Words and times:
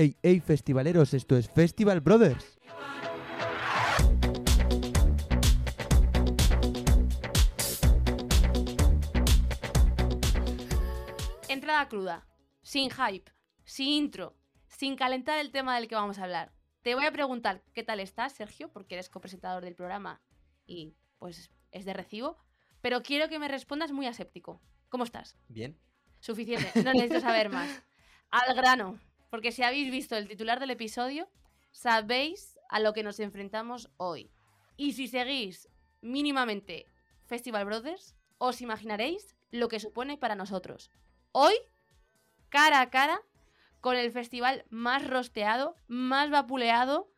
Ey, 0.00 0.16
ey, 0.22 0.40
festivaleros, 0.40 1.12
esto 1.12 1.36
es 1.36 1.50
Festival 1.50 2.00
Brothers. 2.00 2.58
Entrada 11.48 11.86
cruda, 11.90 12.26
sin 12.62 12.88
hype, 12.88 13.30
sin 13.64 13.88
intro, 13.88 14.38
sin 14.68 14.96
calentar 14.96 15.38
el 15.38 15.50
tema 15.50 15.76
del 15.76 15.86
que 15.86 15.96
vamos 15.96 16.18
a 16.18 16.24
hablar. 16.24 16.54
Te 16.80 16.94
voy 16.94 17.04
a 17.04 17.12
preguntar 17.12 17.62
qué 17.74 17.82
tal 17.82 18.00
estás, 18.00 18.32
Sergio, 18.32 18.72
porque 18.72 18.94
eres 18.94 19.10
copresentador 19.10 19.62
del 19.62 19.74
programa 19.74 20.22
y 20.64 20.94
pues 21.18 21.50
es 21.72 21.84
de 21.84 21.92
recibo, 21.92 22.38
pero 22.80 23.02
quiero 23.02 23.28
que 23.28 23.38
me 23.38 23.48
respondas 23.48 23.92
muy 23.92 24.06
aséptico. 24.06 24.62
¿Cómo 24.88 25.04
estás? 25.04 25.36
Bien. 25.48 25.78
Suficiente, 26.20 26.70
no 26.84 26.94
necesito 26.94 27.20
saber 27.20 27.50
más. 27.50 27.82
Al 28.30 28.54
grano, 28.56 28.98
porque 29.30 29.52
si 29.52 29.62
habéis 29.62 29.90
visto 29.90 30.16
el 30.16 30.28
titular 30.28 30.60
del 30.60 30.70
episodio, 30.70 31.28
sabéis 31.70 32.58
a 32.68 32.80
lo 32.80 32.92
que 32.92 33.02
nos 33.02 33.20
enfrentamos 33.20 33.90
hoy. 33.96 34.30
Y 34.76 34.92
si 34.92 35.08
seguís 35.08 35.68
mínimamente 36.00 36.86
Festival 37.26 37.64
Brothers, 37.64 38.16
os 38.38 38.60
imaginaréis 38.60 39.36
lo 39.50 39.68
que 39.68 39.80
supone 39.80 40.16
para 40.16 40.34
nosotros. 40.34 40.90
Hoy, 41.32 41.54
cara 42.48 42.80
a 42.80 42.90
cara, 42.90 43.20
con 43.80 43.96
el 43.96 44.10
festival 44.12 44.64
más 44.68 45.06
rosteado, 45.06 45.76
más 45.86 46.30
vapuleado 46.30 47.10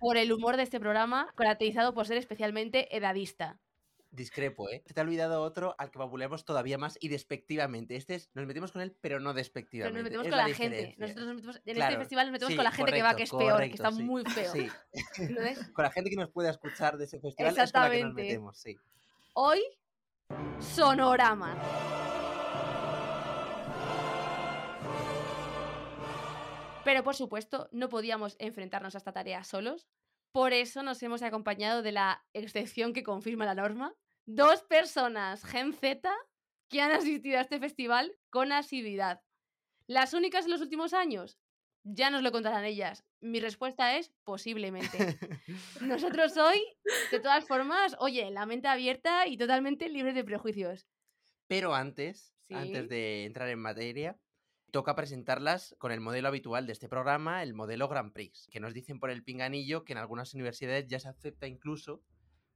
por 0.00 0.16
el 0.16 0.32
humor 0.32 0.56
de 0.56 0.64
este 0.64 0.80
programa, 0.80 1.32
caracterizado 1.34 1.94
por 1.94 2.06
ser 2.06 2.18
especialmente 2.18 2.94
edadista. 2.96 3.58
Discrepo, 4.14 4.70
¿eh? 4.70 4.80
Se 4.86 4.94
te 4.94 5.00
ha 5.00 5.04
olvidado 5.04 5.42
otro 5.42 5.74
al 5.76 5.90
que 5.90 5.98
vapuleamos 5.98 6.44
todavía 6.44 6.78
más 6.78 6.96
y 7.00 7.08
despectivamente. 7.08 7.96
Este 7.96 8.14
es, 8.14 8.30
nos 8.34 8.46
metemos 8.46 8.70
con 8.70 8.80
él, 8.80 8.96
pero 9.00 9.18
no 9.18 9.30
Pero 9.30 9.38
despectivamente. 9.38 9.98
nos 9.98 10.04
metemos 10.04 10.26
Es 10.26 10.30
con 10.30 10.38
la, 10.38 10.54
gente. 10.54 10.94
Nosotros 10.98 11.26
nos 11.26 11.34
metemos, 11.34 11.56
en 11.64 11.74
Claro, 11.74 11.90
este 11.90 11.98
festival 11.98 12.26
nos 12.26 12.32
metemos 12.32 12.52
sí, 12.52 12.56
con 12.56 12.64
la 12.64 12.70
gente 12.70 12.92
que 12.92 13.02
va, 13.02 13.16
que 13.16 13.22
es 13.24 13.30
correcto, 13.30 13.56
peor, 13.56 13.68
que 13.68 13.74
está 13.74 13.90
sí. 13.90 14.02
muy 14.04 14.24
feo. 14.24 14.52
Sí. 14.52 14.68
Con 15.74 15.82
la 15.82 15.90
gente 15.90 16.10
que 16.10 16.16
nos 16.16 16.30
puede 16.30 16.48
escuchar 16.48 16.96
de 16.96 17.04
ese 17.06 17.18
festival 17.18 17.52
es 17.52 17.72
con 17.72 17.80
la 17.82 17.90
que 17.90 18.02
nos 18.02 18.08
Exactamente. 18.08 18.22
metemos, 18.22 18.58
sí. 18.58 18.76
hoy, 19.32 19.60
Sonorama. 20.60 21.56
Pero 26.84 27.02
por 27.02 27.16
supuesto, 27.16 27.68
no 27.72 27.88
podíamos 27.88 28.36
enfrentarnos 28.38 28.94
a 28.94 28.98
esta 28.98 29.12
tarea 29.12 29.42
solos. 29.42 29.88
Por 30.32 30.52
eso 30.52 30.82
nos 30.82 31.02
hemos 31.02 31.22
acompañado 31.22 31.82
de 31.82 31.92
la 31.92 32.24
excepción 32.32 32.92
que 32.92 33.02
confirma 33.02 33.44
la 33.44 33.54
norma. 33.54 33.94
Dos 34.26 34.62
personas, 34.62 35.44
Gen 35.44 35.72
Z, 35.74 36.10
que 36.68 36.80
han 36.80 36.92
asistido 36.92 37.38
a 37.38 37.42
este 37.42 37.60
festival 37.60 38.16
con 38.30 38.52
asiduidad. 38.52 39.22
¿Las 39.86 40.14
únicas 40.14 40.46
en 40.46 40.52
los 40.52 40.60
últimos 40.62 40.94
años? 40.94 41.38
Ya 41.82 42.08
nos 42.08 42.22
lo 42.22 42.32
contarán 42.32 42.64
ellas. 42.64 43.04
Mi 43.20 43.40
respuesta 43.40 43.96
es 43.98 44.12
posiblemente. 44.24 44.96
Nosotros 45.82 46.36
hoy, 46.38 46.62
de 47.10 47.20
todas 47.20 47.46
formas, 47.46 47.94
oye, 47.98 48.30
la 48.30 48.46
mente 48.46 48.68
abierta 48.68 49.26
y 49.26 49.36
totalmente 49.36 49.90
libres 49.90 50.14
de 50.14 50.24
prejuicios. 50.24 50.86
Pero 51.46 51.74
antes, 51.74 52.32
Sí. 52.46 52.54
antes 52.54 52.88
de 52.90 53.24
entrar 53.24 53.48
en 53.48 53.58
materia, 53.58 54.18
toca 54.70 54.94
presentarlas 54.94 55.74
con 55.78 55.92
el 55.92 56.00
modelo 56.00 56.28
habitual 56.28 56.66
de 56.66 56.72
este 56.72 56.88
programa, 56.90 57.42
el 57.42 57.54
modelo 57.54 57.88
Grand 57.88 58.12
Prix, 58.12 58.48
que 58.50 58.60
nos 58.60 58.74
dicen 58.74 58.98
por 59.00 59.10
el 59.10 59.24
pinganillo 59.24 59.84
que 59.84 59.92
en 59.92 59.98
algunas 59.98 60.34
universidades 60.34 60.86
ya 60.86 61.00
se 61.00 61.08
acepta 61.08 61.46
incluso 61.46 62.02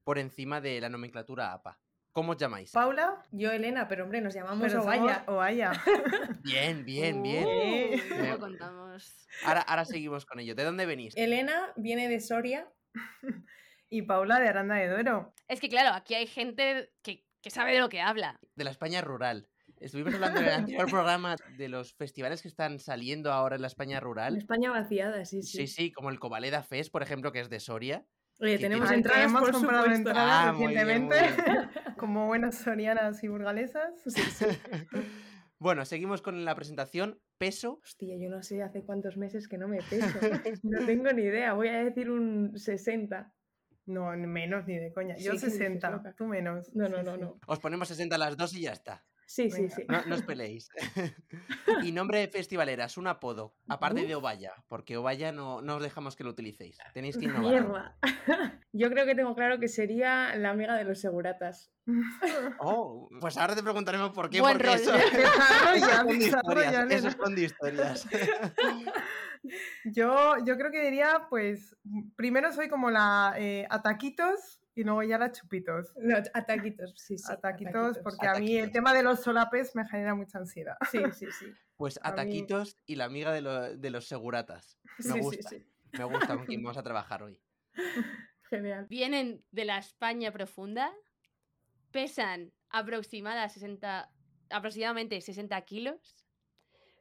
por 0.08 0.18
encima 0.18 0.62
de 0.62 0.80
la 0.80 0.88
nomenclatura 0.88 1.52
APA. 1.52 1.78
¿Cómo 2.12 2.32
os 2.32 2.38
llamáis? 2.38 2.72
Paula, 2.72 3.22
Yo, 3.30 3.52
Elena, 3.52 3.86
pero 3.88 4.04
hombre, 4.04 4.22
nos 4.22 4.32
llamamos 4.32 4.72
somos 4.72 4.86
Ovalla. 5.26 5.72
Bien, 6.42 6.82
bien, 6.82 7.22
bien. 7.22 7.46
Eh. 7.46 8.02
Uh, 8.18 8.26
lo 8.28 8.38
contamos. 8.38 9.28
Ahora, 9.44 9.60
ahora 9.60 9.84
seguimos 9.84 10.24
con 10.24 10.40
ello. 10.40 10.54
¿De 10.54 10.64
dónde 10.64 10.86
venís? 10.86 11.14
Elena 11.14 11.74
viene 11.76 12.08
de 12.08 12.20
Soria. 12.20 12.66
Y 13.90 14.00
Paula 14.02 14.40
de 14.40 14.48
Aranda 14.48 14.76
de 14.76 14.88
Duero. 14.88 15.34
Es 15.46 15.60
que 15.60 15.68
claro, 15.68 15.94
aquí 15.94 16.14
hay 16.14 16.26
gente 16.26 16.90
que, 17.02 17.26
que 17.42 17.50
sabe 17.50 17.74
de 17.74 17.80
lo 17.80 17.90
que 17.90 18.00
habla. 18.00 18.40
De 18.54 18.64
la 18.64 18.70
España 18.70 19.02
rural. 19.02 19.50
Estuvimos 19.78 20.14
hablando 20.14 20.40
en 20.40 20.46
el 20.46 20.52
anterior 20.52 20.88
programa 20.90 21.36
de 21.58 21.68
los 21.68 21.92
festivales 21.92 22.40
que 22.40 22.48
están 22.48 22.78
saliendo 22.78 23.30
ahora 23.30 23.56
en 23.56 23.62
la 23.62 23.68
España 23.68 24.00
rural. 24.00 24.38
España 24.38 24.70
vaciada, 24.70 25.26
sí, 25.26 25.42
sí. 25.42 25.58
Sí, 25.58 25.66
sí, 25.66 25.92
como 25.92 26.08
el 26.08 26.18
Covaleda 26.18 26.62
Fest, 26.62 26.90
por 26.90 27.02
ejemplo, 27.02 27.30
que 27.30 27.40
es 27.40 27.50
de 27.50 27.60
Soria. 27.60 28.06
Oye, 28.40 28.58
tenemos 28.58 28.90
entradas, 28.90 29.24
hemos 29.26 29.40
por 29.42 29.52
comprado 29.52 29.82
supuesto. 29.84 30.08
entradas 30.10 30.46
Ah, 30.48 30.52
muy 30.52 30.68
bien, 30.68 30.84
muy 30.86 31.08
recientemente, 31.08 31.68
como 31.96 32.26
buenas 32.26 32.56
sorianas 32.56 33.22
y 33.24 33.28
burgalesas. 33.28 33.92
Bueno, 35.60 35.84
seguimos 35.84 36.22
con 36.22 36.44
la 36.44 36.54
presentación. 36.54 37.18
Peso. 37.36 37.80
Hostia, 37.82 38.16
yo 38.16 38.30
no 38.30 38.44
sé 38.44 38.62
hace 38.62 38.84
cuántos 38.84 39.16
meses 39.16 39.48
que 39.48 39.58
no 39.58 39.66
me 39.66 39.78
peso. 39.82 40.06
No 40.62 40.86
tengo 40.86 41.10
ni 41.12 41.22
idea. 41.22 41.52
Voy 41.54 41.66
a 41.66 41.82
decir 41.82 42.10
un 42.12 42.56
60. 42.56 43.32
No, 43.86 44.12
menos 44.16 44.66
ni 44.68 44.76
de 44.78 44.92
coña. 44.92 45.16
Yo 45.16 45.32
Sí, 45.32 45.38
¿qué 45.40 45.46
dices, 45.46 45.52
60, 45.54 45.90
loca? 45.90 46.14
tú 46.16 46.26
menos. 46.26 46.72
No, 46.76 46.88
no, 46.88 46.98
Sí, 46.98 47.04
no, 47.06 47.14
sí. 47.16 47.20
no. 47.22 47.40
Os 47.48 47.58
ponemos 47.58 47.88
60 47.88 48.14
a 48.14 48.18
las 48.18 48.36
2 48.36 48.54
y 48.54 48.60
ya 48.62 48.72
está. 48.72 49.04
Sí, 49.28 49.50
sí, 49.50 49.68
sí. 49.68 49.84
No, 49.88 50.02
no 50.06 50.14
os 50.14 50.22
peleéis. 50.22 50.70
y 51.84 51.92
nombre 51.92 52.20
de 52.20 52.28
festivalera, 52.28 52.86
es 52.86 52.96
un 52.96 53.06
apodo, 53.08 53.54
aparte 53.68 54.06
de 54.06 54.14
Ovalla, 54.14 54.54
porque 54.68 54.96
Ovalla 54.96 55.32
no, 55.32 55.60
no 55.60 55.76
os 55.76 55.82
dejamos 55.82 56.16
que 56.16 56.24
lo 56.24 56.30
utilicéis. 56.30 56.78
Tenéis 56.94 57.18
que 57.18 57.24
innovar. 57.26 57.42
Mierda. 57.42 57.98
Yo 58.72 58.88
creo 58.88 59.04
que 59.04 59.14
tengo 59.14 59.34
claro 59.34 59.60
que 59.60 59.68
sería 59.68 60.34
la 60.34 60.48
amiga 60.48 60.76
de 60.76 60.84
los 60.84 60.98
seguratas. 60.98 61.70
Oh, 62.58 63.10
pues 63.20 63.36
ahora 63.36 63.54
te 63.54 63.62
preguntaremos 63.62 64.12
por 64.12 64.30
qué. 64.30 64.40
Buen 64.40 64.56
porque 64.56 64.68
rol. 64.68 64.76
eso, 66.90 67.08
esconde 67.08 67.42
historias. 67.42 68.06
Yo, 69.84 70.36
yo 70.44 70.56
creo 70.56 70.70
que 70.70 70.82
diría, 70.82 71.26
pues, 71.28 71.76
primero 72.16 72.50
soy 72.52 72.70
como 72.70 72.90
la 72.90 73.34
eh, 73.36 73.66
ataquitos 73.68 74.58
y 74.80 74.84
luego 74.84 75.02
ya 75.02 75.18
la 75.18 75.32
chupitos. 75.32 75.92
No, 75.96 76.16
ataquitos, 76.34 76.94
sí, 76.96 77.18
sí. 77.18 77.24
ataquitos, 77.32 77.98
porque 77.98 78.26
a 78.28 78.34
mí 78.34 78.56
el 78.56 78.70
tema 78.70 78.94
de 78.94 79.02
los 79.02 79.20
solapes 79.20 79.74
me 79.74 79.86
genera 79.88 80.14
mucha 80.14 80.38
ansiedad. 80.38 80.76
Sí, 80.90 81.00
sí, 81.12 81.26
sí. 81.38 81.46
Pues 81.76 81.98
A 82.02 82.08
mí- 82.08 82.12
Ataquitos 82.12 82.76
y 82.86 82.96
la 82.96 83.04
amiga 83.04 83.32
de, 83.32 83.40
lo- 83.40 83.76
de 83.76 83.90
los 83.90 84.06
seguratas. 84.08 84.78
Me 84.98 85.04
Sí, 85.04 85.12
sí, 85.12 85.20
gusta. 85.20 85.48
sí. 85.50 85.66
Me 85.92 86.04
gusta 86.04 86.26
con 86.36 86.46
quien 86.46 86.62
vamos 86.62 86.76
a 86.76 86.82
trabajar 86.82 87.22
hoy. 87.22 87.40
Genial. 88.50 88.86
Vienen 88.88 89.44
de 89.52 89.64
la 89.64 89.78
España 89.78 90.32
profunda, 90.32 90.92
pesan 91.92 92.52
aproximada 92.70 93.48
60, 93.48 94.10
aproximadamente 94.50 95.20
60 95.20 95.60
kilos, 95.62 96.26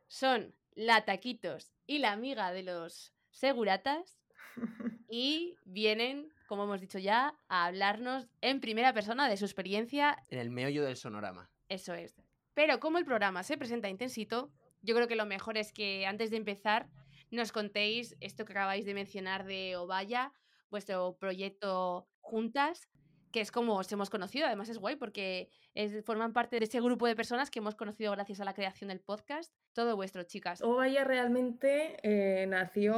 son 0.07 0.55
la 0.75 1.05
Taquitos 1.05 1.73
y 1.85 1.97
la 1.99 2.11
amiga 2.11 2.51
de 2.51 2.63
los 2.63 3.13
seguratas 3.31 4.19
y 5.09 5.55
vienen, 5.65 6.31
como 6.47 6.63
hemos 6.63 6.81
dicho 6.81 6.97
ya, 7.00 7.35
a 7.47 7.66
hablarnos 7.66 8.28
en 8.41 8.59
primera 8.59 8.94
persona 8.94 9.30
de 9.30 9.38
su 9.38 9.46
experiencia 9.46 10.18
En 10.30 10.40
el 10.40 10.50
meollo 10.50 10.84
del 10.84 10.96
sonorama. 10.97 11.50
Eso 11.69 11.94
es. 11.94 12.16
Pero 12.53 12.80
como 12.80 12.97
el 12.97 13.06
programa 13.06 13.44
se 13.44 13.58
presenta 13.58 13.90
intensito, 13.90 14.52
yo 14.81 14.96
creo 14.96 15.07
que 15.07 15.16
lo 15.16 15.25
mejor 15.25 15.57
es 15.57 15.72
que 15.72 16.06
antes 16.07 16.31
de 16.31 16.38
empezar 16.38 16.90
nos 17.30 17.52
contéis 17.52 18.16
esto 18.22 18.46
que 18.46 18.53
acabáis 18.53 18.86
de 18.86 18.94
mencionar 18.94 19.46
de 19.46 19.75
Ovalla, 19.75 20.31
vuestro 20.69 21.18
proyecto 21.19 22.07
juntas, 22.22 22.88
que 23.31 23.41
es 23.41 23.52
como 23.52 23.75
os 23.75 23.91
hemos 23.91 24.09
conocido. 24.09 24.47
Además 24.47 24.69
es 24.69 24.78
guay 24.78 24.96
porque 24.96 25.50
es- 25.74 26.03
forman 26.06 26.31
parte 26.34 26.57
de 26.59 26.66
ese 26.66 26.80
grupo 26.80 27.06
de 27.06 27.16
personas 27.16 27.52
que 27.52 27.59
hemos 27.59 27.75
conocido 27.75 28.12
gracias 28.13 28.40
a 28.40 28.46
la 28.46 28.53
creación 28.53 28.88
del 28.88 29.02
podcast. 29.02 29.53
Todo 29.74 29.96
vuestro, 29.97 30.24
chicas. 30.24 30.62
Ovaya 30.62 31.03
realmente 31.03 31.97
eh, 32.03 32.47
nació, 32.47 32.96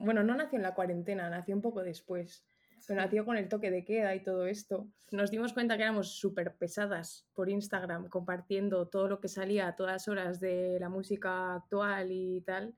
bueno, 0.00 0.22
no 0.22 0.34
nació 0.36 0.56
en 0.56 0.62
la 0.62 0.74
cuarentena, 0.74 1.28
nació 1.28 1.54
un 1.56 1.62
poco 1.62 1.82
después. 1.82 2.44
Pero 2.86 3.00
nació 3.00 3.24
con 3.24 3.36
el 3.36 3.48
toque 3.48 3.70
de 3.70 3.84
queda 3.84 4.14
y 4.14 4.22
todo 4.22 4.46
esto. 4.46 4.88
Nos 5.10 5.30
dimos 5.30 5.52
cuenta 5.52 5.76
que 5.76 5.84
éramos 5.84 6.18
súper 6.18 6.56
pesadas 6.56 7.26
por 7.34 7.48
Instagram, 7.48 8.08
compartiendo 8.08 8.88
todo 8.88 9.08
lo 9.08 9.20
que 9.20 9.28
salía 9.28 9.68
a 9.68 9.76
todas 9.76 10.08
horas 10.08 10.40
de 10.40 10.78
la 10.80 10.88
música 10.88 11.54
actual 11.54 12.12
y 12.12 12.42
tal. 12.42 12.74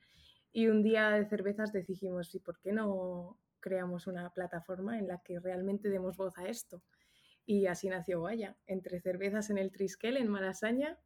Y 0.53 0.69
un 0.69 0.83
día 0.83 1.11
de 1.11 1.27
cervezas 1.27 1.73
decidimos, 1.73 2.35
¿y 2.35 2.41
por 2.41 2.59
qué 2.61 2.73
no 2.73 3.39
creamos 3.61 4.07
una 4.07 4.31
plataforma 4.31 4.99
en 4.99 5.09
la 5.09 5.19
que 5.19 5.41
realmente 5.41 5.89
demos 5.89 6.17
voz 6.17 6.39
a 6.39 6.47
esto? 6.47 6.83
Y 7.45 7.67
así 7.67 7.89
nació 7.89 8.23
Vaya, 8.23 8.57
entre 8.67 9.01
cervezas 9.01 9.51
en 9.51 9.59
el 9.59 9.71
Triskel, 9.71 10.17
en 10.17 10.29
Malasaña. 10.29 10.99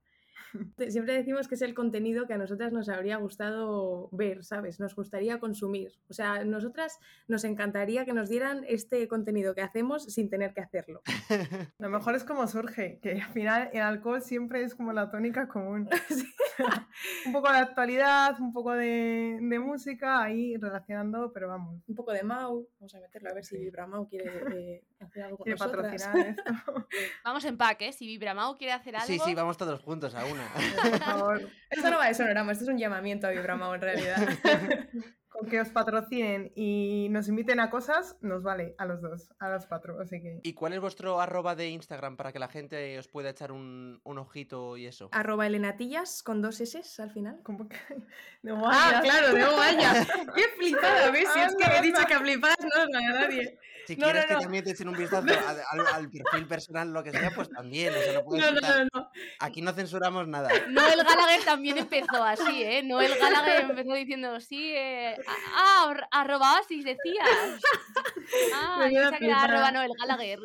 Siempre 0.88 1.14
decimos 1.14 1.48
que 1.48 1.54
es 1.54 1.62
el 1.62 1.74
contenido 1.74 2.26
que 2.26 2.34
a 2.34 2.38
nosotras 2.38 2.72
nos 2.72 2.88
habría 2.88 3.16
gustado 3.16 4.08
ver, 4.12 4.44
¿sabes? 4.44 4.80
Nos 4.80 4.94
gustaría 4.94 5.38
consumir. 5.38 5.92
O 6.08 6.14
sea, 6.14 6.44
nosotras 6.44 6.98
nos 7.28 7.44
encantaría 7.44 8.04
que 8.04 8.12
nos 8.12 8.28
dieran 8.28 8.64
este 8.68 9.06
contenido 9.08 9.54
que 9.54 9.62
hacemos 9.62 10.04
sin 10.04 10.30
tener 10.30 10.54
que 10.54 10.60
hacerlo. 10.60 11.02
Lo 11.78 11.88
mejor 11.90 12.14
es 12.14 12.24
como 12.24 12.46
surge, 12.46 12.98
que 13.02 13.20
al 13.22 13.32
final 13.32 13.70
el 13.72 13.82
alcohol 13.82 14.22
siempre 14.22 14.62
es 14.62 14.74
como 14.74 14.92
la 14.92 15.10
tónica 15.10 15.48
común. 15.48 15.88
un 17.26 17.32
poco 17.32 17.50
de 17.52 17.58
actualidad, 17.58 18.40
un 18.40 18.52
poco 18.52 18.72
de, 18.72 19.38
de 19.40 19.58
música, 19.58 20.22
ahí 20.22 20.56
relacionando, 20.56 21.32
pero 21.32 21.48
vamos, 21.48 21.82
Un 21.86 21.94
poco 21.94 22.12
de 22.12 22.22
Mau, 22.22 22.68
vamos 22.78 22.94
a 22.94 23.00
meterlo 23.00 23.30
a 23.30 23.34
ver 23.34 23.44
si 23.44 23.50
Sí. 23.50 23.64
Vibra 23.64 23.86
Mau 23.86 24.06
quiere 24.06 24.76
eh, 24.76 24.84
hacer 25.00 25.24
algo 25.24 25.38
con 25.38 25.50
nosotras. 25.50 25.82
patrocinar 25.82 26.26
esto. 26.28 26.86
Vamos 27.24 27.44
en 27.44 27.56
pack, 27.56 27.82
¿eh? 27.82 27.92
Si 27.92 28.06
Vibramao 28.06 28.56
quiere 28.56 28.72
hacer 28.72 28.96
algo... 28.96 29.06
Sí, 29.06 29.18
sí, 29.18 29.34
vamos 29.34 29.56
todos 29.56 29.80
juntos 29.82 30.14
a 30.14 30.24
una. 30.32 30.48
Por 30.82 30.98
favor. 30.98 31.50
Esto 31.70 31.90
no 31.90 31.98
va 31.98 32.08
de 32.08 32.14
sonorama, 32.14 32.52
esto 32.52 32.64
es 32.64 32.70
un 32.70 32.78
llamamiento 32.78 33.26
a 33.26 33.30
Vibra 33.30 33.56
Mau 33.56 33.74
en 33.74 33.80
realidad. 33.80 34.16
que 35.48 35.60
os 35.60 35.68
patrocinen 35.70 36.52
y 36.54 37.08
nos 37.10 37.28
inviten 37.28 37.60
a 37.60 37.70
cosas, 37.70 38.16
nos 38.20 38.42
vale 38.42 38.74
a 38.78 38.84
los 38.86 39.00
dos, 39.00 39.30
a 39.38 39.48
los 39.48 39.66
cuatro. 39.66 40.00
Así 40.00 40.20
que. 40.20 40.40
¿Y 40.42 40.52
cuál 40.54 40.72
es 40.72 40.80
vuestro 40.80 41.20
arroba 41.20 41.54
de 41.54 41.68
Instagram 41.68 42.16
para 42.16 42.32
que 42.32 42.38
la 42.38 42.48
gente 42.48 42.98
os 42.98 43.08
pueda 43.08 43.30
echar 43.30 43.52
un, 43.52 44.00
un 44.04 44.18
ojito 44.18 44.76
y 44.76 44.86
eso? 44.86 45.08
Arroba 45.12 45.46
elenatillas 45.46 46.22
con 46.22 46.42
dos 46.42 46.60
S 46.60 46.80
al 47.02 47.10
final. 47.10 47.40
¿cómo 47.42 47.68
que? 47.68 47.76
De 48.42 48.52
Ah, 48.64 49.00
claro, 49.02 49.34
de 49.34 49.44
vaya. 49.44 50.06
Qué 50.34 50.42
flipada, 50.58 51.10
¿ves? 51.10 51.28
Si 51.32 51.38
es 51.40 51.54
que 51.56 51.76
he 51.76 51.82
dicho 51.82 52.04
que 52.06 52.14
a 52.14 52.20
flipadas 52.20 52.56
no 52.60 52.82
os 52.82 52.88
gana 52.88 53.20
nadie. 53.20 53.58
Si 53.86 53.96
No, 53.96 54.04
quieres 54.04 54.22
no, 54.22 54.28
que 54.28 54.34
no. 54.34 54.40
también 54.40 54.64
te 54.64 54.70
echen 54.70 54.88
un 54.88 54.96
vistazo 54.96 55.26
a- 55.48 55.72
al, 55.72 55.86
al 55.94 56.10
perfil 56.10 56.46
personal, 56.46 56.92
lo 56.92 57.02
que 57.02 57.10
sea, 57.10 57.30
pues 57.34 57.48
también. 57.50 57.92
Eso 57.94 58.12
lo 58.14 58.24
puedes 58.24 58.44
No, 58.44 58.60
no, 58.60 58.60
no, 58.60 58.88
no. 58.94 59.10
Aquí 59.40 59.62
no 59.62 59.72
censuramos 59.72 60.28
nada. 60.28 60.48
Noel 60.68 61.02
Gallagher 61.02 61.44
también 61.44 61.78
empezó 61.78 62.22
así, 62.22 62.62
¿eh? 62.62 62.82
Noel 62.84 63.12
Gallagher 63.18 63.62
empezó 63.70 63.92
diciendo, 63.94 64.38
sí, 64.40 64.72
eh, 64.74 65.16
ah, 65.54 65.86
ar- 65.88 66.08
arroba 66.10 66.54
Oasis, 66.56 66.84
decías. 66.84 67.28
Ah, 68.54 68.86
yo 68.88 69.00
pensaba 69.10 69.18
que 69.18 69.26
era 69.26 69.42
arroba 69.42 69.72
Noel 69.72 69.90
Gallagher. 69.98 70.38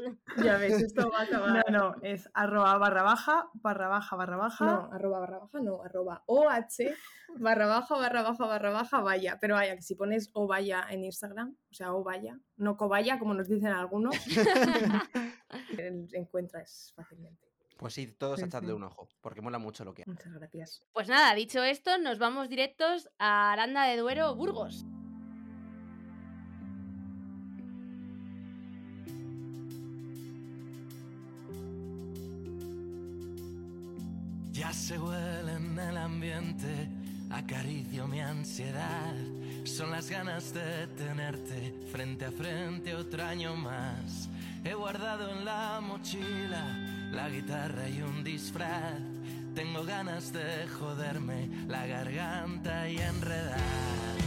Ya 0.44 0.58
ves, 0.58 0.82
esto 0.82 1.08
va 1.12 1.20
a 1.22 1.26
No, 1.26 1.38
acabar. 1.38 1.72
no, 1.72 1.96
es 2.02 2.28
arroba 2.34 2.76
barra 2.80 3.04
baja, 3.04 3.48
barra 3.54 3.88
baja, 3.88 4.16
barra 4.16 4.38
baja. 4.38 4.66
No, 4.66 4.90
arroba 4.92 5.20
barra 5.20 5.38
baja, 5.40 5.60
no, 5.62 5.84
arroba 5.84 6.24
OH 6.26 6.96
barra 7.38 7.68
baja, 7.68 7.96
barra 7.96 8.24
baja, 8.24 8.46
barra 8.48 8.70
baja, 8.72 9.02
vaya. 9.02 9.38
Pero 9.40 9.54
vaya, 9.54 9.76
que 9.76 9.84
si 9.84 9.94
pones 9.94 10.32
o 10.34 10.48
vaya 10.48 10.84
en 10.90 11.04
Instagram, 11.04 11.56
o 11.70 11.74
sea, 11.74 11.94
o 11.94 12.04
vaya, 12.04 12.40
no 12.58 12.76
cobaya, 12.76 13.20
como 13.20 13.36
nos 13.36 13.48
dicen 13.48 13.72
algunos, 13.72 14.16
el- 15.78 16.08
encuentras 16.14 16.92
fácilmente. 16.96 17.46
Pues 17.78 17.94
sí, 17.94 18.08
todos 18.08 18.40
Sí, 18.40 18.46
echadle 18.46 18.70
sí. 18.70 18.74
un 18.74 18.84
ojo, 18.84 19.08
porque 19.22 19.42
mola 19.42 19.58
mucho 19.58 19.84
lo 19.84 19.94
que 19.94 20.04
hace. 20.04 20.12
Muchas 20.12 20.34
gracias. 20.34 20.82
Pues 20.94 21.08
nada, 21.10 21.34
dicho 21.36 21.64
esto, 21.64 21.98
nos 21.98 22.20
vamos 22.20 22.48
directos 22.50 23.10
a 23.20 23.52
Aranda 23.52 23.84
de 23.84 23.98
Duero, 23.98 24.34
Burgos. 24.36 24.86
Ya 34.52 34.72
se 34.72 34.98
huele 34.98 35.54
en 35.54 35.78
el 35.78 35.98
ambiente, 35.98 36.88
acaricio 37.30 38.08
mi 38.08 38.22
ansiedad. 38.22 39.14
Son 39.66 39.92
las 39.92 40.10
ganas 40.10 40.54
de 40.54 40.88
tenerte 40.88 41.74
frente 41.92 42.26
a 42.26 42.32
frente 42.32 42.96
otro 42.96 43.24
año 43.24 43.56
más. 43.56 44.30
He 44.64 44.74
guardado 44.74 45.30
en 45.32 45.44
la 45.44 45.82
mochila 45.82 46.64
la 47.16 47.30
guitarra 47.30 47.88
y 47.90 48.02
un 48.02 48.24
disfraz. 48.24 49.00
Tengo 49.56 49.86
ganas 49.86 50.34
de 50.34 50.68
joderme 50.68 51.50
la 51.68 51.88
garganta 51.88 52.90
y 52.90 52.98
enredar. 52.98 54.25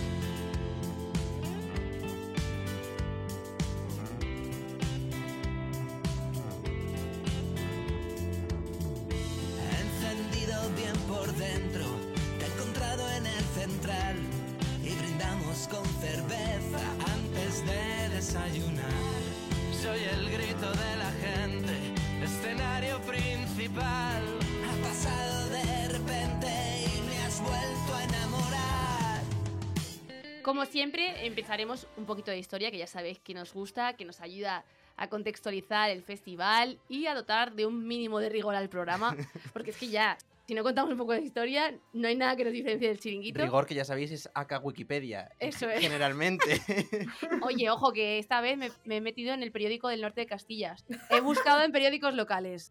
Siempre, 30.90 31.26
empezaremos 31.26 31.86
un 31.96 32.06
poquito 32.06 32.30
de 32.30 32.38
historia, 32.38 32.70
que 32.70 32.78
ya 32.78 32.86
sabéis 32.86 33.18
que 33.18 33.34
nos 33.34 33.52
gusta, 33.52 33.94
que 33.94 34.04
nos 34.04 34.20
ayuda 34.20 34.64
a 34.96 35.08
contextualizar 35.08 35.90
el 35.90 36.02
festival 36.02 36.80
y 36.88 37.06
a 37.06 37.14
dotar 37.14 37.52
de 37.52 37.66
un 37.66 37.86
mínimo 37.86 38.18
de 38.20 38.30
rigor 38.30 38.54
al 38.54 38.68
programa, 38.68 39.14
porque 39.52 39.70
es 39.70 39.76
que 39.76 39.88
ya, 39.88 40.16
si 40.46 40.54
no 40.54 40.62
contamos 40.62 40.90
un 40.90 40.96
poco 40.96 41.12
de 41.12 41.20
historia, 41.20 41.78
no 41.92 42.08
hay 42.08 42.16
nada 42.16 42.36
que 42.36 42.44
nos 42.44 42.54
diferencie 42.54 42.88
del 42.88 42.98
chiringuito. 42.98 43.42
Rigor, 43.42 43.66
que 43.66 43.74
ya 43.74 43.84
sabéis, 43.84 44.12
es 44.12 44.30
acá 44.34 44.60
Wikipedia. 44.60 45.30
Eso 45.38 45.68
es. 45.68 45.80
Generalmente. 45.80 46.58
Oye, 47.42 47.68
ojo, 47.68 47.92
que 47.92 48.18
esta 48.18 48.40
vez 48.40 48.56
me, 48.56 48.70
me 48.84 48.96
he 48.96 49.00
metido 49.02 49.34
en 49.34 49.42
el 49.42 49.52
periódico 49.52 49.88
del 49.88 50.00
norte 50.00 50.22
de 50.22 50.26
Castillas. 50.26 50.86
He 51.10 51.20
buscado 51.20 51.62
en 51.62 51.70
periódicos 51.70 52.14
locales. 52.14 52.70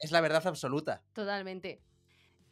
es 0.00 0.12
la 0.12 0.20
verdad 0.20 0.46
absoluta. 0.46 1.02
Totalmente. 1.14 1.80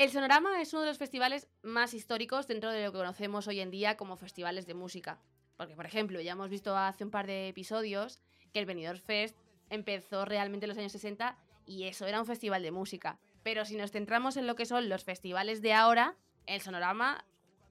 El 0.01 0.09
Sonorama 0.09 0.63
es 0.63 0.73
uno 0.73 0.81
de 0.81 0.89
los 0.89 0.97
festivales 0.97 1.47
más 1.63 1.93
históricos 1.93 2.47
dentro 2.47 2.71
de 2.71 2.83
lo 2.83 2.91
que 2.91 2.97
conocemos 2.97 3.47
hoy 3.49 3.61
en 3.61 3.71
día 3.71 3.99
como 3.99 4.17
festivales 4.17 4.67
de 4.67 4.73
música. 4.73 5.21
Porque, 5.59 5.77
por 5.77 5.85
ejemplo, 5.85 6.23
ya 6.23 6.33
hemos 6.33 6.49
visto 6.49 6.75
hace 6.75 7.05
un 7.05 7.11
par 7.11 7.27
de 7.27 7.49
episodios 7.49 8.19
que 8.51 8.61
el 8.61 8.65
Benidorm 8.65 8.99
Fest 8.99 9.37
empezó 9.69 10.25
realmente 10.25 10.65
en 10.65 10.71
los 10.71 10.79
años 10.79 10.93
60 10.93 11.37
y 11.67 11.85
eso 11.85 12.07
era 12.07 12.19
un 12.19 12.25
festival 12.25 12.63
de 12.63 12.71
música. 12.71 13.19
Pero 13.43 13.67
si 13.67 13.77
nos 13.77 13.91
centramos 13.91 14.39
en 14.39 14.47
lo 14.47 14.55
que 14.55 14.65
son 14.65 14.89
los 14.89 15.05
festivales 15.05 15.61
de 15.61 15.75
ahora, 15.75 16.17
el 16.47 16.63
Sonorama 16.63 17.27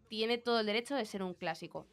tiene 0.08 0.38
todo 0.38 0.60
el 0.60 0.68
derecho 0.68 0.94
de 0.94 1.06
ser 1.06 1.24
un 1.24 1.34
clásico. 1.34 1.88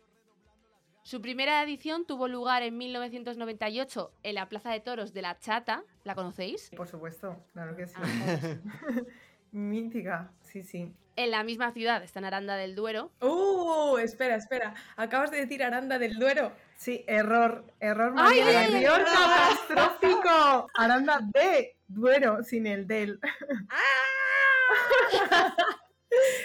Su 1.02 1.22
primera 1.22 1.62
edición 1.62 2.04
tuvo 2.04 2.28
lugar 2.28 2.62
en 2.62 2.76
1998 2.76 4.12
en 4.22 4.34
la 4.34 4.50
Plaza 4.50 4.70
de 4.70 4.80
Toros 4.80 5.14
de 5.14 5.22
La 5.22 5.38
Chata. 5.38 5.82
¿La 6.04 6.14
conocéis? 6.14 6.72
Por 6.76 6.88
supuesto, 6.88 7.42
claro 7.54 7.74
que 7.74 7.86
sí. 7.86 7.94
Ah. 7.96 8.56
Mítica, 9.52 10.31
sí, 10.43 10.62
sí. 10.62 10.93
En 11.16 11.31
la 11.31 11.43
misma 11.44 11.72
ciudad 11.72 12.02
está 12.02 12.19
en 12.19 12.26
Aranda 12.26 12.56
del 12.56 12.75
Duero. 12.75 13.10
¡Uh! 13.22 13.96
Espera, 13.96 14.37
espera. 14.37 14.75
Acabas 14.96 15.31
de 15.31 15.38
decir 15.38 15.62
Aranda 15.64 15.98
del 15.98 16.19
Duero. 16.19 16.52
Sí, 16.76 17.04
error, 17.06 17.64
error 17.81 18.12
¡Ay, 18.19 18.40
ay, 18.40 18.84
error 18.84 19.00
ay! 19.06 19.56
catastrófico. 19.66 20.69
Aranda 20.75 21.20
de 21.32 21.75
Duero, 21.88 22.43
sin 22.43 22.66
el 22.66 22.87
del. 22.87 23.19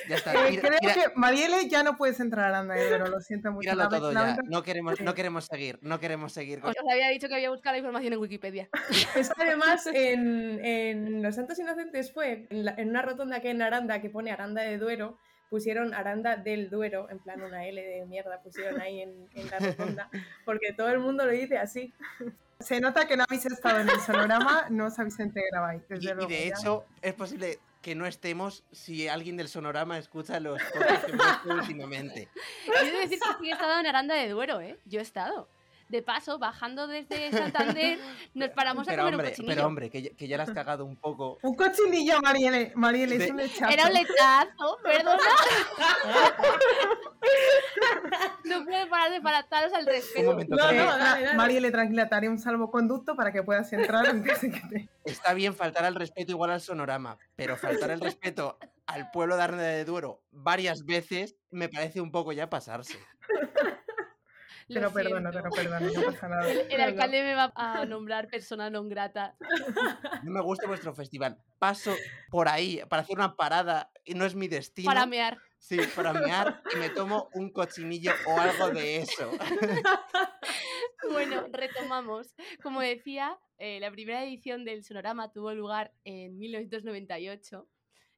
Ya 0.09 0.15
está. 0.15 0.47
Eh, 0.49 0.59
creo 0.59 0.77
que 0.79 1.11
Mariele 1.15 1.69
ya 1.69 1.83
no 1.83 1.95
puedes 1.95 2.19
entrar 2.19 2.45
a 2.45 2.47
Aranda 2.49 2.75
de 2.75 2.89
Duero, 2.89 3.07
lo 3.07 3.21
siento 3.21 3.51
mucho. 3.51 3.69
Lame- 3.73 3.97
todo 3.97 4.11
ya. 4.11 4.19
lamento- 4.19 4.41
No 4.49 4.63
queremos, 4.63 4.99
no 5.01 5.13
queremos 5.15 5.45
seguir. 5.45 5.79
No 5.81 5.99
queremos 5.99 6.33
seguir. 6.33 6.59
con- 6.59 6.71
Os 6.71 6.75
había 6.91 7.09
dicho 7.09 7.27
que 7.27 7.35
había 7.35 7.49
buscado 7.49 7.73
la 7.73 7.77
información 7.79 8.13
en 8.13 8.19
Wikipedia. 8.19 8.69
Es 9.15 9.29
que 9.29 9.43
además 9.43 9.85
en, 9.87 10.63
en 10.65 11.21
Los 11.23 11.35
Santos 11.35 11.57
Inocentes 11.59 12.11
fue 12.13 12.47
en, 12.49 12.65
la- 12.65 12.73
en 12.77 12.89
una 12.89 13.01
rotonda 13.01 13.39
que 13.41 13.49
hay 13.49 13.55
en 13.55 13.61
Aranda 13.61 14.01
que 14.01 14.09
pone 14.09 14.31
Aranda 14.31 14.61
de 14.63 14.77
Duero, 14.77 15.17
pusieron 15.49 15.93
Aranda 15.93 16.37
del 16.37 16.69
Duero, 16.69 17.09
en 17.09 17.19
plan 17.19 17.41
una 17.41 17.65
L 17.67 17.81
de 17.81 18.05
mierda 18.05 18.41
pusieron 18.41 18.79
ahí 18.81 19.01
en, 19.01 19.29
en 19.35 19.49
la 19.49 19.59
rotonda, 19.59 20.09
porque 20.45 20.73
todo 20.73 20.89
el 20.89 20.99
mundo 20.99 21.25
lo 21.25 21.31
dice 21.31 21.57
así. 21.57 21.93
Se 22.59 22.79
nota 22.79 23.07
que 23.07 23.17
no 23.17 23.23
habéis 23.27 23.45
estado 23.47 23.79
en 23.79 23.89
el 23.89 23.99
sonorama, 24.01 24.67
no 24.69 24.85
os 24.85 24.97
habéis 24.99 25.19
integrado 25.19 25.65
ahí. 25.65 25.77
Y, 25.89 25.93
Desde 25.95 26.11
y 26.11 26.13
luego, 26.13 26.29
de 26.29 26.39
ya. 26.49 26.55
hecho, 26.55 26.85
es 27.01 27.13
posible 27.15 27.59
que 27.81 27.95
no 27.95 28.05
estemos 28.05 28.63
si 28.71 29.07
alguien 29.07 29.37
del 29.37 29.49
sonorama 29.49 29.97
escucha 29.97 30.39
los 30.39 30.61
podcasts 30.61 31.11
que 31.43 31.49
últimamente. 31.49 32.29
Yo 32.67 32.73
he 32.73 32.91
de 32.91 32.97
decir 32.99 33.19
que 33.19 33.43
sí 33.43 33.49
he 33.49 33.53
estado 33.53 33.79
en 33.79 33.87
Aranda 33.87 34.15
de 34.15 34.29
Duero, 34.29 34.61
¿eh? 34.61 34.79
Yo 34.85 34.99
he 34.99 35.03
estado. 35.03 35.49
De 35.91 36.01
paso, 36.01 36.39
bajando 36.39 36.87
desde 36.87 37.31
Santander, 37.31 37.99
nos 38.33 38.49
paramos 38.51 38.87
a 38.87 38.91
comer 38.91 39.05
un 39.07 39.13
hombre, 39.13 39.29
cochinillo. 39.31 39.53
pero 39.55 39.67
hombre, 39.67 39.89
que, 39.89 40.01
ya- 40.03 40.09
que 40.15 40.27
ya 40.27 40.37
la 40.37 40.43
has 40.43 40.51
cagado 40.51 40.85
un 40.85 40.95
poco. 40.95 41.37
Un 41.43 41.53
cochinillo, 41.55 42.19
Mariele. 42.21 42.71
Mariele, 42.75 43.17
De- 43.17 43.25
es 43.25 43.31
un 43.31 43.37
lechazo. 43.37 43.73
Era 43.73 43.87
un 43.87 43.93
lechazo, 43.93 44.77
perdona. 44.83 45.17
no 48.45 48.63
puedo 48.65 48.89
parar 48.89 49.11
de 49.11 49.21
faltaros 49.21 49.73
al 49.73 49.81
Un 49.81 49.87
respeto. 49.87 50.31
momento, 50.31 50.55
No, 50.55 50.63
no, 50.71 50.85
dale, 50.97 51.23
dale. 51.25 51.33
Mariele, 51.37 51.71
tranquila, 51.71 52.07
te 52.09 52.15
haré 52.15 52.29
un 52.29 52.39
salvoconducto 52.39 53.15
para 53.15 53.31
que 53.31 53.43
puedas 53.43 53.71
entrar 53.73 54.05
antes 54.07 54.41
de 54.41 54.51
que 54.51 54.59
te... 54.69 54.89
Está 55.03 55.33
bien 55.33 55.53
faltar 55.53 55.83
al 55.85 55.95
respeto 55.95 56.31
igual 56.31 56.51
al 56.51 56.61
sonorama, 56.61 57.17
pero 57.35 57.57
faltar 57.57 57.91
el 57.91 57.99
respeto 57.99 58.57
al 58.85 59.11
pueblo 59.11 59.35
de 59.35 59.43
Aranda 59.43 59.63
de 59.63 59.85
Duero 59.85 60.21
varias 60.31 60.85
veces 60.85 61.35
me 61.49 61.69
parece 61.69 62.01
un 62.01 62.11
poco 62.11 62.31
ya 62.31 62.49
pasarse. 62.49 62.97
Te 64.71 64.79
Lo 64.79 64.87
lo 64.87 64.93
perdono, 64.93 65.31
te 65.31 65.41
lo 65.41 65.49
perdono, 65.49 65.91
no 65.91 66.01
pasa 66.03 66.27
nada. 66.29 66.43
El 66.69 66.81
alcalde 66.81 67.23
me 67.23 67.35
va 67.35 67.51
a 67.55 67.85
nombrar 67.85 68.27
persona 68.27 68.69
non 68.69 68.87
grata. 68.87 69.35
No 70.23 70.31
me 70.31 70.41
gusta 70.41 70.67
vuestro 70.67 70.93
festival. 70.93 71.37
Paso 71.59 71.93
por 72.29 72.47
ahí 72.47 72.81
para 72.87 73.01
hacer 73.01 73.17
una 73.17 73.35
parada 73.35 73.91
y 74.05 74.13
no 74.13 74.25
es 74.25 74.35
mi 74.35 74.47
destino. 74.47 74.87
Para 74.87 75.05
mear. 75.05 75.37
Sí, 75.57 75.77
para 75.95 76.13
mear 76.13 76.63
y 76.73 76.77
me 76.77 76.89
tomo 76.89 77.29
un 77.33 77.51
cochinillo 77.51 78.13
o 78.27 78.39
algo 78.39 78.69
de 78.69 78.97
eso. 78.97 79.29
Bueno, 81.11 81.45
retomamos. 81.51 82.35
Como 82.61 82.79
decía, 82.79 83.37
eh, 83.57 83.79
la 83.79 83.91
primera 83.91 84.23
edición 84.23 84.63
del 84.63 84.83
Sonorama 84.83 85.31
tuvo 85.31 85.53
lugar 85.53 85.91
en 86.03 86.37
1998 86.37 87.67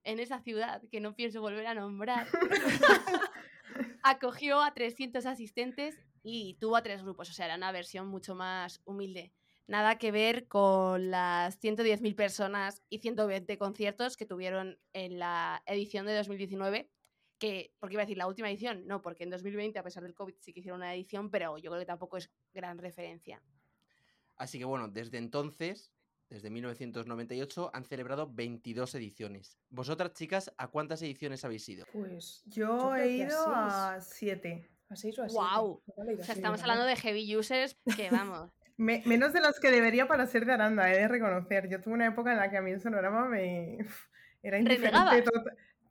en 0.04 0.20
esa 0.20 0.40
ciudad 0.42 0.82
que 0.92 1.00
no 1.00 1.16
pienso 1.16 1.42
volver 1.42 1.66
a 1.66 1.74
nombrar. 1.74 2.28
Acogió 4.04 4.62
a 4.62 4.74
300 4.74 5.26
asistentes 5.26 5.98
y 6.24 6.56
tuvo 6.56 6.77
a 6.77 6.84
tres 6.84 7.03
grupos, 7.03 7.30
o 7.30 7.34
sea, 7.34 7.46
era 7.46 7.56
una 7.56 7.72
versión 7.72 8.08
mucho 8.08 8.34
más 8.34 8.82
humilde. 8.86 9.34
Nada 9.68 9.98
que 9.98 10.12
ver 10.12 10.48
con 10.48 11.12
las 11.12 11.62
110.000 11.62 12.15
personas 12.15 12.82
y 12.89 13.00
120 13.00 13.58
conciertos 13.58 14.18
que 14.18 14.25
tuvieron 14.25 14.80
en 14.94 15.20
la 15.20 15.62
edición 15.65 16.06
de 16.06 16.15
2019, 16.15 16.89
que, 17.38 17.74
porque 17.80 17.94
iba 17.94 18.01
a 18.01 18.06
decir 18.06 18.18
la 18.18 18.27
última 18.27 18.50
edición, 18.50 18.88
no, 18.88 19.01
porque 19.01 19.24
en 19.24 19.30
2020, 19.30 19.80
a 19.80 19.84
pesar 19.84 20.03
del 20.03 20.15
COVID, 20.15 20.36
sí 20.39 20.53
que 20.53 20.60
hicieron 20.60 20.80
una 20.80 20.94
edición, 20.94 21.30
pero 21.30 21.58
yo 21.58 21.70
creo 21.72 21.82
que 21.82 21.86
tampoco 21.86 22.18
es 22.18 22.30
gran 22.53 22.77
referencia. 22.77 23.42
Así 24.36 24.60
que 24.60 24.65
bueno, 24.65 24.88
desde 24.88 25.18
entonces, 25.18 25.92
desde 26.30 26.50
1998, 26.50 27.72
han 27.74 27.86
celebrado 27.86 28.27
22 28.34 28.96
ediciones. 28.96 29.60
Vosotras, 29.70 30.13
chicas, 30.13 30.51
¿a 30.58 30.68
cuántas 30.68 31.01
ediciones 31.01 31.46
habéis 31.46 31.68
ido? 31.70 31.86
Pues 31.94 32.44
Yo 32.46 32.92
creo 32.92 32.96
he 32.96 33.12
ido 33.18 33.46
a 33.48 34.01
siete. 34.01 34.73
A 34.94 34.96
seis 34.96 35.18
o 35.18 35.28
sea, 35.28 36.36
estamos 36.36 36.62
hablando 36.62 36.86
de 36.86 36.96
heavy 36.96 37.36
users 37.36 37.76
que 37.96 38.10
vamos. 38.12 38.52
Me- 38.78 39.02
menos 39.06 39.34
de 39.34 39.42
las 39.42 39.60
que 39.60 39.72
debería 39.72 40.08
para 40.08 40.28
ser 40.28 40.46
de 40.46 40.54
Aranda, 40.54 40.92
he 40.92 40.98
de 40.98 41.08
reconocer. 41.08 41.68
Yo 41.68 41.82
tuve 41.82 41.96
una 41.96 42.08
época 42.08 42.32
en 42.32 42.38
la 42.38 42.50
que 42.50 42.58
a 42.58 42.62
mí 42.62 42.72
el 42.72 42.80
sonorama 42.82 43.28
me 43.28 43.80
era 44.44 44.58
indiferente 44.60 45.24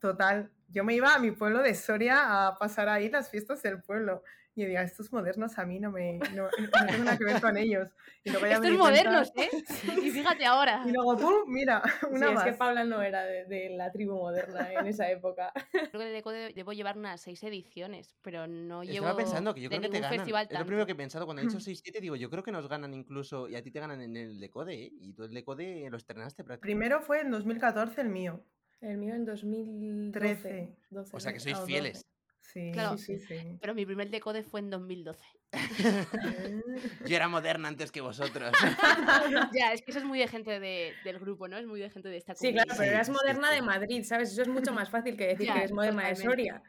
total. 0.01 0.51
Yo 0.69 0.85
me 0.85 0.95
iba 0.95 1.15
a 1.15 1.19
mi 1.19 1.33
pueblo 1.33 1.63
de 1.63 1.75
Soria 1.75 2.47
a 2.47 2.59
pasar 2.59 2.89
ahí 2.89 3.09
las 3.11 3.29
fiestas 3.29 3.63
del 3.63 3.83
pueblo. 3.83 4.23
Y 4.55 4.63
yo 4.63 4.69
diga, 4.69 4.83
estos 4.83 5.11
modernos 5.13 5.59
a 5.59 5.65
mí 5.65 5.81
no 5.81 5.91
me 5.91 6.19
no, 6.35 6.43
no 6.45 6.87
tengo 6.87 7.05
nada 7.05 7.17
que 7.17 7.25
ver 7.25 7.41
con 7.41 7.57
ellos. 7.57 7.89
Y 8.23 8.31
luego 8.31 8.47
ya 8.47 8.53
Estos 8.57 8.67
cuenta- 8.69 8.85
modernos, 8.85 9.33
¿eh? 9.37 9.49
Y 10.07 10.11
fíjate 10.11 10.45
ahora. 10.45 10.83
Y 10.87 10.91
luego, 10.93 11.17
¡pum! 11.17 11.33
Mira, 11.47 11.83
una 12.11 12.29
sí, 12.29 12.35
más. 12.35 12.47
es 12.47 12.53
que 12.53 12.59
Paula 12.59 12.85
no 12.85 13.01
era 13.01 13.25
de, 13.25 13.47
de 13.47 13.71
la 13.71 13.91
tribu 13.91 14.13
moderna 14.15 14.71
en 14.75 14.87
esa 14.87 15.11
época. 15.11 15.53
Creo 15.73 15.91
que 15.91 15.99
de 16.05 16.11
Decode 16.11 16.53
debo 16.53 16.75
llevar 16.75 16.99
unas 16.99 17.21
seis 17.23 17.43
ediciones, 17.45 18.15
pero 18.21 18.47
no 18.47 18.83
llevo 18.85 19.07
Estaba 19.07 19.17
pensando 19.17 19.55
que 19.55 19.63
yo 19.63 19.71
de 19.71 19.79
creo 19.79 19.91
que 19.91 19.97
te 19.97 20.01
ganan. 20.03 20.19
festival 20.19 20.47
Es 20.51 20.59
lo 20.59 20.67
primero 20.67 20.85
que 20.87 20.93
he 20.93 20.97
pensado 20.97 21.25
cuando 21.25 21.41
he 21.43 21.47
dicho 21.47 21.59
6-7, 21.59 22.01
digo, 22.01 22.17
yo 22.17 22.29
creo 22.29 22.43
que 22.43 22.53
nos 22.53 22.69
ganan 22.69 22.93
incluso, 22.93 23.49
y 23.49 23.57
a 23.57 23.63
ti 23.63 23.71
te 23.71 23.81
ganan 23.81 24.03
en 24.03 24.17
el 24.19 24.39
Decode, 24.39 24.75
¿eh? 24.75 24.93
Y 25.01 25.15
tú 25.15 25.25
el 25.25 25.33
Decode 25.33 25.89
lo 25.91 25.97
estrenaste 25.97 26.45
prácticamente. 26.45 26.61
Primero 26.61 27.01
fue 27.01 27.23
en 27.23 27.31
2014 27.31 28.03
el 28.03 28.09
mío. 28.11 28.45
El 28.83 28.99
mío 28.99 29.15
en 29.15 29.25
2013. 29.25 30.13
Trece. 30.43 30.77
12, 30.91 31.17
O 31.17 31.21
sea 31.21 31.33
que 31.33 31.41
sois 31.41 31.59
fieles. 31.61 32.07
Sí, 32.53 32.71
Claro. 32.73 32.99
sí, 32.99 33.19
sí. 33.19 33.35
Pero 33.61 33.75
mi 33.75 33.87
primer 33.87 34.11
Decode 34.11 34.43
fue 34.43 34.61
en 34.61 34.69
2012. 34.71 35.25
Yo 37.07 37.17
era 37.17 37.29
moderna 37.29 37.69
antes 37.69 37.91
que 37.91 38.01
vosotros. 38.01 38.53
ya, 39.55 39.73
es 39.73 39.83
que 39.83 39.91
eso 39.91 40.01
es 40.01 40.05
muy 40.05 40.19
de 40.19 40.29
gente 40.29 40.61
de- 40.61 40.95
del 41.05 41.19
grupo, 41.19 41.49
¿no? 41.49 41.57
Es 41.57 41.67
muy 41.67 41.81
de 41.81 41.89
gente 41.91 42.09
de 42.09 42.17
esta 42.19 42.35
Sí, 42.35 42.53
claro, 42.53 42.69
comunidad. 42.69 42.77
pero 42.77 42.89
Sí, 42.91 42.95
eras 42.95 43.07
sí, 43.07 43.13
moderna 43.13 43.49
sí. 43.51 43.55
de 43.57 43.63
Madrid, 43.63 44.03
¿sabes? 44.05 44.33
Eso 44.33 44.43
es 44.43 44.49
mucho 44.49 44.73
más 44.73 44.91
fácil 44.91 45.17
que 45.17 45.29
decir 45.29 45.47
Ya, 45.47 45.53
que 45.55 45.59
eres 45.61 45.73
moderna 45.73 46.09
de. 46.09 46.17
Soria. 46.17 46.63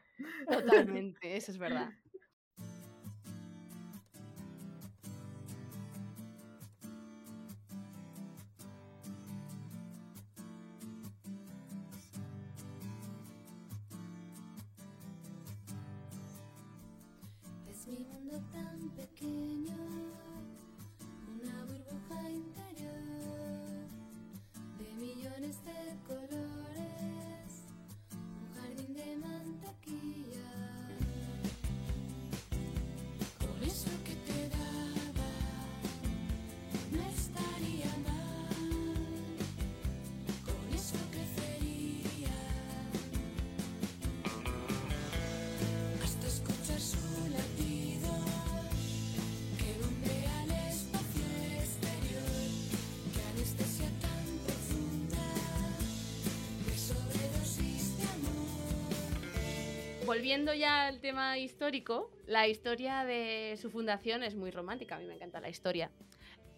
Totalmente, 0.50 1.36
eso 1.36 1.50
es 1.52 1.58
verdad. 1.58 1.90
Tan 19.24 19.83
Volviendo 60.06 60.52
ya 60.52 60.86
al 60.86 61.00
tema 61.00 61.38
histórico, 61.38 62.10
la 62.26 62.46
historia 62.46 63.04
de 63.04 63.56
su 63.58 63.70
fundación 63.70 64.22
es 64.22 64.36
muy 64.36 64.50
romántica. 64.50 64.96
A 64.96 64.98
mí 64.98 65.06
me 65.06 65.14
encanta 65.14 65.40
la 65.40 65.48
historia. 65.48 65.90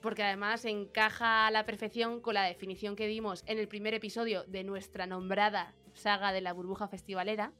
Porque 0.03 0.25
además 0.25 0.65
encaja 0.65 1.47
a 1.47 1.51
la 1.53 1.65
perfección 1.65 2.21
con 2.21 2.35
la 2.35 2.43
definición 2.43 2.97
que 2.97 3.07
dimos 3.07 3.45
en 3.47 3.59
el 3.59 3.69
primer 3.69 3.95
episodio 3.95 4.43
de 4.45 4.65
nuestra 4.65 5.07
nombrada 5.07 5.75
saga 5.95 6.33
de 6.33 6.41
la 6.41 6.53
burbuja 6.53 6.89
festivalera, 6.89 7.53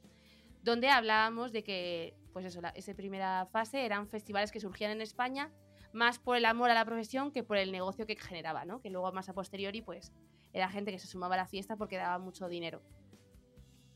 donde 0.61 0.89
hablábamos 0.89 1.53
de 1.53 1.63
que, 1.63 2.13
pues 2.33 2.45
eso, 2.45 2.59
esa 2.75 2.93
primera 2.93 3.45
fase 3.45 3.85
eran 3.85 4.09
festivales 4.09 4.51
que 4.51 4.59
surgían 4.59 4.91
en 4.91 5.01
España 5.01 5.53
más 5.93 6.19
por 6.19 6.35
el 6.35 6.45
amor 6.45 6.69
a 6.69 6.73
la 6.73 6.83
profesión 6.83 7.31
que 7.31 7.43
por 7.43 7.55
el 7.55 7.71
negocio 7.71 8.05
que 8.05 8.17
generaba, 8.17 8.65
¿no? 8.65 8.81
Que 8.81 8.89
luego 8.89 9.11
más 9.13 9.29
a 9.29 9.33
posteriori, 9.33 9.81
pues, 9.81 10.11
era 10.51 10.69
gente 10.69 10.91
que 10.91 10.99
se 10.99 11.07
sumaba 11.07 11.35
a 11.35 11.37
la 11.37 11.47
fiesta 11.47 11.77
porque 11.77 11.95
daba 11.95 12.19
mucho 12.19 12.49
dinero. 12.49 12.81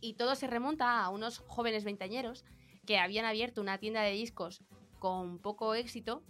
Y 0.02 0.14
todo 0.14 0.36
se 0.36 0.48
remonta 0.48 1.04
a 1.04 1.10
unos 1.10 1.40
jóvenes 1.48 1.84
veinteañeros 1.84 2.44
que 2.86 2.98
habían 2.98 3.26
abierto 3.26 3.62
una 3.62 3.78
tienda 3.78 4.02
de 4.02 4.12
discos 4.12 4.62
con 5.00 5.40
poco 5.40 5.76
éxito 5.76 6.24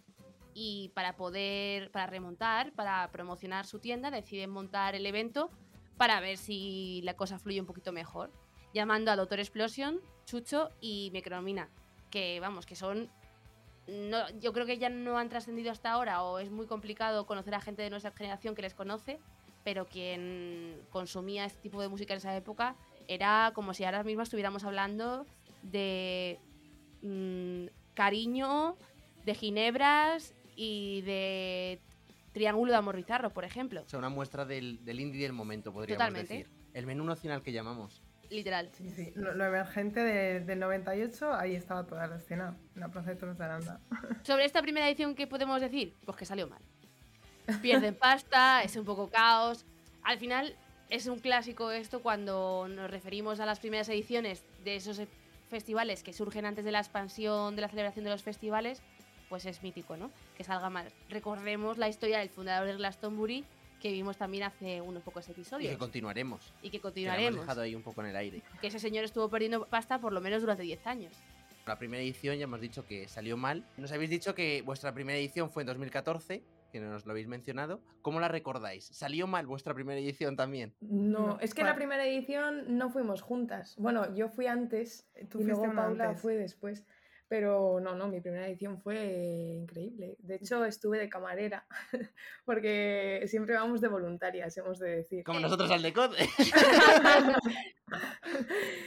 y 0.53 0.91
para 0.93 1.15
poder, 1.15 1.91
para 1.91 2.07
remontar, 2.07 2.73
para 2.73 3.09
promocionar 3.11 3.65
su 3.65 3.79
tienda, 3.79 4.11
deciden 4.11 4.49
montar 4.49 4.95
el 4.95 5.05
evento 5.05 5.49
para 5.97 6.19
ver 6.19 6.37
si 6.37 7.01
la 7.03 7.15
cosa 7.15 7.39
fluye 7.39 7.61
un 7.61 7.67
poquito 7.67 7.91
mejor, 7.91 8.31
llamando 8.73 9.11
a 9.11 9.15
Doctor 9.15 9.39
Explosion, 9.39 10.01
Chucho 10.25 10.69
y 10.81 11.09
Micromina, 11.13 11.69
que 12.09 12.39
vamos, 12.39 12.65
que 12.65 12.75
son 12.75 13.09
no, 13.87 14.29
yo 14.39 14.53
creo 14.53 14.65
que 14.65 14.77
ya 14.77 14.89
no 14.89 15.17
han 15.17 15.29
trascendido 15.29 15.71
hasta 15.71 15.91
ahora 15.91 16.23
o 16.23 16.39
es 16.39 16.49
muy 16.49 16.65
complicado 16.65 17.25
conocer 17.25 17.55
a 17.55 17.61
gente 17.61 17.81
de 17.81 17.89
nuestra 17.89 18.11
generación 18.11 18.55
que 18.55 18.61
les 18.61 18.73
conoce, 18.73 19.19
pero 19.63 19.85
quien 19.85 20.81
consumía 20.91 21.45
este 21.45 21.61
tipo 21.61 21.81
de 21.81 21.87
música 21.87 22.13
en 22.13 22.17
esa 22.17 22.35
época 22.35 22.75
era 23.07 23.51
como 23.53 23.73
si 23.73 23.83
ahora 23.83 24.03
mismo 24.03 24.21
estuviéramos 24.23 24.63
hablando 24.63 25.25
de 25.63 26.39
mm, 27.01 27.65
cariño, 27.93 28.75
de 29.25 29.35
ginebras 29.35 30.33
y 30.55 31.01
de 31.01 31.79
triángulo 32.33 32.71
de 32.71 32.77
amorrizarro, 32.77 33.31
por 33.31 33.43
ejemplo. 33.45 33.81
O 33.81 33.89
sea, 33.89 33.99
una 33.99 34.09
muestra 34.09 34.45
del, 34.45 34.83
del 34.85 34.99
indie 34.99 35.23
del 35.23 35.33
momento, 35.33 35.71
podríamos 35.73 35.99
Totalmente. 35.99 36.33
decir. 36.33 36.49
El 36.73 36.85
menú 36.85 37.03
nacional 37.03 37.41
que 37.43 37.51
llamamos. 37.51 38.01
Literal. 38.29 38.69
Sí, 38.71 38.89
sí. 38.89 39.11
Lo, 39.15 39.33
lo 39.33 39.45
emergente 39.45 39.99
de- 39.99 40.39
del 40.39 40.59
98, 40.59 41.33
ahí 41.33 41.53
estaba 41.55 41.85
toda 41.85 42.07
la 42.07 42.15
escena, 42.15 42.55
en 42.75 42.79
la 42.79 42.87
Plaza 42.87 43.09
de 43.09 43.17
Toros 43.17 43.37
de 43.37 43.43
Aranda. 43.43 43.81
Sobre 44.23 44.45
esta 44.45 44.61
primera 44.61 44.87
edición, 44.87 45.15
¿qué 45.15 45.27
podemos 45.27 45.59
decir? 45.59 45.93
Pues 46.05 46.15
que 46.17 46.25
salió 46.25 46.47
mal. 46.47 46.61
Pierden 47.61 47.93
pasta, 47.95 48.63
es 48.63 48.77
un 48.77 48.85
poco 48.85 49.09
caos. 49.09 49.65
Al 50.03 50.17
final, 50.17 50.55
es 50.91 51.07
un 51.07 51.17
clásico 51.19 51.71
esto 51.71 52.01
cuando 52.03 52.67
nos 52.69 52.91
referimos 52.91 53.39
a 53.39 53.45
las 53.47 53.59
primeras 53.59 53.89
ediciones 53.89 54.43
de 54.63 54.75
esos 54.75 54.99
e- 54.99 55.07
festivales 55.49 56.03
que 56.03 56.13
surgen 56.13 56.45
antes 56.45 56.63
de 56.63 56.71
la 56.71 56.79
expansión 56.79 57.55
de 57.55 57.61
la 57.63 57.67
celebración 57.69 58.05
de 58.05 58.11
los 58.11 58.21
festivales, 58.23 58.81
pues 59.29 59.45
es 59.45 59.63
mítico, 59.63 59.97
¿no? 59.97 60.11
Que 60.37 60.43
salga 60.43 60.69
mal. 60.69 60.91
Recordemos 61.09 61.77
la 61.77 61.89
historia 61.89 62.19
del 62.19 62.29
fundador 62.29 62.67
de 62.67 62.75
Glastonbury, 62.75 63.43
que 63.81 63.91
vimos 63.91 64.15
también 64.17 64.43
hace 64.43 64.79
unos 64.79 65.01
pocos 65.03 65.27
Y 65.27 65.31
episodios. 65.31 65.71
que 65.71 65.77
continuaremos. 65.77 66.53
Y 66.61 66.69
que 66.69 66.71
Que 66.71 66.77
hemos 66.77 66.81
continuaremos. 66.83 67.39
dejado 67.41 67.61
ahí 67.61 67.73
un 67.75 67.81
poco 67.81 68.01
en 68.01 68.07
el 68.09 68.15
aire. 68.15 68.43
Que 68.61 68.67
ese 68.67 68.79
señor 68.79 69.03
estuvo 69.03 69.27
perdiendo 69.29 69.65
pasta 69.65 69.99
por 69.99 70.13
lo 70.13 70.21
menos 70.21 70.41
durante 70.41 70.63
10 70.63 70.85
años. 70.85 71.13
La 71.65 71.77
primera 71.79 72.03
edición 72.03 72.37
ya 72.37 72.43
hemos 72.43 72.59
dicho 72.61 72.85
que 72.85 73.07
salió 73.07 73.37
mal. 73.37 73.65
Nos 73.77 73.91
habéis 73.91 74.09
dicho 74.09 74.35
que 74.35 74.61
vuestra 74.63 74.93
primera 74.93 75.17
edición 75.17 75.49
fue 75.49 75.63
en 75.63 75.67
2014, 75.67 76.43
que 76.71 76.79
no 76.79 76.89
nos 76.89 77.05
lo 77.05 77.11
habéis 77.11 77.27
mencionado. 77.27 77.81
¿Cómo 78.01 78.19
la 78.19 78.27
recordáis? 78.27 78.85
¿Salió 78.85 79.27
mal 79.27 79.45
vuestra 79.45 79.73
primera 79.73 79.99
edición 79.99 80.35
también? 80.35 80.73
No, 80.81 81.27
No, 81.27 81.39
es 81.39 81.53
que 81.53 81.63
la 81.63 81.75
primera 81.75 82.05
edición 82.05 82.77
no 82.77 82.89
fuimos 82.89 83.21
juntas. 83.21 83.75
Bueno, 83.77 84.15
yo 84.15 84.29
fui 84.29 84.47
antes 84.47 85.07
Tú 85.29 85.41
y 85.41 85.43
luego 85.43 85.71
Paula 85.73 86.05
antes. 86.05 86.21
fue 86.21 86.35
después. 86.35 86.85
Pero 87.27 87.79
no, 87.79 87.95
no, 87.95 88.09
mi 88.09 88.19
primera 88.19 88.45
edición 88.45 88.77
fue 88.77 89.55
increíble. 89.61 90.17
De 90.19 90.35
hecho, 90.35 90.65
estuve 90.65 90.99
de 90.99 91.07
camarera, 91.07 91.65
porque 92.45 93.23
siempre 93.27 93.55
vamos 93.55 93.79
de 93.79 93.87
voluntarias, 93.87 94.57
hemos 94.57 94.79
de 94.79 94.97
decir. 94.97 95.23
Como 95.23 95.39
nosotros 95.39 95.71
al 95.71 95.81
Decode. 95.81 96.17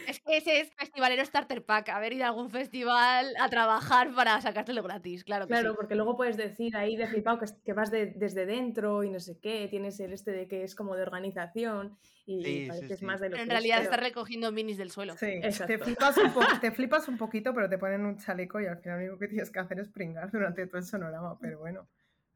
Es 0.08 0.20
que 0.20 0.36
ese 0.36 0.60
es 0.60 0.72
festivalero 0.74 1.24
starter 1.24 1.64
pack, 1.64 1.88
haber 1.90 2.12
ido 2.12 2.24
a 2.24 2.28
algún 2.28 2.50
festival 2.50 3.34
a 3.40 3.48
trabajar 3.48 4.12
para 4.14 4.40
sacártelo 4.40 4.82
gratis, 4.82 5.24
claro 5.24 5.46
que 5.46 5.52
Claro, 5.54 5.70
sí. 5.70 5.76
porque 5.76 5.94
luego 5.94 6.16
puedes 6.16 6.36
decir 6.36 6.76
ahí 6.76 6.96
de 6.96 7.06
flipado 7.06 7.38
que, 7.38 7.46
que 7.64 7.72
vas 7.72 7.90
de- 7.90 8.06
desde 8.16 8.46
dentro 8.46 9.02
y 9.04 9.10
no 9.10 9.20
sé 9.20 9.38
qué, 9.40 9.66
tienes 9.68 9.98
el 10.00 10.12
este 10.12 10.32
de 10.32 10.46
que 10.48 10.62
es 10.64 10.74
como 10.74 10.94
de 10.96 11.02
organización 11.02 11.96
y 12.26 12.42
Sí, 12.42 12.60
sí, 12.62 12.68
pareces 12.68 12.98
sí. 13.00 13.04
más 13.04 13.20
de 13.20 13.28
lo 13.28 13.32
Pero 13.32 13.42
en 13.42 13.48
que 13.48 13.54
es, 13.54 13.60
realidad 13.60 13.76
pero- 13.78 13.90
estás 13.90 14.00
recogiendo 14.00 14.52
minis 14.52 14.76
del 14.78 14.90
suelo. 14.90 15.14
Sí, 15.16 15.40
te 15.66 15.78
flipas, 15.78 16.16
un 16.18 16.32
te 16.60 16.70
flipas 16.72 17.08
un 17.08 17.18
poquito, 17.18 17.52
pero 17.54 17.68
te 17.68 17.78
ponen 17.78 18.04
un 18.04 18.18
chaleco 18.18 18.60
y 18.60 18.66
al 18.66 18.78
final 18.78 18.98
lo 18.98 19.04
único 19.04 19.18
que 19.18 19.28
tienes 19.28 19.50
que 19.50 19.58
hacer 19.60 19.78
es 19.80 19.88
pringar 19.88 20.30
durante 20.30 20.66
todo 20.66 20.78
el 20.78 20.84
sonorama, 20.84 21.38
pero 21.38 21.58
bueno. 21.58 21.86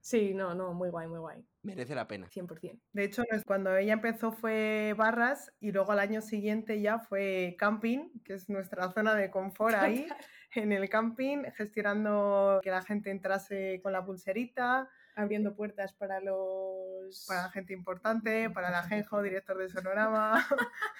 Sí, 0.08 0.32
no, 0.32 0.54
no, 0.54 0.72
muy 0.72 0.88
guay, 0.88 1.06
muy 1.06 1.18
guay. 1.18 1.44
Merece 1.62 1.94
la 1.94 2.08
pena. 2.08 2.28
100%. 2.30 2.80
De 2.94 3.04
hecho, 3.04 3.24
cuando 3.44 3.76
ella 3.76 3.92
empezó 3.92 4.32
fue 4.32 4.94
barras 4.96 5.52
y 5.60 5.70
luego 5.70 5.92
al 5.92 5.98
año 5.98 6.22
siguiente 6.22 6.80
ya 6.80 6.98
fue 6.98 7.56
camping, 7.58 8.08
que 8.24 8.32
es 8.32 8.48
nuestra 8.48 8.90
zona 8.92 9.14
de 9.14 9.30
confort 9.30 9.74
ahí, 9.74 10.08
en 10.54 10.72
el 10.72 10.88
camping, 10.88 11.42
gestionando 11.54 12.58
que 12.62 12.70
la 12.70 12.80
gente 12.80 13.10
entrase 13.10 13.80
con 13.82 13.92
la 13.92 14.02
pulserita, 14.02 14.88
Abriendo 15.14 15.54
puertas 15.54 15.92
para 15.92 16.20
los... 16.20 17.26
para 17.26 17.42
la 17.42 17.50
gente 17.50 17.74
importante, 17.74 18.48
para 18.48 18.70
la 18.70 18.84
Genjo, 18.84 19.20
director 19.20 19.58
de 19.58 19.68
Sonorama. 19.68 20.46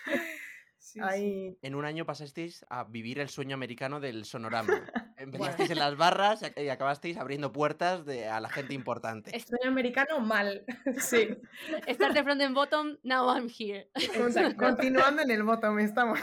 Sí, 0.89 1.01
sí. 1.01 1.01
ahí 1.03 1.59
En 1.63 1.75
un 1.75 1.85
año 1.85 2.07
pasasteis 2.07 2.65
a 2.71 2.85
vivir 2.85 3.19
el 3.19 3.29
sueño 3.29 3.55
americano 3.55 4.01
del 4.01 4.25
sonorama. 4.25 4.73
Empezasteis 5.19 5.71
en 5.71 5.79
las 5.81 5.97
barras 5.97 6.41
y- 6.57 6.69
acabasteis 6.69 7.17
abriendo 7.19 7.53
puertas 7.53 8.07
de, 8.07 8.27
a 8.29 8.41
la 8.41 8.49
gente 8.49 8.73
importante. 8.75 9.37
Es- 9.37 9.45
Sueño 9.47 9.69
americano 9.69 10.21
mal. 10.21 10.65
Sí. 10.99 11.29
Start 11.93 12.15
the 12.15 12.23
front 12.23 12.41
and 12.41 12.55
bottom, 12.55 12.97
now 13.03 13.29
I'm 13.29 13.49
here. 13.51 13.91
Exacto. 13.95 14.57
continuando 14.65 15.23
en 15.23 15.31
el 15.31 15.43
bottom 15.43 15.79
estamos. 15.81 16.19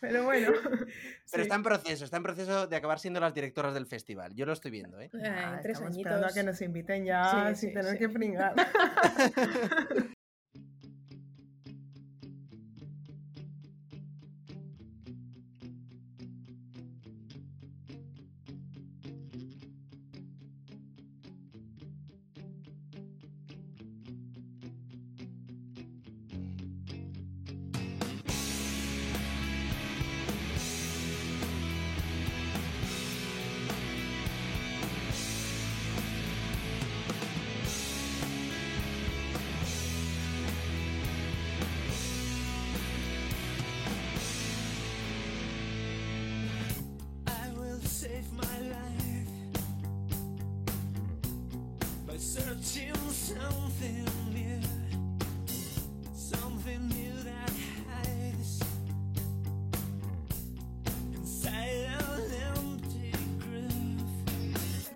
Pero 0.00 0.24
bueno, 0.24 0.52
Pero 0.62 0.86
sí. 1.26 1.40
está 1.42 1.54
en 1.56 1.62
proceso, 1.62 2.04
está 2.04 2.16
en 2.16 2.22
proceso 2.22 2.66
de 2.66 2.76
acabar 2.76 2.98
siendo 2.98 3.20
las 3.20 3.34
directoras 3.34 3.74
del 3.74 3.86
festival. 3.86 4.34
Yo 4.34 4.46
lo 4.46 4.52
estoy 4.54 4.70
viendo, 4.70 4.98
¿eh? 5.00 5.10
Ay, 5.12 5.20
ah, 5.26 5.58
tres 5.62 5.74
estamos 5.74 5.96
esperando 5.96 6.24
a 6.26 6.28
añitos. 6.28 6.34
que 6.34 6.42
nos 6.44 6.62
inviten 6.62 7.04
ya 7.04 7.48
Sí, 7.54 7.60
sin 7.60 7.68
sí, 7.70 7.74
tener 7.74 7.92
sí. 7.92 7.98
que 7.98 8.08
pringar. 8.08 8.54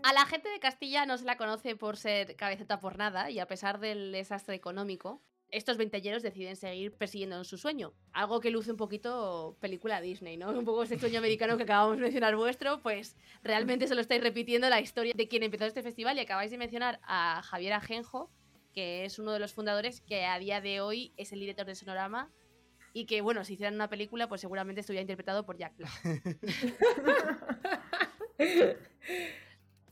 A 0.04 0.12
la 0.12 0.26
gente 0.26 0.50
de 0.50 0.60
Castilla 0.60 1.06
no 1.06 1.16
se 1.16 1.24
la 1.24 1.38
conoce 1.38 1.76
por 1.76 1.96
ser 1.96 2.36
cabeceta 2.36 2.78
por 2.78 2.98
nada 2.98 3.30
y 3.30 3.38
a 3.38 3.46
pesar 3.46 3.80
del 3.80 4.12
desastre 4.12 4.54
económico, 4.54 5.22
estos 5.50 5.78
veinteañeros 5.78 6.22
deciden 6.22 6.56
seguir 6.56 6.92
persiguiendo 6.92 7.38
en 7.38 7.46
su 7.46 7.56
sueño. 7.56 7.94
Algo 8.12 8.38
que 8.40 8.50
luce 8.50 8.70
un 8.70 8.76
poquito 8.76 9.56
película 9.62 10.02
Disney, 10.02 10.36
¿no? 10.36 10.50
Un 10.58 10.66
poco 10.66 10.82
ese 10.82 10.98
sueño 10.98 11.20
americano 11.20 11.56
que 11.56 11.62
acabamos 11.62 11.96
de 11.96 12.02
mencionar 12.02 12.36
vuestro, 12.36 12.82
pues 12.82 13.16
realmente 13.42 13.88
solo 13.88 14.02
estáis 14.02 14.22
repitiendo 14.22 14.68
la 14.68 14.78
historia 14.78 15.14
de 15.16 15.26
quien 15.26 15.42
empezó 15.42 15.64
este 15.64 15.82
festival 15.82 16.18
y 16.18 16.20
acabáis 16.20 16.50
de 16.50 16.58
mencionar 16.58 17.00
a 17.04 17.40
Javier 17.42 17.72
Ajenjo, 17.72 18.30
que 18.74 19.06
es 19.06 19.18
uno 19.18 19.32
de 19.32 19.38
los 19.38 19.54
fundadores 19.54 20.02
que 20.02 20.26
a 20.26 20.38
día 20.38 20.60
de 20.60 20.82
hoy 20.82 21.14
es 21.16 21.32
el 21.32 21.40
director 21.40 21.64
de 21.64 21.76
Sonorama 21.76 22.30
y 22.92 23.06
que, 23.06 23.22
bueno, 23.22 23.42
si 23.42 23.54
hicieran 23.54 23.74
una 23.74 23.88
película, 23.88 24.28
pues 24.28 24.42
seguramente 24.42 24.82
estuviera 24.82 25.00
interpretado 25.00 25.46
por 25.46 25.56
Jack 25.56 25.74
Black. 25.78 26.38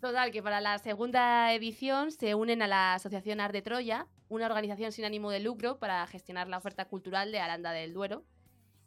Total, 0.02 0.32
que 0.32 0.42
para 0.42 0.61
la 0.61 0.78
segunda 0.78 1.54
edición 1.54 2.11
se 2.11 2.35
unen 2.35 2.61
a 2.61 2.66
la 2.66 2.94
Asociación 2.94 3.38
Art 3.38 3.53
de 3.53 3.62
Troya, 3.62 4.09
una 4.29 4.46
organización 4.46 4.90
sin 4.90 5.05
ánimo 5.05 5.31
de 5.31 5.38
lucro 5.38 5.79
para 5.79 6.05
gestionar 6.09 6.48
la 6.48 6.59
oferta 6.59 6.87
cultural 6.87 7.31
de 7.31 7.38
Aranda 7.38 7.70
del 7.70 7.92
Duero. 7.94 8.24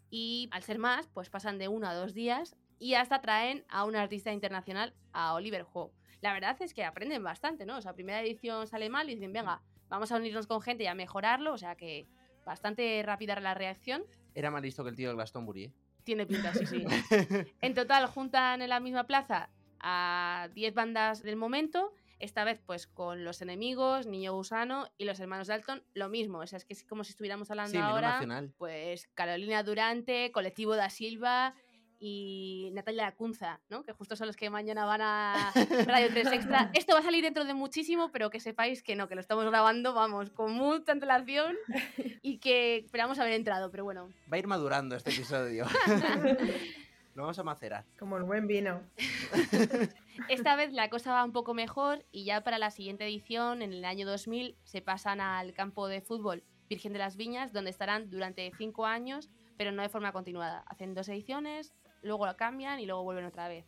Y 0.10 0.50
al 0.52 0.64
ser 0.64 0.78
más, 0.78 1.08
pues 1.08 1.30
pasan 1.30 1.58
de 1.58 1.70
uno 1.70 1.88
a 1.88 1.94
dos 1.94 2.14
días 2.14 2.58
y 2.80 2.96
hasta 2.96 3.22
traen 3.22 3.64
a 3.70 3.86
un 3.86 3.96
artista 3.96 4.34
internacional, 4.34 4.94
a 5.14 5.34
Oliver 5.36 5.66
Ho. 5.72 5.94
La 6.20 6.34
verdad 6.34 6.58
es 6.62 6.74
que 6.74 6.84
aprenden 6.84 7.24
bastante, 7.24 7.66
¿no? 7.66 7.78
O 7.78 7.82
sea, 7.82 7.94
primera 7.94 8.22
edición 8.22 8.68
sale 8.68 8.90
mal 8.90 9.10
y 9.10 9.16
dicen, 9.16 9.32
venga, 9.32 9.62
vamos 9.88 10.12
a 10.12 10.18
unirnos 10.18 10.48
con 10.48 10.60
gente 10.60 10.84
y 10.84 10.88
a 10.88 10.96
mejorarlo, 10.96 11.54
o 11.54 11.58
sea 11.58 11.76
que 11.76 12.10
bastante 12.46 13.02
rápida 13.06 13.40
la 13.40 13.54
reacción. 13.54 14.04
Era 14.34 14.52
más 14.52 14.62
listo 14.62 14.84
que 14.84 14.90
el 14.90 14.98
tío 14.98 15.08
de 15.08 15.16
Glastonbury, 15.16 15.64
¿eh? 15.64 15.74
Tiene 16.04 16.26
pinta, 16.26 16.54
sí, 16.54 16.66
sí. 16.66 16.84
En 17.62 17.74
total 17.74 18.06
juntan 18.08 18.62
en 18.62 18.68
la 18.68 18.82
misma 18.82 19.06
plaza 19.06 19.50
a 19.88 20.50
10 20.56 20.74
bandas 20.74 21.22
del 21.22 21.36
momento, 21.36 21.94
esta 22.18 22.44
vez 22.44 22.60
pues 22.66 22.88
con 22.88 23.24
Los 23.24 23.42
Enemigos, 23.44 24.08
Niño 24.08 24.34
Gusano 24.34 24.88
y 24.98 25.06
Los 25.06 25.20
Hermanos 25.20 25.48
Dalton, 25.48 25.84
lo 25.94 26.10
mismo, 26.10 26.40
o 26.40 26.48
sea, 26.48 26.58
es 26.58 26.66
que 26.66 26.74
es 26.74 26.84
como 26.84 27.04
si 27.04 27.12
estuviéramos 27.12 27.52
hablando 27.52 27.72
Sí, 27.72 27.78
ahora, 27.78 28.14
nacional. 28.14 28.52
pues 28.58 29.08
Carolina 29.14 29.62
Durante, 29.62 30.32
Colectivo 30.32 30.76
da 30.76 30.90
Silva 30.90 31.54
y 32.00 32.72
Natalia 32.74 33.04
Lacunza, 33.04 33.62
¿no? 33.70 33.84
Que 33.84 33.94
justo 33.94 34.16
son 34.16 34.28
los 34.28 34.36
que 34.36 34.50
mañana 34.50 34.86
van 34.86 35.02
a 35.02 35.52
Radio 35.88 36.10
3 36.10 36.32
Extra. 36.34 36.70
Esto 36.74 36.94
va 36.94 37.00
a 37.00 37.04
salir 37.04 37.24
dentro 37.24 37.46
de 37.46 37.54
muchísimo, 37.54 38.12
pero 38.12 38.30
que 38.30 38.40
sepáis 38.40 38.82
que 38.84 38.96
no, 38.96 39.08
que 39.08 39.16
lo 39.16 39.22
estamos 39.22 39.46
grabando, 39.46 39.94
vamos, 39.94 40.30
con 40.32 40.52
mucha 40.54 40.92
antelación 40.94 41.56
y 42.24 42.40
que 42.40 42.78
esperamos 42.78 43.20
haber 43.20 43.34
entrado, 43.34 43.70
pero 43.72 43.84
bueno, 43.84 44.10
Va 44.32 44.36
a 44.36 44.40
ir 44.40 44.48
madurando 44.48 44.96
este 44.96 45.12
episodio. 45.12 45.66
Lo 47.16 47.24
vamos 47.24 47.40
a 47.40 47.44
macerar. 47.44 47.86
Como 47.98 48.18
el 48.18 48.24
buen 48.24 48.46
vino. 48.46 48.82
Esta 50.30 50.58
vez 50.58 50.74
la 50.74 50.90
cosa 50.90 51.14
va 51.14 51.24
un 51.24 51.32
poco 51.32 51.54
mejor 51.54 52.06
y 52.12 52.26
ya 52.26 52.44
para 52.44 52.60
la 52.60 52.72
siguiente 52.72 53.06
edición, 53.06 53.62
en 53.62 53.72
el 53.72 53.86
año 53.86 54.06
2000, 54.06 54.58
se 54.66 54.82
pasan 54.82 55.22
al 55.22 55.54
campo 55.54 55.88
de 55.88 56.02
fútbol 56.02 56.44
Virgen 56.70 56.92
de 56.92 57.00
las 57.00 57.16
Viñas, 57.16 57.54
donde 57.54 57.70
estarán 57.70 58.10
durante 58.10 58.52
cinco 58.58 58.86
años, 58.86 59.30
pero 59.58 59.72
no 59.72 59.82
de 59.82 59.88
forma 59.88 60.12
continuada. 60.12 60.66
Hacen 60.68 60.94
dos 60.94 61.08
ediciones, 61.08 61.74
luego 62.02 62.26
lo 62.26 62.36
cambian 62.36 62.82
y 62.82 62.86
luego 62.86 63.04
vuelven 63.04 63.26
otra 63.26 63.48
vez. 63.48 63.66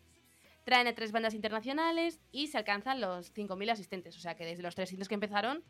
Traen 0.66 0.88
a 0.88 0.96
tres 0.96 1.14
bandas 1.14 1.34
internacionales 1.34 2.20
y 2.32 2.48
se 2.48 2.58
alcanzan 2.58 3.00
los 3.00 3.34
5.000 3.34 3.72
asistentes, 3.72 4.18
o 4.18 4.20
sea 4.20 4.36
que 4.36 4.46
desde 4.46 4.64
los 4.64 4.76
300 4.76 5.08
que 5.08 5.14
empezaron, 5.14 5.64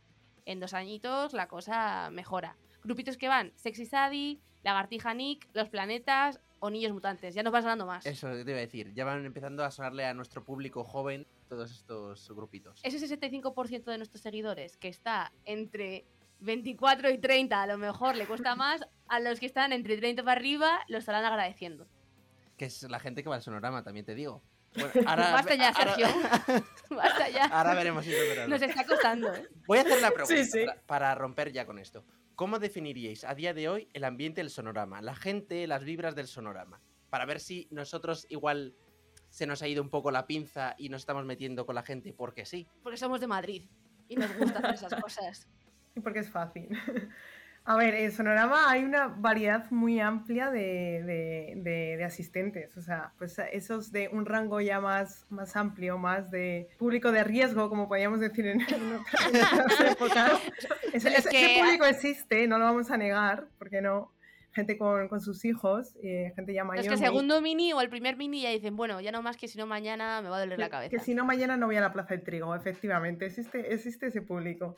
en 0.46 0.60
dos 0.60 0.74
añitos 0.74 1.34
la 1.34 1.48
cosa 1.48 2.10
mejora. 2.10 2.58
Grupitos 2.84 3.18
que 3.18 3.28
van, 3.28 3.52
Sexy 3.56 3.86
Sadie, 3.86 4.40
Lagartija 4.72 5.14
Nick, 5.14 5.48
Los 5.54 5.70
Planetas 5.70 6.42
o 6.60 6.70
Niños 6.70 6.92
Mutantes, 6.92 7.34
ya 7.34 7.42
nos 7.42 7.54
van 7.54 7.62
sonando 7.62 7.86
más. 7.86 8.06
Eso 8.06 8.28
te 8.30 8.42
iba 8.42 8.58
a 8.58 8.62
decir. 8.62 8.94
Ya 8.94 9.06
van 9.06 9.26
empezando 9.26 9.64
a 9.64 9.72
sonarle 9.72 10.06
a 10.06 10.14
nuestro 10.14 10.44
público 10.44 10.84
joven 10.84 11.26
todos 11.48 11.72
estos 11.72 12.30
grupitos. 12.36 12.82
ese 12.84 13.00
65% 13.18 13.86
de 13.86 13.98
nuestros 13.98 14.22
seguidores 14.22 14.76
que 14.76 14.90
está 14.90 15.32
entre 15.46 16.04
24 16.42 17.10
y 17.12 17.18
30, 17.18 17.62
a 17.62 17.68
lo 17.68 17.78
mejor 17.78 18.18
le 18.18 18.26
cuesta 18.28 18.56
más, 18.58 18.82
a 19.08 19.20
los 19.22 19.40
que 19.40 19.46
están 19.46 19.72
entre 19.72 19.96
30 19.98 20.22
para 20.24 20.34
arriba 20.38 20.80
lo 20.90 20.98
estarán 20.98 21.24
agradeciendo. 21.24 21.88
Que 22.58 22.66
es 22.66 22.84
la 22.84 23.00
gente 23.00 23.24
que 23.24 23.30
va 23.30 23.36
al 23.36 23.42
sonorama, 23.42 23.84
también 23.84 24.06
te 24.06 24.16
digo. 24.16 24.42
Bueno, 24.78 25.10
ahora, 25.10 25.32
Basta 25.32 25.56
ya, 25.56 25.70
ahora- 25.70 25.96
Sergio. 25.96 26.08
Basta 26.92 27.30
ya. 27.30 27.46
ahora 27.46 27.74
veremos 27.74 28.04
si 28.04 28.14
es 28.14 28.28
verdad. 28.28 28.48
Nos 28.50 28.62
está 28.62 28.86
costando, 28.86 29.34
¿eh? 29.34 29.48
Voy 29.66 29.78
a 29.78 29.82
hacer 29.82 30.02
la 30.02 30.12
pregunta 30.12 30.36
Sí, 30.36 30.44
sí. 30.46 30.66
Para, 30.66 30.82
para 30.82 31.16
romper 31.16 31.52
ya 31.54 31.66
con 31.66 31.80
esto. 31.80 32.04
¿Cómo 32.38 32.60
definiríais 32.60 33.24
a 33.24 33.34
día 33.34 33.56
de 33.56 33.68
hoy 33.68 33.90
el 33.94 34.04
ambiente 34.04 34.42
del 34.42 34.52
sonorama? 34.52 35.02
La 35.02 35.16
gente, 35.16 35.66
las 35.66 35.84
vibras 35.84 36.14
del 36.14 36.28
sonorama. 36.28 36.80
Para 37.10 37.26
ver 37.26 37.40
si 37.40 37.68
nosotros 37.72 38.28
igual 38.30 38.76
se 39.30 39.48
nos 39.48 39.64
ha 39.64 39.68
ido 39.68 39.82
un 39.82 39.90
poco 39.90 40.12
la 40.12 40.28
pinza 40.28 40.76
y 40.78 40.90
nos 40.90 41.02
estamos 41.02 41.26
metiendo 41.26 41.66
con 41.66 41.74
la 41.74 41.82
gente 41.82 42.14
porque 42.14 42.46
sí. 42.46 42.68
Porque 42.84 42.98
somos 42.98 43.22
de 43.22 43.26
Madrid 43.26 43.64
y 44.08 44.18
nos 44.18 44.38
gusta 44.38 44.60
hacer 44.60 44.76
esas 44.76 44.94
cosas. 45.02 45.48
Y 45.96 46.00
porque 46.00 46.20
es 46.20 46.30
fácil. 46.30 46.70
A 47.70 47.76
ver, 47.76 47.96
en 47.96 48.14
Sonorama 48.14 48.72
hay 48.72 48.86
una 48.86 49.08
variedad 49.08 49.70
muy 49.72 50.00
amplia 50.00 50.50
de, 50.52 51.04
de- 51.04 51.54
de- 51.58 51.98
de 51.98 52.04
asistentes, 52.06 52.78
o 52.78 52.82
sea, 52.82 53.12
pues 53.18 53.38
esos 53.52 53.92
de 53.92 54.08
un 54.08 54.26
rango 54.26 54.62
ya 54.62 54.80
más, 54.80 55.26
más 55.30 55.56
amplio, 55.58 55.98
más 55.98 56.32
de 56.32 56.70
público 56.80 57.12
de 57.12 57.26
riesgo, 57.26 57.68
como 57.68 57.90
podríamos 57.90 58.22
decir 58.22 58.48
en, 58.48 58.62
otras, 58.62 59.82
épocas. 59.92 60.32
Ese, 60.94 61.10
Los 61.10 61.20
ese- 61.20 61.30
que- 61.30 61.58
público 61.60 61.86
existe, 61.86 62.48
no 62.48 62.58
lo 62.58 62.64
vamos 62.64 62.90
a 62.90 62.98
negar, 62.98 63.48
porque 63.60 63.82
no. 63.82 64.12
Gente 64.54 64.76
con, 64.78 65.08
con 65.08 65.22
sus 65.22 65.46
hijos, 65.46 65.96
eh, 66.02 66.32
gente 66.36 66.52
ya 66.52 66.64
mayor. 66.64 66.84
Los 66.86 66.88
que 66.88 66.94
el 66.94 67.00
segundo 67.12 67.42
mini 67.42 67.74
o 67.74 67.82
el 67.82 67.90
primer 67.90 68.16
mini 68.18 68.42
ya 68.42 68.50
dicen, 68.50 68.76
bueno, 68.76 69.00
ya 69.02 69.12
no 69.12 69.22
más 69.22 69.38
que 69.38 69.48
si 69.48 69.56
no 69.56 69.68
mañana 69.68 70.20
me 70.24 70.30
va 70.30 70.38
a 70.38 70.40
doler 70.40 70.58
la 70.58 70.70
cabeza. 70.70 70.90
Que 70.90 70.98
si 71.00 71.14
no, 71.14 71.26
mañana 71.26 71.58
no 71.58 71.68
voy 71.68 71.76
a 71.76 71.82
la 71.82 71.94
Plaza 71.94 72.16
del 72.16 72.24
Trigo, 72.24 72.56
efectivamente, 72.56 73.28
existe, 73.28 73.72
existe 73.72 74.08
ese 74.08 74.24
público. 74.24 74.76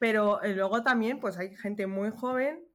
Pero 0.00 0.42
eh, 0.42 0.54
luego 0.54 0.82
también, 0.82 1.20
pues 1.20 1.36
hay 1.36 1.54
gente 1.56 1.86
muy 1.86 2.10
joven, 2.10 2.66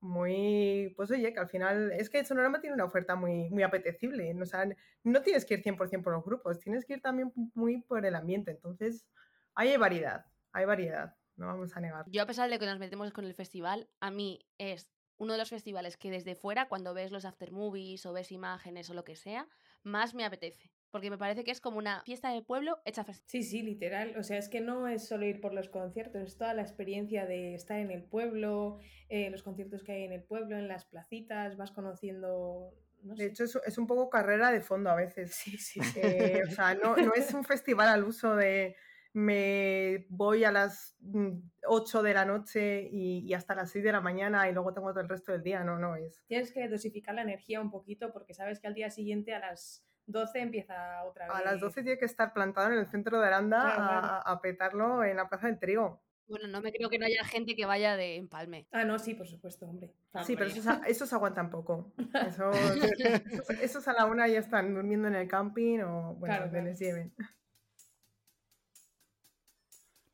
muy, 0.00 0.92
pues 0.96 1.10
oye, 1.10 1.32
que 1.32 1.40
al 1.40 1.48
final, 1.48 1.90
es 1.92 2.10
que 2.10 2.22
Sonorama 2.22 2.60
tiene 2.60 2.74
una 2.74 2.84
oferta 2.84 3.16
muy, 3.16 3.48
muy 3.48 3.62
apetecible, 3.62 4.36
o 4.38 4.44
sea, 4.44 4.68
no 5.02 5.22
tienes 5.22 5.46
que 5.46 5.54
ir 5.54 5.62
100% 5.62 6.02
por 6.02 6.12
los 6.12 6.22
grupos, 6.22 6.60
tienes 6.60 6.84
que 6.84 6.92
ir 6.92 7.00
también 7.00 7.32
muy 7.54 7.80
por 7.80 8.04
el 8.04 8.14
ambiente, 8.14 8.50
entonces, 8.50 9.06
hay 9.54 9.74
variedad, 9.78 10.26
hay 10.52 10.66
variedad, 10.66 11.16
no 11.36 11.46
vamos 11.46 11.74
a 11.74 11.80
negar. 11.80 12.04
Yo 12.08 12.22
a 12.22 12.26
pesar 12.26 12.50
de 12.50 12.58
que 12.58 12.66
nos 12.66 12.78
metemos 12.78 13.10
con 13.12 13.24
el 13.24 13.32
festival, 13.32 13.88
a 14.00 14.10
mí 14.10 14.46
es 14.58 14.92
uno 15.16 15.32
de 15.32 15.38
los 15.38 15.48
festivales 15.48 15.96
que 15.96 16.10
desde 16.10 16.34
fuera, 16.34 16.68
cuando 16.68 16.92
ves 16.92 17.10
los 17.10 17.24
after 17.24 17.50
movies 17.50 18.04
o 18.04 18.12
ves 18.12 18.30
imágenes 18.30 18.90
o 18.90 18.94
lo 18.94 19.04
que 19.04 19.16
sea, 19.16 19.48
más 19.82 20.14
me 20.14 20.26
apetece. 20.26 20.73
Porque 20.94 21.10
me 21.10 21.18
parece 21.18 21.42
que 21.42 21.50
es 21.50 21.60
como 21.60 21.78
una 21.78 22.04
fiesta 22.04 22.30
de 22.30 22.40
pueblo 22.40 22.78
hecha 22.84 23.02
festival. 23.02 23.28
Sí, 23.28 23.42
sí, 23.42 23.62
literal. 23.62 24.14
O 24.16 24.22
sea, 24.22 24.38
es 24.38 24.48
que 24.48 24.60
no 24.60 24.86
es 24.86 25.08
solo 25.08 25.26
ir 25.26 25.40
por 25.40 25.52
los 25.52 25.68
conciertos, 25.68 26.22
es 26.22 26.38
toda 26.38 26.54
la 26.54 26.62
experiencia 26.62 27.26
de 27.26 27.56
estar 27.56 27.80
en 27.80 27.90
el 27.90 28.04
pueblo, 28.04 28.78
eh, 29.08 29.28
los 29.28 29.42
conciertos 29.42 29.82
que 29.82 29.90
hay 29.90 30.04
en 30.04 30.12
el 30.12 30.22
pueblo, 30.22 30.56
en 30.56 30.68
las 30.68 30.84
placitas, 30.84 31.56
vas 31.56 31.72
conociendo. 31.72 32.72
No 33.02 33.16
De 33.16 33.26
hecho, 33.26 33.42
es, 33.42 33.58
es 33.66 33.76
un 33.76 33.88
poco 33.88 34.08
carrera 34.08 34.52
de 34.52 34.60
fondo 34.60 34.88
a 34.88 34.94
veces. 34.94 35.34
sí, 35.34 35.58
sí. 35.58 35.80
Eh, 35.96 36.42
o 36.46 36.50
sea, 36.52 36.76
no, 36.76 36.94
no 36.94 37.12
es 37.14 37.34
un 37.34 37.42
festival 37.42 37.88
al 37.88 38.04
uso 38.04 38.36
de 38.36 38.76
me 39.14 40.06
voy 40.10 40.44
a 40.44 40.52
las 40.52 40.96
mm, 41.00 41.38
8 41.66 42.02
de 42.04 42.14
la 42.14 42.24
noche 42.24 42.88
y, 42.88 43.18
y 43.26 43.34
hasta 43.34 43.56
las 43.56 43.72
6 43.72 43.84
de 43.84 43.90
la 43.90 44.00
mañana 44.00 44.48
y 44.48 44.52
luego 44.52 44.72
tengo 44.72 44.90
todo 44.90 45.00
el 45.00 45.08
resto 45.08 45.32
del 45.32 45.42
día. 45.42 45.64
No, 45.64 45.76
no 45.76 45.96
es. 45.96 46.22
Tienes 46.28 46.52
que 46.52 46.68
dosificar 46.68 47.16
la 47.16 47.22
energía 47.22 47.60
un 47.60 47.72
poquito 47.72 48.12
porque 48.12 48.32
sabes 48.32 48.60
que 48.60 48.68
al 48.68 48.74
día 48.74 48.90
siguiente 48.90 49.34
a 49.34 49.40
las 49.40 49.84
12 50.06 50.38
empieza 50.40 51.02
otra 51.04 51.26
vez. 51.26 51.34
A 51.36 51.42
las 51.42 51.60
12 51.60 51.82
tiene 51.82 51.98
que 51.98 52.04
estar 52.04 52.32
plantado 52.32 52.72
en 52.72 52.78
el 52.78 52.86
centro 52.86 53.20
de 53.20 53.26
Aranda 53.26 53.60
Claro, 53.62 53.82
a, 53.82 54.00
claro. 54.00 54.22
a- 54.26 54.40
petarlo 54.40 55.04
en 55.04 55.16
la 55.16 55.28
Plaza 55.28 55.46
del 55.46 55.58
Trigo. 55.58 56.02
Bueno, 56.26 56.48
no 56.48 56.62
me 56.62 56.72
creo 56.72 56.88
que 56.88 56.98
no 56.98 57.04
haya 57.04 57.22
gente 57.24 57.54
que 57.54 57.66
vaya 57.66 57.96
de 57.96 58.16
empalme. 58.16 58.66
Ah, 58.72 58.84
no, 58.84 58.98
sí, 58.98 59.14
por 59.14 59.26
supuesto, 59.26 59.66
hombre. 59.66 59.92
Sí, 60.24 60.36
pero 60.36 60.48
esos, 60.48 60.66
esos 60.86 61.12
aguantan 61.12 61.50
poco. 61.50 61.92
Esos, 62.26 62.56
esos- 63.30 63.50
esos 63.60 63.88
a 63.88 63.92
la 63.92 64.06
una 64.06 64.26
ya 64.28 64.38
están 64.38 64.74
durmiendo 64.74 65.08
en 65.08 65.16
el 65.16 65.28
camping 65.28 65.80
o 65.80 66.14
bueno, 66.14 66.36
claro. 66.48 66.62
les 66.64 66.78
lleven. 66.78 67.12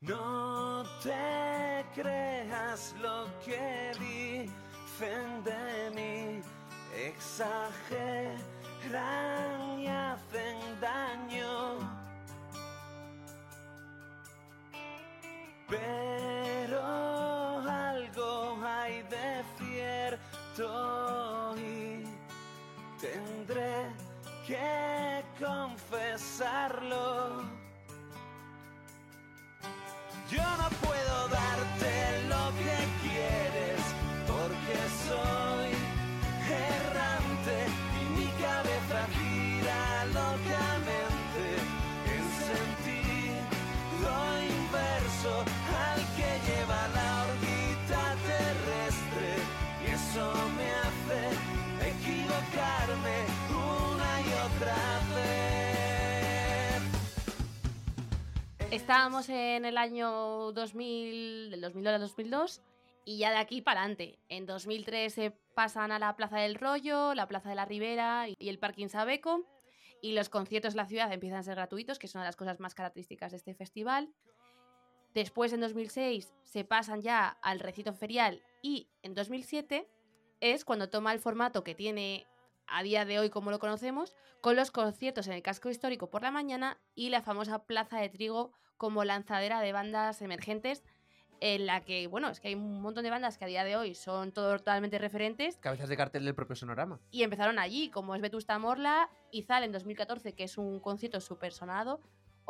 No 0.01 0.83
te 1.03 1.85
creas 1.93 2.95
lo 3.01 3.27
que 3.45 3.91
dicen 3.99 5.43
de 5.43 5.91
mí, 5.95 6.41
exageran 8.81 9.79
y 9.79 9.87
hacen 9.87 10.57
daño. 10.79 11.79
Pero 15.69 16.81
algo 17.69 18.57
hay 18.65 19.03
de 19.03 19.43
cierto 19.57 21.55
y 21.57 22.03
tendré 22.99 23.85
que 24.45 25.23
confesarlo. 25.39 27.43
Yo 30.29 30.43
no 30.57 30.69
puedo 30.81 31.27
darte 31.27 32.23
lo 32.29 32.51
que 32.57 32.77
quieres 33.03 33.81
porque 34.27 34.77
soy 35.07 35.70
Estábamos 58.71 59.27
en 59.27 59.65
el 59.65 59.77
año 59.77 60.53
2000, 60.53 61.51
del 61.51 61.59
2002 61.59 61.93
al 61.93 61.99
2002, 61.99 62.61
y 63.03 63.17
ya 63.17 63.31
de 63.31 63.35
aquí 63.35 63.61
para 63.61 63.81
adelante. 63.81 64.17
En 64.29 64.45
2003 64.45 65.13
se 65.13 65.31
pasan 65.53 65.91
a 65.91 65.99
la 65.99 66.15
Plaza 66.15 66.37
del 66.37 66.55
Rollo, 66.55 67.13
la 67.13 67.27
Plaza 67.27 67.49
de 67.49 67.55
la 67.55 67.65
Ribera 67.65 68.27
y 68.29 68.47
el 68.47 68.59
Parking 68.59 68.87
Sabeco, 68.87 69.43
y 70.01 70.13
los 70.13 70.29
conciertos 70.29 70.73
en 70.73 70.77
la 70.77 70.85
ciudad 70.85 71.11
empiezan 71.11 71.39
a 71.39 71.43
ser 71.43 71.55
gratuitos, 71.55 71.99
que 71.99 72.07
es 72.07 72.15
una 72.15 72.23
de 72.23 72.29
las 72.29 72.37
cosas 72.37 72.61
más 72.61 72.73
características 72.73 73.31
de 73.31 73.37
este 73.37 73.53
festival. 73.53 74.09
Después, 75.13 75.51
en 75.51 75.59
2006, 75.59 76.33
se 76.43 76.63
pasan 76.63 77.01
ya 77.01 77.27
al 77.41 77.59
recinto 77.59 77.91
ferial, 77.93 78.41
y 78.61 78.87
en 79.03 79.15
2007 79.15 79.85
es 80.39 80.63
cuando 80.63 80.89
toma 80.89 81.11
el 81.11 81.19
formato 81.19 81.65
que 81.65 81.75
tiene 81.75 82.25
a 82.67 82.83
día 82.83 83.05
de 83.05 83.19
hoy 83.19 83.29
como 83.29 83.51
lo 83.51 83.59
conocemos, 83.59 84.15
con 84.41 84.55
los 84.55 84.71
conciertos 84.71 85.27
en 85.27 85.33
el 85.33 85.41
casco 85.41 85.69
histórico 85.69 86.09
por 86.09 86.21
la 86.21 86.31
mañana 86.31 86.79
y 86.95 87.09
la 87.09 87.21
famosa 87.21 87.65
Plaza 87.65 87.99
de 87.99 88.09
Trigo 88.09 88.51
como 88.77 89.03
lanzadera 89.03 89.61
de 89.61 89.73
bandas 89.73 90.21
emergentes 90.21 90.83
en 91.41 91.65
la 91.65 91.81
que, 91.81 92.07
bueno, 92.07 92.29
es 92.29 92.39
que 92.39 92.49
hay 92.49 92.55
un 92.55 92.81
montón 92.81 93.03
de 93.03 93.09
bandas 93.09 93.37
que 93.37 93.45
a 93.45 93.47
día 93.47 93.63
de 93.63 93.75
hoy 93.75 93.95
son 93.95 94.31
totalmente 94.31 94.99
referentes 94.99 95.57
Cabezas 95.57 95.89
de 95.89 95.97
cartel 95.97 96.23
del 96.23 96.35
propio 96.35 96.55
Sonorama. 96.55 96.99
y 97.09 97.23
empezaron 97.23 97.59
allí, 97.59 97.89
como 97.89 98.15
es 98.15 98.21
Vetusta 98.21 98.57
Morla, 98.59 99.09
Izal 99.31 99.63
en 99.63 99.71
2014, 99.71 100.33
que 100.33 100.43
es 100.43 100.57
un 100.57 100.79
concierto 100.79 101.19
súper 101.19 101.51
sonado, 101.51 101.99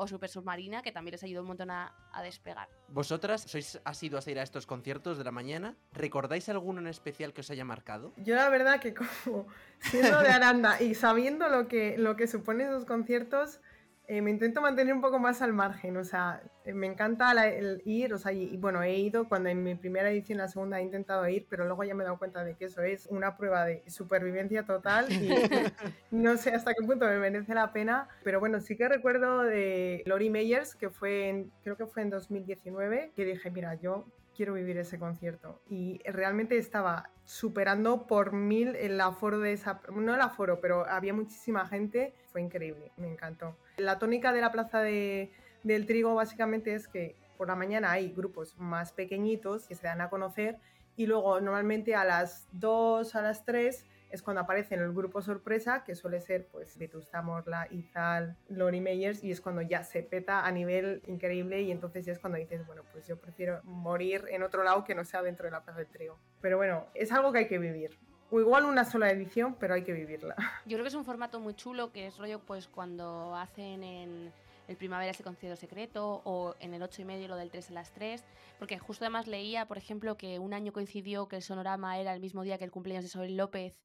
o 0.01 0.07
Super 0.07 0.29
Submarina, 0.29 0.81
que 0.81 0.91
también 0.91 1.13
les 1.13 1.23
ayudó 1.23 1.41
un 1.41 1.47
montón 1.47 1.69
a, 1.69 1.93
a 2.11 2.23
despegar. 2.23 2.67
¿Vosotras 2.89 3.43
sois 3.45 3.79
asiduas 3.85 4.25
a 4.25 4.31
ir 4.31 4.39
a 4.39 4.43
estos 4.43 4.65
conciertos 4.65 5.17
de 5.19 5.23
la 5.23 5.31
mañana? 5.31 5.77
¿Recordáis 5.93 6.49
alguno 6.49 6.81
en 6.81 6.87
especial 6.87 7.33
que 7.33 7.41
os 7.41 7.51
haya 7.51 7.65
marcado? 7.65 8.13
Yo 8.17 8.33
la 8.35 8.49
verdad 8.49 8.79
que 8.79 8.95
como 8.95 9.45
siendo 9.79 10.19
de 10.21 10.29
Aranda 10.29 10.81
y 10.81 10.95
sabiendo 10.95 11.49
lo 11.49 11.67
que, 11.67 11.97
lo 11.97 12.15
que 12.15 12.25
suponen 12.27 12.69
esos 12.69 12.85
conciertos, 12.85 13.61
eh, 14.11 14.21
me 14.21 14.29
intento 14.29 14.59
mantener 14.59 14.93
un 14.93 14.99
poco 14.99 15.19
más 15.19 15.41
al 15.41 15.53
margen. 15.53 15.95
O 15.95 16.03
sea, 16.03 16.43
eh, 16.65 16.73
me 16.73 16.85
encanta 16.85 17.33
la- 17.33 17.47
el 17.47 17.81
ir, 17.85 18.13
o 18.13 18.17
sea, 18.17 18.33
y, 18.33 18.43
y 18.43 18.57
bueno, 18.57 18.83
he 18.83 18.97
ido 18.97 19.29
cuando 19.29 19.47
en 19.47 19.63
mi 19.63 19.73
primera 19.75 20.11
edición, 20.11 20.39
la 20.39 20.49
segunda 20.49 20.79
he 20.79 20.83
intentado 20.83 21.25
ir, 21.29 21.47
pero 21.49 21.63
luego 21.63 21.85
ya 21.85 21.95
me 21.95 22.03
he 22.03 22.05
dado 22.05 22.17
cuenta 22.17 22.43
de 22.43 22.55
que 22.57 22.65
eso 22.65 22.81
es 22.81 23.07
una 23.07 23.37
prueba 23.37 23.63
de 23.63 23.83
supervivencia 23.89 24.63
total 24.65 25.09
y 25.11 25.29
no 26.11 26.35
sé 26.35 26.49
hasta 26.51 26.73
qué 26.73 26.85
punto 26.85 27.05
me 27.05 27.19
merece 27.19 27.53
la 27.55 27.71
pena. 27.71 28.09
Pero 28.25 28.41
bueno, 28.41 28.59
sí 28.59 28.75
que 28.75 28.89
recuerdo 28.89 29.43
de 29.43 30.03
Lori 30.05 30.29
Meyers, 30.29 30.75
que 30.75 30.89
fue 30.89 31.29
en, 31.29 31.51
creo 31.63 31.77
que 31.77 31.85
fue 31.85 32.01
en 32.01 32.09
2019, 32.09 33.13
que 33.15 33.23
dije, 33.23 33.49
mira, 33.49 33.75
yo 33.75 34.05
quiero 34.35 34.53
vivir 34.53 34.77
ese 34.77 34.99
concierto. 34.99 35.61
Y 35.69 36.01
realmente 36.03 36.57
estaba 36.57 37.09
superando 37.25 38.07
por 38.07 38.33
mil 38.33 38.75
el 38.75 38.99
aforo 38.99 39.39
de 39.39 39.53
esa... 39.53 39.81
No 39.93 40.13
el 40.15 40.21
aforo, 40.21 40.59
pero 40.59 40.85
había 40.87 41.13
muchísima 41.13 41.65
gente. 41.67 42.13
Fue 42.31 42.41
increíble, 42.41 42.91
me 42.97 43.07
encantó. 43.07 43.55
La 43.81 43.99
tónica 43.99 44.31
de 44.31 44.41
la 44.41 44.51
Plaza 44.51 44.79
de- 44.81 45.31
del 45.63 45.85
Trigo 45.85 46.15
básicamente 46.15 46.73
es 46.73 46.87
que 46.87 47.15
por 47.37 47.47
la 47.47 47.55
mañana 47.55 47.91
hay 47.91 48.11
grupos 48.11 48.55
más 48.57 48.93
pequeñitos 48.93 49.67
que 49.67 49.75
se 49.75 49.87
dan 49.87 50.01
a 50.01 50.09
conocer 50.09 50.57
y 50.95 51.07
luego 51.07 51.39
normalmente 51.41 51.95
a 51.95 52.03
las 52.05 52.47
2, 52.51 53.15
a 53.15 53.21
las 53.21 53.43
3 53.45 53.85
es 54.11 54.21
cuando 54.21 54.41
aparecen 54.41 54.81
el 54.81 54.91
grupo 54.91 55.21
sorpresa, 55.21 55.83
que 55.85 55.95
suele 55.95 56.19
ser 56.19 56.45
pues 56.51 56.77
Vetusta 56.77 57.21
Morla, 57.21 57.67
Izal, 57.71 58.35
Lori 58.49 58.81
Meyers, 58.81 59.23
y 59.23 59.31
es 59.31 59.39
cuando 59.39 59.61
ya 59.61 59.83
se 59.83 60.03
peta 60.03 60.45
a 60.45 60.51
nivel 60.51 61.01
increíble 61.07 61.61
y 61.61 61.71
entonces 61.71 62.05
ya 62.05 62.11
es 62.11 62.19
cuando 62.19 62.37
dices, 62.37 62.65
bueno, 62.67 62.83
pues 62.91 63.07
yo 63.07 63.17
prefiero 63.17 63.61
morir 63.63 64.25
en 64.29 64.43
otro 64.43 64.63
lado 64.63 64.83
que 64.83 64.95
no 64.95 65.05
sea 65.05 65.21
dentro 65.23 65.45
de 65.45 65.51
la 65.51 65.63
Plaza 65.63 65.79
del 65.79 65.87
Trigo. 65.87 66.19
Pero 66.41 66.57
bueno, 66.57 66.87
es 66.93 67.11
algo 67.13 67.31
que 67.31 67.39
hay 67.39 67.47
que 67.47 67.57
vivir. 67.57 67.97
O 68.33 68.39
igual 68.39 68.63
una 68.63 68.85
sola 68.85 69.11
edición, 69.11 69.57
pero 69.59 69.73
hay 69.73 69.83
que 69.83 69.91
vivirla. 69.91 70.35
Yo 70.65 70.77
creo 70.77 70.83
que 70.83 70.87
es 70.87 70.95
un 70.95 71.03
formato 71.03 71.41
muy 71.41 71.53
chulo, 71.53 71.91
que 71.91 72.07
es 72.07 72.17
rollo 72.17 72.39
pues 72.39 72.69
cuando 72.69 73.35
hacen 73.35 73.83
en 73.83 74.31
el 74.69 74.77
primavera 74.77 75.11
ese 75.11 75.21
concierto 75.21 75.59
secreto 75.59 76.21
o 76.23 76.55
en 76.61 76.73
el 76.73 76.81
8 76.81 77.01
y 77.01 77.05
medio 77.05 77.27
lo 77.27 77.35
del 77.35 77.51
3 77.51 77.71
a 77.71 77.73
las 77.73 77.91
3, 77.91 78.23
porque 78.57 78.79
justo 78.79 79.03
además 79.03 79.27
leía, 79.27 79.67
por 79.67 79.77
ejemplo, 79.77 80.15
que 80.15 80.39
un 80.39 80.53
año 80.53 80.71
coincidió 80.71 81.27
que 81.27 81.35
el 81.35 81.41
Sonorama 81.41 81.99
era 81.99 82.13
el 82.13 82.21
mismo 82.21 82.43
día 82.43 82.57
que 82.57 82.63
el 82.63 82.71
cumpleaños 82.71 83.03
de 83.03 83.09
Isabel 83.09 83.35
López 83.35 83.77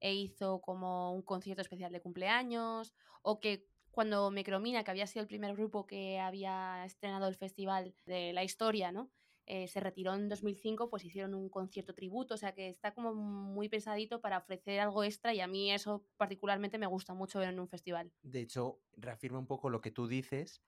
e 0.00 0.12
hizo 0.12 0.60
como 0.60 1.12
un 1.12 1.22
concierto 1.22 1.62
especial 1.62 1.92
de 1.92 2.00
cumpleaños, 2.00 2.92
o 3.22 3.38
que 3.38 3.68
cuando 3.92 4.32
Micromina, 4.32 4.82
que 4.82 4.90
había 4.90 5.06
sido 5.06 5.22
el 5.22 5.28
primer 5.28 5.54
grupo 5.54 5.86
que 5.86 6.18
había 6.18 6.84
estrenado 6.84 7.28
el 7.28 7.36
festival 7.36 7.94
de 8.06 8.32
la 8.32 8.42
historia, 8.42 8.90
¿no? 8.90 9.08
Eh, 9.46 9.68
se 9.68 9.80
retiró 9.80 10.14
en 10.14 10.28
2005, 10.30 10.88
pues 10.88 11.04
hicieron 11.04 11.34
un 11.34 11.50
concierto 11.50 11.94
tributo, 11.94 12.34
o 12.34 12.38
sea 12.38 12.54
que 12.54 12.68
está 12.68 12.94
como 12.94 13.14
muy 13.14 13.68
pensadito 13.68 14.22
para 14.22 14.38
ofrecer 14.38 14.80
algo 14.80 15.04
extra 15.04 15.34
y 15.34 15.40
a 15.40 15.46
mí 15.46 15.70
eso 15.70 16.06
particularmente 16.16 16.78
me 16.78 16.86
gusta 16.86 17.12
mucho 17.12 17.40
ver 17.40 17.50
en 17.50 17.60
un 17.60 17.68
festival. 17.68 18.10
De 18.22 18.40
hecho, 18.40 18.80
reafirma 18.96 19.38
un 19.38 19.46
poco 19.46 19.68
lo 19.68 19.82
que 19.82 19.90
tú 19.90 20.06
dices, 20.08 20.62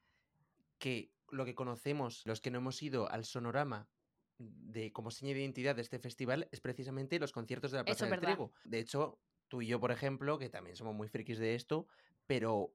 que 0.78 1.10
lo 1.30 1.46
que 1.46 1.54
conocemos, 1.54 2.22
los 2.26 2.42
que 2.42 2.50
no 2.50 2.58
hemos 2.58 2.82
ido 2.82 3.10
al 3.10 3.24
sonorama 3.24 3.88
de 4.38 4.92
como 4.92 5.10
seña 5.10 5.32
de 5.32 5.40
identidad 5.40 5.74
de 5.74 5.82
este 5.82 5.98
festival, 5.98 6.48
es 6.52 6.60
precisamente 6.60 7.18
los 7.18 7.32
conciertos 7.32 7.70
de 7.70 7.78
la 7.78 7.84
Plaza 7.84 7.96
Eso 7.96 8.04
es 8.04 8.10
del 8.10 8.20
verdad. 8.20 8.34
Trigo. 8.34 8.52
De 8.64 8.78
hecho, 8.78 9.18
tú 9.48 9.62
y 9.62 9.68
yo, 9.68 9.80
por 9.80 9.90
ejemplo, 9.90 10.38
que 10.38 10.50
también 10.50 10.76
somos 10.76 10.94
muy 10.94 11.08
frikis 11.08 11.38
de 11.38 11.54
esto, 11.54 11.86
pero 12.26 12.74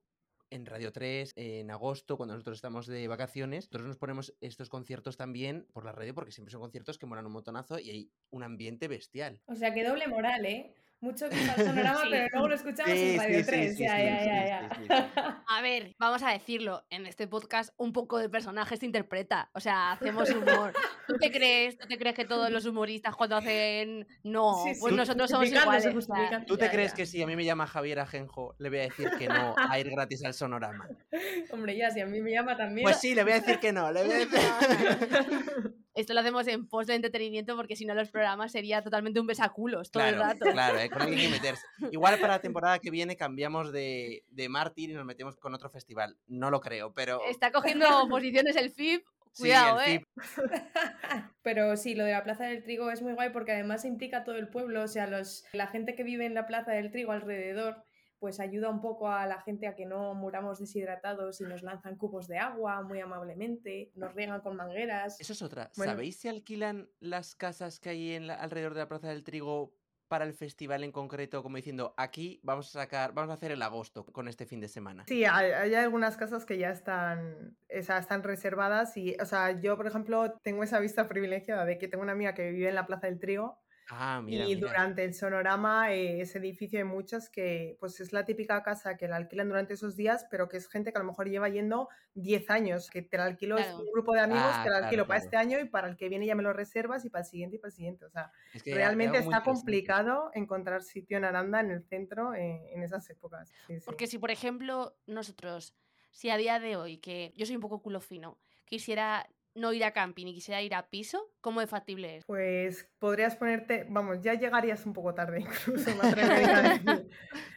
en 0.51 0.65
Radio 0.65 0.91
3, 0.91 1.33
en 1.35 1.71
agosto, 1.71 2.17
cuando 2.17 2.35
nosotros 2.35 2.57
estamos 2.57 2.85
de 2.85 3.07
vacaciones, 3.07 3.65
nosotros 3.65 3.87
nos 3.87 3.97
ponemos 3.97 4.35
estos 4.41 4.69
conciertos 4.69 5.17
también 5.17 5.65
por 5.73 5.85
la 5.85 5.91
radio, 5.91 6.13
porque 6.13 6.31
siempre 6.31 6.51
son 6.51 6.61
conciertos 6.61 6.97
que 6.97 7.05
molan 7.05 7.25
un 7.25 7.31
montonazo 7.31 7.79
y 7.79 7.89
hay 7.89 8.11
un 8.29 8.43
ambiente 8.43 8.87
bestial. 8.87 9.41
O 9.45 9.55
sea, 9.55 9.73
que 9.73 9.83
doble 9.83 10.07
moral, 10.07 10.45
¿eh? 10.45 10.75
Mucho 11.01 11.27
que 11.29 11.35
el 11.35 11.49
sonorama, 11.55 12.01
Sí. 12.03 12.07
pero 12.11 12.27
luego 12.31 12.47
lo 12.47 12.55
escuchamos 12.55 12.91
Sí, 12.93 13.09
en 13.13 13.17
Radio 13.19 13.37
sí, 13.39 13.43
sí, 13.43 13.49
3. 13.49 13.75
sí, 13.75 13.83
ya, 13.83 13.97
ya, 14.03 14.45
ya. 14.87 15.43
A 15.47 15.61
ver, 15.63 15.95
vamos 15.97 16.21
a 16.21 16.29
decirlo, 16.29 16.83
en 16.91 17.07
este 17.07 17.27
podcast 17.27 17.73
un 17.77 17.91
poco 17.91 18.19
de 18.19 18.29
personaje 18.29 18.77
se 18.77 18.85
interpreta, 18.85 19.49
o 19.53 19.59
sea, 19.59 19.93
hacemos 19.93 20.29
humor. 20.29 20.73
¿Tú 21.07 21.17
te 21.17 21.31
crees, 21.31 21.75
tú 21.79 21.87
te 21.87 21.97
crees 21.97 22.15
que 22.15 22.25
todos 22.25 22.51
los 22.51 22.67
humoristas 22.67 23.15
cuando 23.15 23.35
hacen 23.37 24.07
no, 24.23 24.63
Sí, 24.63 24.73
pues 24.79 24.91
sí, 24.91 24.95
nosotros 24.97 25.29
somos 25.31 25.47
iguales? 25.47 25.79
o 25.79 25.81
sea, 25.81 25.91
justificando. 25.91 26.45
¿Tú 26.45 26.57
te 26.57 26.65
Ya, 26.65 26.71
crees 26.71 26.91
ya. 26.91 26.97
que 26.97 27.05
si 27.07 27.21
a 27.23 27.25
mí 27.25 27.35
me 27.35 27.45
llama 27.45 27.65
Javier 27.65 27.99
Ajenjo, 27.99 28.53
le 28.59 28.69
voy 28.69 28.77
a 28.77 28.81
decir 28.83 29.09
que 29.17 29.27
no 29.27 29.55
a 29.57 29.79
ir 29.79 29.89
gratis 29.89 30.23
al 30.23 30.35
sonorama? 30.35 30.87
Hombre, 31.51 31.75
ya, 31.75 31.89
si 31.89 31.99
a 32.01 32.05
mí 32.05 32.21
me 32.21 32.31
llama 32.31 32.55
también. 32.55 32.83
Pues 32.83 32.97
sí, 32.97 33.15
le 33.15 33.23
voy 33.23 33.31
a 33.33 33.39
decir 33.39 33.57
que 33.59 33.73
no. 33.73 33.91
Le 33.91 34.03
voy 34.03 34.11
a 34.11 34.17
decir... 34.19 35.75
Esto 35.93 36.13
lo 36.13 36.21
hacemos 36.21 36.47
en 36.47 36.67
post 36.67 36.87
de 36.89 36.95
entretenimiento 36.95 37.55
porque 37.55 37.75
si 37.75 37.85
no 37.85 37.93
los 37.93 38.09
programas 38.09 38.51
sería 38.51 38.81
totalmente 38.81 39.19
un 39.19 39.27
besaculos 39.27 39.91
todo 39.91 40.03
Claro, 40.03 40.17
el 40.17 40.23
rato. 40.23 40.45
claro, 40.51 40.79
eh, 40.79 40.89
con 40.89 41.01
alguien 41.01 41.19
que 41.19 41.29
meterse. 41.29 41.65
Igual 41.91 42.19
para 42.19 42.33
la 42.35 42.41
temporada 42.41 42.79
que 42.79 42.91
viene 42.91 43.17
cambiamos 43.17 43.71
de, 43.71 44.23
de 44.29 44.49
mártir 44.49 44.89
y 44.89 44.93
nos 44.93 45.05
metemos 45.05 45.35
con 45.37 45.53
otro 45.53 45.69
festival. 45.69 46.17
No 46.27 46.49
lo 46.49 46.61
creo, 46.61 46.93
pero... 46.93 47.21
Está 47.29 47.51
cogiendo 47.51 47.87
posiciones 48.09 48.55
el 48.55 48.71
FIP, 48.71 49.03
sí, 49.33 49.43
cuidado, 49.43 49.81
el 49.81 49.91
eh. 49.91 50.05
Pero 51.41 51.75
sí, 51.77 51.95
lo 51.95 52.03
de 52.03 52.11
la 52.11 52.23
Plaza 52.23 52.45
del 52.45 52.63
Trigo 52.63 52.89
es 52.91 53.01
muy 53.01 53.13
guay 53.13 53.29
porque 53.31 53.51
además 53.51 53.85
implica 53.85 54.17
a 54.19 54.23
todo 54.23 54.35
el 54.35 54.47
pueblo, 54.47 54.83
o 54.83 54.87
sea, 54.87 55.07
los, 55.07 55.45
la 55.53 55.67
gente 55.67 55.95
que 55.95 56.03
vive 56.03 56.25
en 56.25 56.33
la 56.33 56.47
Plaza 56.47 56.71
del 56.71 56.91
Trigo 56.91 57.11
alrededor, 57.11 57.83
pues 58.21 58.39
ayuda 58.39 58.69
un 58.69 58.81
poco 58.81 59.09
a 59.09 59.25
la 59.25 59.41
gente 59.41 59.67
a 59.67 59.75
que 59.75 59.87
no 59.87 60.13
muramos 60.13 60.59
deshidratados 60.59 61.41
y 61.41 61.43
nos 61.43 61.63
lanzan 61.63 61.95
cubos 61.97 62.27
de 62.27 62.37
agua 62.37 62.83
muy 62.83 62.99
amablemente, 62.99 63.91
nos 63.95 64.13
riegan 64.13 64.41
con 64.41 64.55
mangueras. 64.55 65.19
Eso 65.19 65.33
es 65.33 65.41
otra. 65.41 65.71
Bueno. 65.75 65.91
¿Sabéis 65.93 66.19
si 66.19 66.27
alquilan 66.27 66.87
las 66.99 67.33
casas 67.35 67.79
que 67.79 67.89
hay 67.89 68.11
en 68.13 68.27
la- 68.27 68.35
alrededor 68.35 68.75
de 68.75 68.81
la 68.81 68.87
Plaza 68.87 69.07
del 69.09 69.23
Trigo 69.23 69.73
para 70.07 70.23
el 70.25 70.33
festival 70.35 70.83
en 70.83 70.91
concreto? 70.91 71.41
Como 71.41 71.55
diciendo, 71.55 71.95
aquí 71.97 72.39
vamos 72.43 72.67
a 72.75 72.81
sacar, 72.81 73.11
vamos 73.13 73.31
a 73.31 73.33
hacer 73.33 73.51
el 73.51 73.61
agosto 73.63 74.05
con 74.05 74.27
este 74.27 74.45
fin 74.45 74.59
de 74.61 74.67
semana. 74.67 75.03
Sí, 75.07 75.25
hay, 75.25 75.51
hay 75.51 75.73
algunas 75.73 76.15
casas 76.15 76.45
que 76.45 76.59
ya 76.59 76.69
están, 76.69 77.57
o 77.75 77.81
sea, 77.81 77.97
están 77.97 78.21
reservadas 78.21 78.95
y, 78.97 79.15
o 79.19 79.25
sea, 79.25 79.59
yo, 79.59 79.75
por 79.77 79.87
ejemplo, 79.87 80.33
tengo 80.43 80.61
esa 80.63 80.79
vista 80.79 81.07
privilegiada 81.07 81.65
de 81.65 81.79
que 81.79 81.87
tengo 81.87 82.03
una 82.03 82.11
amiga 82.11 82.35
que 82.35 82.51
vive 82.51 82.69
en 82.69 82.75
la 82.75 82.85
Plaza 82.85 83.07
del 83.07 83.19
Trigo 83.19 83.57
Ah, 83.89 84.21
mira. 84.23 84.49
y 84.49 84.55
mira. 84.55 84.69
durante 84.69 85.03
el 85.03 85.13
sonorama, 85.13 85.93
eh, 85.93 86.21
ese 86.21 86.37
edificio 86.39 86.79
hay 86.79 86.85
muchas 86.85 87.29
que, 87.29 87.77
pues 87.79 87.99
es 87.99 88.13
la 88.13 88.25
típica 88.25 88.63
casa 88.63 88.95
que 88.97 89.07
la 89.07 89.17
alquilan 89.17 89.49
durante 89.49 89.73
esos 89.73 89.95
días, 89.95 90.25
pero 90.29 90.47
que 90.47 90.57
es 90.57 90.67
gente 90.69 90.91
que 90.91 90.97
a 90.97 91.01
lo 91.01 91.07
mejor 91.07 91.27
lleva 91.29 91.49
yendo 91.49 91.89
10 92.13 92.49
años, 92.49 92.89
que 92.89 93.01
te 93.01 93.17
la 93.17 93.25
alquilo, 93.25 93.57
es 93.57 93.67
un 93.77 93.91
grupo 93.91 94.13
de 94.13 94.21
amigos, 94.21 94.59
Ah, 94.59 94.63
te 94.63 94.69
la 94.69 94.77
claro, 94.77 94.85
alquilo 94.85 95.07
para 95.07 95.19
claro. 95.19 95.25
este 95.25 95.37
año 95.37 95.59
y 95.59 95.65
para 95.65 95.87
el 95.89 95.97
que 95.97 96.09
viene 96.09 96.25
ya 96.25 96.35
me 96.35 96.43
lo 96.43 96.53
reservas 96.53 97.03
y 97.05 97.09
para 97.09 97.23
el 97.23 97.29
siguiente 97.29 97.55
y 97.57 97.59
para 97.59 97.69
el 97.69 97.75
siguiente, 97.75 98.05
o 98.05 98.09
sea, 98.09 98.31
Es 98.53 98.63
que 98.63 98.75
realmente 98.75 99.17
está 99.17 99.43
complicado 99.43 100.31
encontrar 100.33 100.83
sitio 100.83 101.17
en 101.17 101.25
Aranda, 101.25 101.59
en 101.59 101.71
el 101.71 101.83
centro, 101.83 102.33
eh, 102.33 102.71
en 102.73 102.83
esas 102.83 103.09
épocas. 103.09 103.55
Sí, 103.67 103.79
sí. 103.79 103.83
Porque 103.85 104.07
si, 104.07 104.17
por 104.19 104.31
ejemplo, 104.31 104.97
nosotros, 105.05 105.75
si 106.11 106.29
a 106.29 106.37
día 106.37 106.59
de 106.59 106.75
hoy, 106.75 106.97
que 106.99 107.33
yo 107.35 107.45
soy 107.45 107.55
un 107.55 107.61
poco 107.61 107.81
culo 107.81 107.99
fino, 108.01 108.39
quisiera 108.65 109.27
no 109.53 109.73
ir 109.73 109.83
a 109.83 109.91
camping 109.91 110.27
y 110.27 110.33
quisiera 110.33 110.61
ir 110.61 110.73
a 110.73 110.89
piso, 110.89 111.29
¿cómo 111.41 111.59
de 111.59 111.67
factible 111.67 112.17
es? 112.17 112.25
Pues 112.25 112.89
podrías 112.99 113.35
ponerte, 113.35 113.85
vamos, 113.89 114.21
ya 114.21 114.33
llegarías 114.33 114.85
un 114.85 114.93
poco 114.93 115.13
tarde 115.13 115.39
incluso, 115.41 115.91
me 115.95 116.21
a 116.21 116.61
decir. 116.79 117.09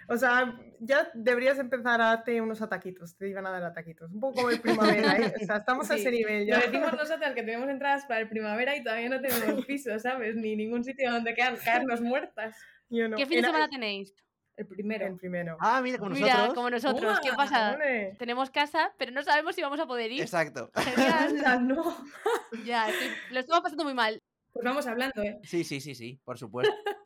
O 0.09 0.17
sea, 0.17 0.59
ya 0.81 1.11
deberías 1.15 1.59
empezar 1.59 2.01
a 2.01 2.07
darte 2.07 2.41
unos 2.41 2.61
ataquitos, 2.63 3.17
te 3.17 3.29
iban 3.29 3.47
a 3.47 3.51
dar 3.51 3.65
ataquitos, 3.65 4.13
un 4.13 4.21
poco 4.21 4.35
como 4.37 4.51
el 4.51 4.61
primavera, 4.61 5.17
¿eh? 5.19 5.35
O 5.41 5.45
sea, 5.47 5.57
estamos 5.59 5.91
a 5.91 5.95
Sí, 5.95 6.01
ese 6.01 6.11
nivel 6.11 6.47
Lo 6.47 6.55
ya. 6.55 6.61
decimos 6.61 6.93
nosotras 6.93 7.35
que 7.35 7.43
tenemos 7.43 7.69
entradas 7.69 8.05
para 8.07 8.21
el 8.21 8.29
primavera 8.29 8.77
y 8.77 8.83
todavía 8.83 9.09
no 9.09 9.21
tenemos 9.21 9.65
piso, 9.67 9.99
¿sabes? 9.99 10.37
Ni 10.37 10.57
ningún 10.57 10.85
sitio 10.85 11.11
donde 11.11 11.35
quedan, 11.35 11.57
caernos 11.57 12.01
muertas. 12.01 12.57
Yo 12.91 13.09
no. 13.09 13.17
¿Qué 13.17 13.27
fin 13.27 13.41
de 13.41 13.47
semana 13.47 13.69
tenéis? 13.69 14.15
El 14.57 14.67
primero. 14.67 15.07
El 15.07 15.17
primero. 15.17 15.57
Ah, 15.61 15.81
mira, 15.83 15.99
como 15.99 16.11
Mira, 16.13 16.29
nosotros. 16.29 16.55
como 16.55 16.71
nosotros, 16.71 17.21
¿qué 17.21 17.33
pasa? 17.33 17.77
Tenemos 18.19 18.51
casa, 18.51 18.93
pero 18.99 19.11
no 19.11 19.23
sabemos 19.23 19.55
si 19.55 19.63
vamos 19.63 19.81
a 19.81 19.87
poder 19.87 20.13
ir. 20.13 20.21
Exacto. 20.23 20.71
Genial. 20.77 21.39
¡Hala, 21.39 21.57
no! 21.59 21.97
Ya, 22.65 22.89
estoy- 22.89 23.11
lo 23.31 23.41
estamos 23.41 23.63
pasando 23.63 23.85
muy 23.85 23.95
mal. 23.95 24.21
Pues 24.53 24.65
vamos 24.65 24.87
hablando, 24.87 25.21
¿eh? 25.23 25.41
Sí, 25.43 25.65
sí, 25.65 25.81
sí, 25.81 25.95
sí, 25.97 26.21
por 26.25 26.39
supuesto. 26.39 26.73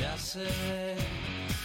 Ya 0.00 0.16
sé 0.16 0.46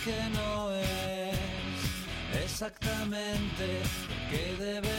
que 0.04 0.15
no 0.36 0.71
es 0.71 2.43
exactamente 2.43 3.82
lo 4.10 4.30
que 4.30 4.63
debería 4.63 4.94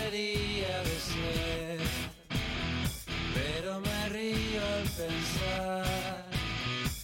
pensar 4.96 5.84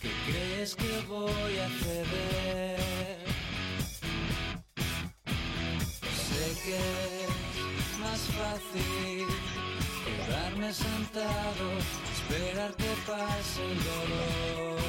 que 0.01 0.11
crees 0.27 0.75
que 0.75 1.05
voy 1.09 1.59
a 1.59 1.69
ceder. 1.83 2.79
Sé 6.27 6.47
que 6.65 6.79
es 7.79 7.99
más 8.01 8.21
fácil 8.39 9.27
quedarme 10.05 10.73
sentado, 10.73 11.65
esperar 12.15 12.75
que 12.77 12.93
pase 13.07 13.63
el 13.71 13.79
dolor 13.85 14.82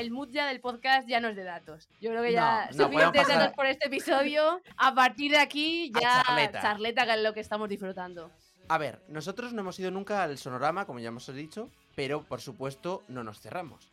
El 0.00 0.10
mood 0.10 0.30
ya 0.30 0.46
del 0.46 0.60
podcast 0.60 1.06
ya 1.06 1.20
no 1.20 1.28
es 1.28 1.36
de 1.36 1.44
datos. 1.44 1.90
Yo 2.00 2.08
creo 2.08 2.22
que 2.22 2.32
ya 2.32 2.70
No, 2.72 2.84
suficientes 2.84 3.28
datos 3.28 3.52
por 3.54 3.66
este 3.66 3.88
episodio. 3.88 4.62
A 4.78 4.94
partir 4.94 5.30
de 5.32 5.36
aquí 5.36 5.92
ya 5.92 6.22
charleta. 6.26 6.62
charleta, 6.62 7.04
que 7.04 7.12
es 7.12 7.22
lo 7.22 7.34
que 7.34 7.40
estamos 7.40 7.68
disfrutando. 7.68 8.30
A 8.68 8.78
ver, 8.78 9.02
nosotros 9.08 9.52
no 9.52 9.60
hemos 9.60 9.78
ido 9.78 9.90
nunca 9.90 10.22
al 10.22 10.38
sonorama, 10.38 10.86
como 10.86 11.00
ya 11.00 11.08
hemos 11.08 11.26
dicho, 11.34 11.68
pero 11.96 12.22
por 12.22 12.40
supuesto 12.40 13.02
no 13.08 13.22
nos 13.24 13.40
cerramos. 13.40 13.92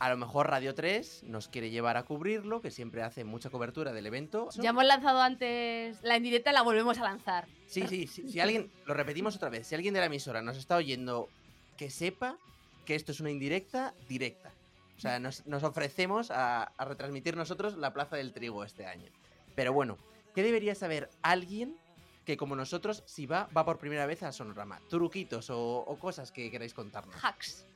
A 0.00 0.10
lo 0.10 0.18
mejor 0.18 0.50
Radio 0.50 0.74
3 0.74 1.22
nos 1.22 1.48
quiere 1.48 1.70
llevar 1.70 1.96
a 1.96 2.02
cubrirlo, 2.02 2.60
que 2.60 2.70
siempre 2.70 3.02
hace 3.02 3.24
mucha 3.24 3.48
cobertura 3.48 3.92
del 3.92 4.04
evento. 4.04 4.50
Ya 4.56 4.70
hemos 4.70 4.84
lanzado 4.84 5.22
antes 5.22 6.02
la 6.02 6.18
indirecta, 6.18 6.52
la 6.52 6.60
volvemos 6.60 6.98
a 6.98 7.04
lanzar. 7.04 7.46
Sí, 7.68 7.86
sí, 7.88 8.06
sí, 8.06 8.28
si 8.28 8.38
alguien, 8.38 8.70
lo 8.84 8.92
repetimos 8.92 9.34
otra 9.36 9.48
vez, 9.48 9.66
si 9.66 9.74
alguien 9.74 9.94
de 9.94 10.00
la 10.00 10.06
emisora 10.06 10.42
nos 10.42 10.58
está 10.58 10.76
oyendo, 10.76 11.30
que 11.78 11.88
sepa 11.88 12.36
que 12.84 12.96
esto 12.96 13.12
es 13.12 13.20
una 13.20 13.30
indirecta 13.30 13.94
directa. 14.08 14.52
O 14.96 15.00
sea, 15.00 15.18
nos, 15.18 15.46
nos 15.46 15.62
ofrecemos 15.64 16.30
a, 16.30 16.64
a 16.64 16.84
retransmitir 16.84 17.36
nosotros 17.36 17.76
la 17.76 17.92
Plaza 17.92 18.16
del 18.16 18.32
Trigo 18.32 18.62
este 18.64 18.86
año. 18.86 19.10
Pero 19.54 19.72
bueno, 19.72 19.98
¿qué 20.34 20.42
debería 20.42 20.74
saber 20.74 21.08
alguien 21.22 21.76
que 22.24 22.36
como 22.36 22.54
nosotros, 22.54 23.02
si 23.06 23.26
va, 23.26 23.48
va 23.56 23.64
por 23.64 23.78
primera 23.78 24.06
vez 24.06 24.22
al 24.22 24.32
Sonorama? 24.32 24.80
Truquitos 24.88 25.50
o, 25.50 25.78
o 25.78 25.98
cosas 25.98 26.30
que 26.30 26.50
queráis 26.50 26.72
contarnos. 26.74 27.16
Hacks. 27.22 27.66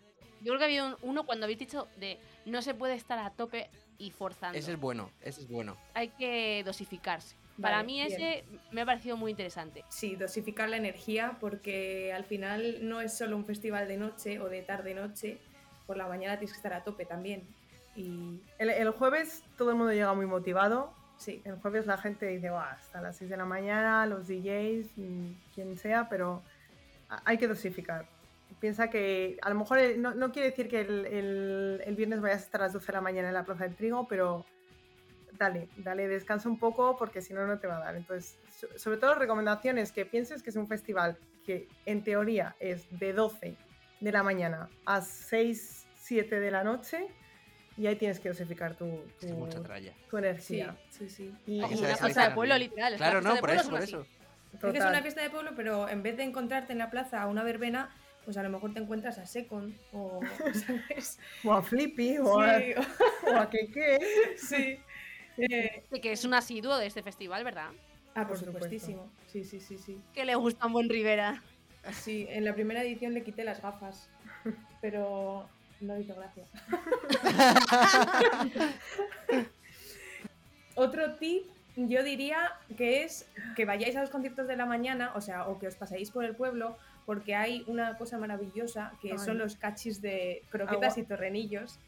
Yo 0.41 0.53
creo 0.53 0.59
que 0.59 0.65
había 0.67 0.85
un- 0.85 0.97
uno 1.03 1.25
cuando 1.27 1.45
habéis 1.47 1.59
dicho 1.59 1.89
de 1.97 2.19
no 2.45 2.63
se 2.63 2.75
puede 2.75 2.95
estar 2.95 3.19
a 3.19 3.31
tope 3.31 3.69
y 3.99 4.11
forzando. 4.11 4.57
Ese 4.59 4.73
es 4.73 4.79
bueno, 4.79 5.11
ese 5.23 5.41
es 5.41 5.49
bueno. 5.49 5.77
Hay 5.95 6.09
que 6.11 6.63
dosificarse. 6.65 7.35
Para 7.61 7.77
Vale, 7.79 7.87
mí 7.87 7.95
bien. 7.95 8.13
ese 8.13 8.45
me 8.71 8.83
ha 8.83 8.87
parecido 8.87 9.17
muy 9.17 9.31
interesante. 9.31 9.83
Sí, 9.89 10.15
dosificar 10.15 10.69
la 10.69 10.77
energía 10.77 11.39
porque 11.41 12.13
al 12.13 12.25
final 12.25 12.87
no 12.87 13.01
es 13.01 13.17
solo 13.17 13.35
un 13.35 13.47
festival 13.47 13.89
de 13.89 13.97
noche 13.97 14.39
o 14.41 14.51
de 14.51 14.61
tarde-noche, 14.61 15.41
por 15.87 15.97
la 15.97 16.07
mañana 16.07 16.37
tienes 16.39 16.53
que 16.53 16.57
estar 16.59 16.73
a 16.73 16.83
tope 16.85 17.05
también. 17.07 17.47
Y 17.95 18.41
El, 18.59 18.71
el 18.71 18.91
jueves 18.91 19.43
todo 19.57 19.71
el 19.71 19.77
mundo 19.77 19.93
llega 19.93 20.13
muy 20.15 20.27
motivado. 20.27 20.93
sí, 21.17 21.41
El 21.45 21.57
jueves 21.61 21.87
la 21.87 21.97
gente 21.97 22.27
dice, 22.27 22.51
"Buah, 22.51 22.73
hasta 22.73 23.01
las 23.01 23.17
6 23.17 23.31
de 23.31 23.37
la 23.37 23.45
mañana, 23.47 24.05
los 24.07 24.27
DJs, 24.29 24.87
mm, 24.97 25.27
quien 25.55 25.79
sea, 25.79 26.09
pero 26.09 26.43
hay 27.25 27.39
que 27.39 27.49
dosificar. 27.49 28.07
Piensa 28.61 28.91
que 28.91 29.39
a 29.43 29.49
lo 29.51 29.55
mejor 29.57 29.79
no, 29.99 30.15
no 30.15 30.33
quiere 30.33 30.51
decir 30.51 30.69
que 30.69 30.81
el, 30.81 31.07
el- 31.07 31.83
el 31.85 31.95
viernes 31.97 32.21
vayas 32.21 32.43
a 32.43 32.45
estar 32.45 32.61
a 32.61 32.65
las 32.65 32.73
12 32.75 32.87
de 32.89 32.93
la 32.95 33.01
mañana 33.01 33.29
en 33.29 33.35
la 33.35 33.45
Plaza 33.45 33.65
del 33.65 33.75
Trigo, 33.77 34.07
pero 34.09 34.45
dale, 35.39 35.69
dale, 35.77 36.09
descansa 36.09 36.49
un 36.49 36.59
poco 36.59 36.97
porque 36.97 37.21
si 37.23 37.33
no, 37.35 37.47
no 37.47 37.59
te 37.59 37.67
va 37.67 37.77
a 37.77 37.81
dar. 37.81 37.97
Entonces, 37.97 38.39
so- 38.59 38.79
sobre 38.79 38.99
todo 38.99 39.15
recomendaciones 39.15 39.93
que 39.93 40.05
pienses 40.07 40.43
que 40.43 40.51
es 40.51 40.57
un 40.57 40.67
festival 40.67 41.17
que 41.45 41.69
en 41.87 42.03
teoría 42.03 42.57
es 42.61 42.87
de 42.99 43.13
12 43.13 43.57
de 44.01 44.13
la 44.13 44.23
mañana 44.23 44.69
a 44.85 45.01
6, 45.01 45.87
7 45.97 46.41
de 46.41 46.51
la 46.51 46.65
noche 46.65 47.07
y 47.77 47.87
ahí 47.87 47.97
tienes 47.97 48.21
que 48.21 48.29
dosificar 48.29 48.75
tu, 48.77 49.03
que 49.21 49.27
mucha 49.33 49.59
tu, 49.59 49.65
tralla. 49.65 49.93
tu 50.11 50.17
sí, 50.17 50.25
energía. 50.25 50.77
sí, 50.91 51.09
sí. 51.09 51.35
Y- 51.47 51.61
y- 51.61 51.65
una 51.65 51.97
plaza 51.97 52.29
de 52.29 52.35
pueblo, 52.35 52.57
literal. 52.59 52.97
Claro, 52.97 53.21
no, 53.21 53.37
por 53.37 53.51
eso, 53.51 53.71
por 53.71 53.83
eso. 53.83 54.07
Que 54.61 54.79
es 54.79 54.85
una 54.85 55.03
fiesta 55.03 55.23
de 55.23 55.29
pueblo, 55.31 55.53
pero 55.55 55.89
en 55.89 56.03
vez 56.03 56.17
de 56.17 56.23
encontrarte 56.23 56.73
en 56.73 56.79
la 56.79 56.91
plaza 56.91 57.21
a 57.21 57.27
una 57.27 57.43
verbena, 57.43 57.91
pues 58.25 58.37
a 58.39 58.43
lo 58.43 58.49
mejor 58.49 58.73
te 58.73 58.81
encuentras 58.81 59.19
a 59.19 59.27
Secon 59.27 59.75
o, 59.93 60.21
¿sabes? 60.67 61.19
O 61.45 61.53
a 61.53 61.63
Flippy, 61.63 62.19
o, 62.19 62.41
a, 62.41 62.59
Sí, 62.59 62.73
o 63.27 63.37
a 63.39 63.51
Keke. 63.51 63.99
sí. 64.39 64.79
Eh, 65.39 65.83
que 66.01 66.13
es 66.13 66.25
un 66.25 66.33
asiduo 66.33 66.79
de 66.79 66.87
este 66.87 67.03
festival, 67.03 67.45
¿verdad? 67.45 67.69
ah, 68.15 68.27
por, 68.27 68.29
Por 68.29 68.39
supuesto. 68.39 68.53
supuestísimo. 68.65 69.13
Sí, 69.27 69.45
sí, 69.45 69.61
sí, 69.61 69.77
sí. 69.77 70.01
Que 70.15 70.25
le 70.25 70.35
gusta 70.35 70.67
un 70.67 70.73
buen 70.73 70.89
Rivera. 70.89 71.43
Sí, 71.93 72.27
en 72.31 72.45
la 72.45 72.55
primera 72.55 72.83
edición 72.83 73.15
le 73.15 73.23
quité 73.23 73.45
las 73.45 73.63
gafas, 73.63 74.09
pero 74.81 75.49
no 75.81 75.99
hizo 75.99 76.15
gracia. 76.15 76.45
Otro 80.75 81.15
tip, 81.15 81.45
yo 81.77 82.03
diría 82.03 82.53
que 82.77 83.05
es 83.05 83.27
que 83.55 83.65
vayáis 83.65 83.97
a 83.97 84.01
los 84.01 84.11
conciertos 84.11 84.47
de 84.47 84.57
la 84.57 84.67
mañana, 84.67 85.13
o 85.15 85.21
sea, 85.21 85.49
o 85.49 85.59
que 85.59 85.69
os 85.69 85.75
paséis 85.75 86.11
por 86.11 86.25
el 86.25 86.35
pueblo, 86.35 86.77
porque 87.07 87.35
hay 87.35 87.65
una 87.67 87.97
cosa 87.97 88.19
maravillosa 88.19 88.93
que 89.01 89.13
Ay. 89.13 89.19
son 89.19 89.39
los 89.39 89.57
cachis 89.57 90.03
de 90.03 90.43
croquetas 90.51 90.93
Agua. 90.93 91.03
y 91.03 91.07
torrenillos. 91.07 91.79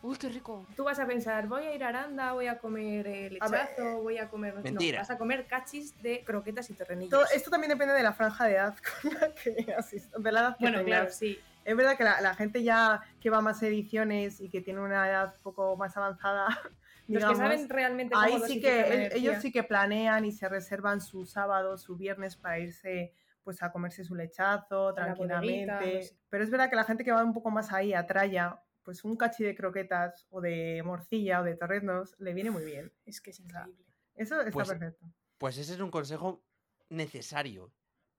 Uy, 0.00 0.16
qué 0.16 0.28
rico. 0.28 0.66
Tú 0.76 0.84
vas 0.84 0.98
a 1.00 1.06
pensar, 1.06 1.48
voy 1.48 1.64
a 1.64 1.74
ir 1.74 1.82
a 1.82 1.88
Aranda, 1.88 2.32
voy 2.32 2.46
a 2.46 2.58
comer 2.58 3.06
eh, 3.06 3.30
lechazo, 3.30 4.00
voy 4.02 4.18
a 4.18 4.28
comer... 4.28 4.54
no, 4.54 4.62
Mentira. 4.62 5.00
vas 5.00 5.10
a 5.10 5.18
comer 5.18 5.46
cachis 5.46 6.00
de 6.02 6.22
croquetas 6.24 6.70
y 6.70 6.74
torrenillos. 6.74 7.10
Todo- 7.10 7.26
esto 7.34 7.50
también 7.50 7.70
depende 7.70 7.94
de 7.94 8.02
la 8.02 8.12
franja 8.12 8.44
de 8.46 8.54
edad 8.54 8.76
con 9.02 9.12
la 9.14 9.34
que 9.34 9.74
asistas, 9.76 10.22
de 10.22 10.32
la 10.32 10.40
edad 10.40 10.56
que 10.56 10.64
bueno, 10.64 10.78
tengas. 10.78 10.86
claro, 11.00 11.10
sí. 11.10 11.38
Es 11.64 11.76
verdad 11.76 11.96
que 11.98 12.04
la, 12.04 12.20
la 12.20 12.34
gente 12.34 12.62
ya 12.62 13.00
que 13.20 13.28
va 13.28 13.38
a 13.38 13.42
más 13.42 13.62
ediciones 13.62 14.40
y 14.40 14.48
que 14.48 14.60
tiene 14.62 14.80
una 14.80 15.08
edad 15.08 15.34
un 15.36 15.42
poco 15.42 15.76
más 15.76 15.96
avanzada, 15.96 16.46
Los 17.08 17.22
digamos, 17.22 17.38
que 17.38 17.44
saben 17.44 17.68
realmente 17.68 18.14
cómo 18.14 18.24
ahí 18.24 18.40
sí 18.46 18.60
que 18.60 19.10
ellos 19.12 19.36
sí 19.42 19.50
que 19.50 19.64
planean 19.64 20.24
y 20.24 20.32
se 20.32 20.48
reservan 20.48 21.00
su 21.00 21.26
sábado, 21.26 21.76
su 21.76 21.96
viernes 21.96 22.36
para 22.36 22.58
irse 22.58 23.12
pues 23.42 23.62
a 23.62 23.72
comerse 23.72 24.04
su 24.04 24.14
lechazo 24.14 24.92
tranquilamente. 24.94 25.66
no 25.66 25.80
sé. 25.80 26.16
Pero 26.28 26.44
es 26.44 26.50
verdad 26.50 26.68
que 26.70 26.76
la 26.76 26.84
gente 26.84 27.02
que 27.02 27.10
va 27.12 27.24
un 27.24 27.32
poco 27.32 27.50
más 27.50 27.72
ahí 27.72 27.94
a 27.94 28.06
tralla, 28.06 28.60
pues 28.88 29.04
un 29.04 29.18
cachi 29.18 29.44
de 29.44 29.54
croquetas 29.54 30.26
o 30.30 30.40
de 30.40 30.80
morcilla 30.82 31.42
o 31.42 31.44
de 31.44 31.54
torreznos 31.56 32.14
le 32.20 32.32
viene 32.32 32.50
muy 32.50 32.64
bien. 32.64 32.90
Es 33.04 33.20
que 33.20 33.32
es 33.32 33.38
increíble. 33.40 33.84
Eso 34.14 34.40
está 34.40 34.50
Pues, 34.50 34.66
perfecto. 34.66 35.04
Pues 35.36 35.58
ese 35.58 35.74
es 35.74 35.80
un 35.80 35.90
consejo 35.90 36.42
necesario 36.88 37.70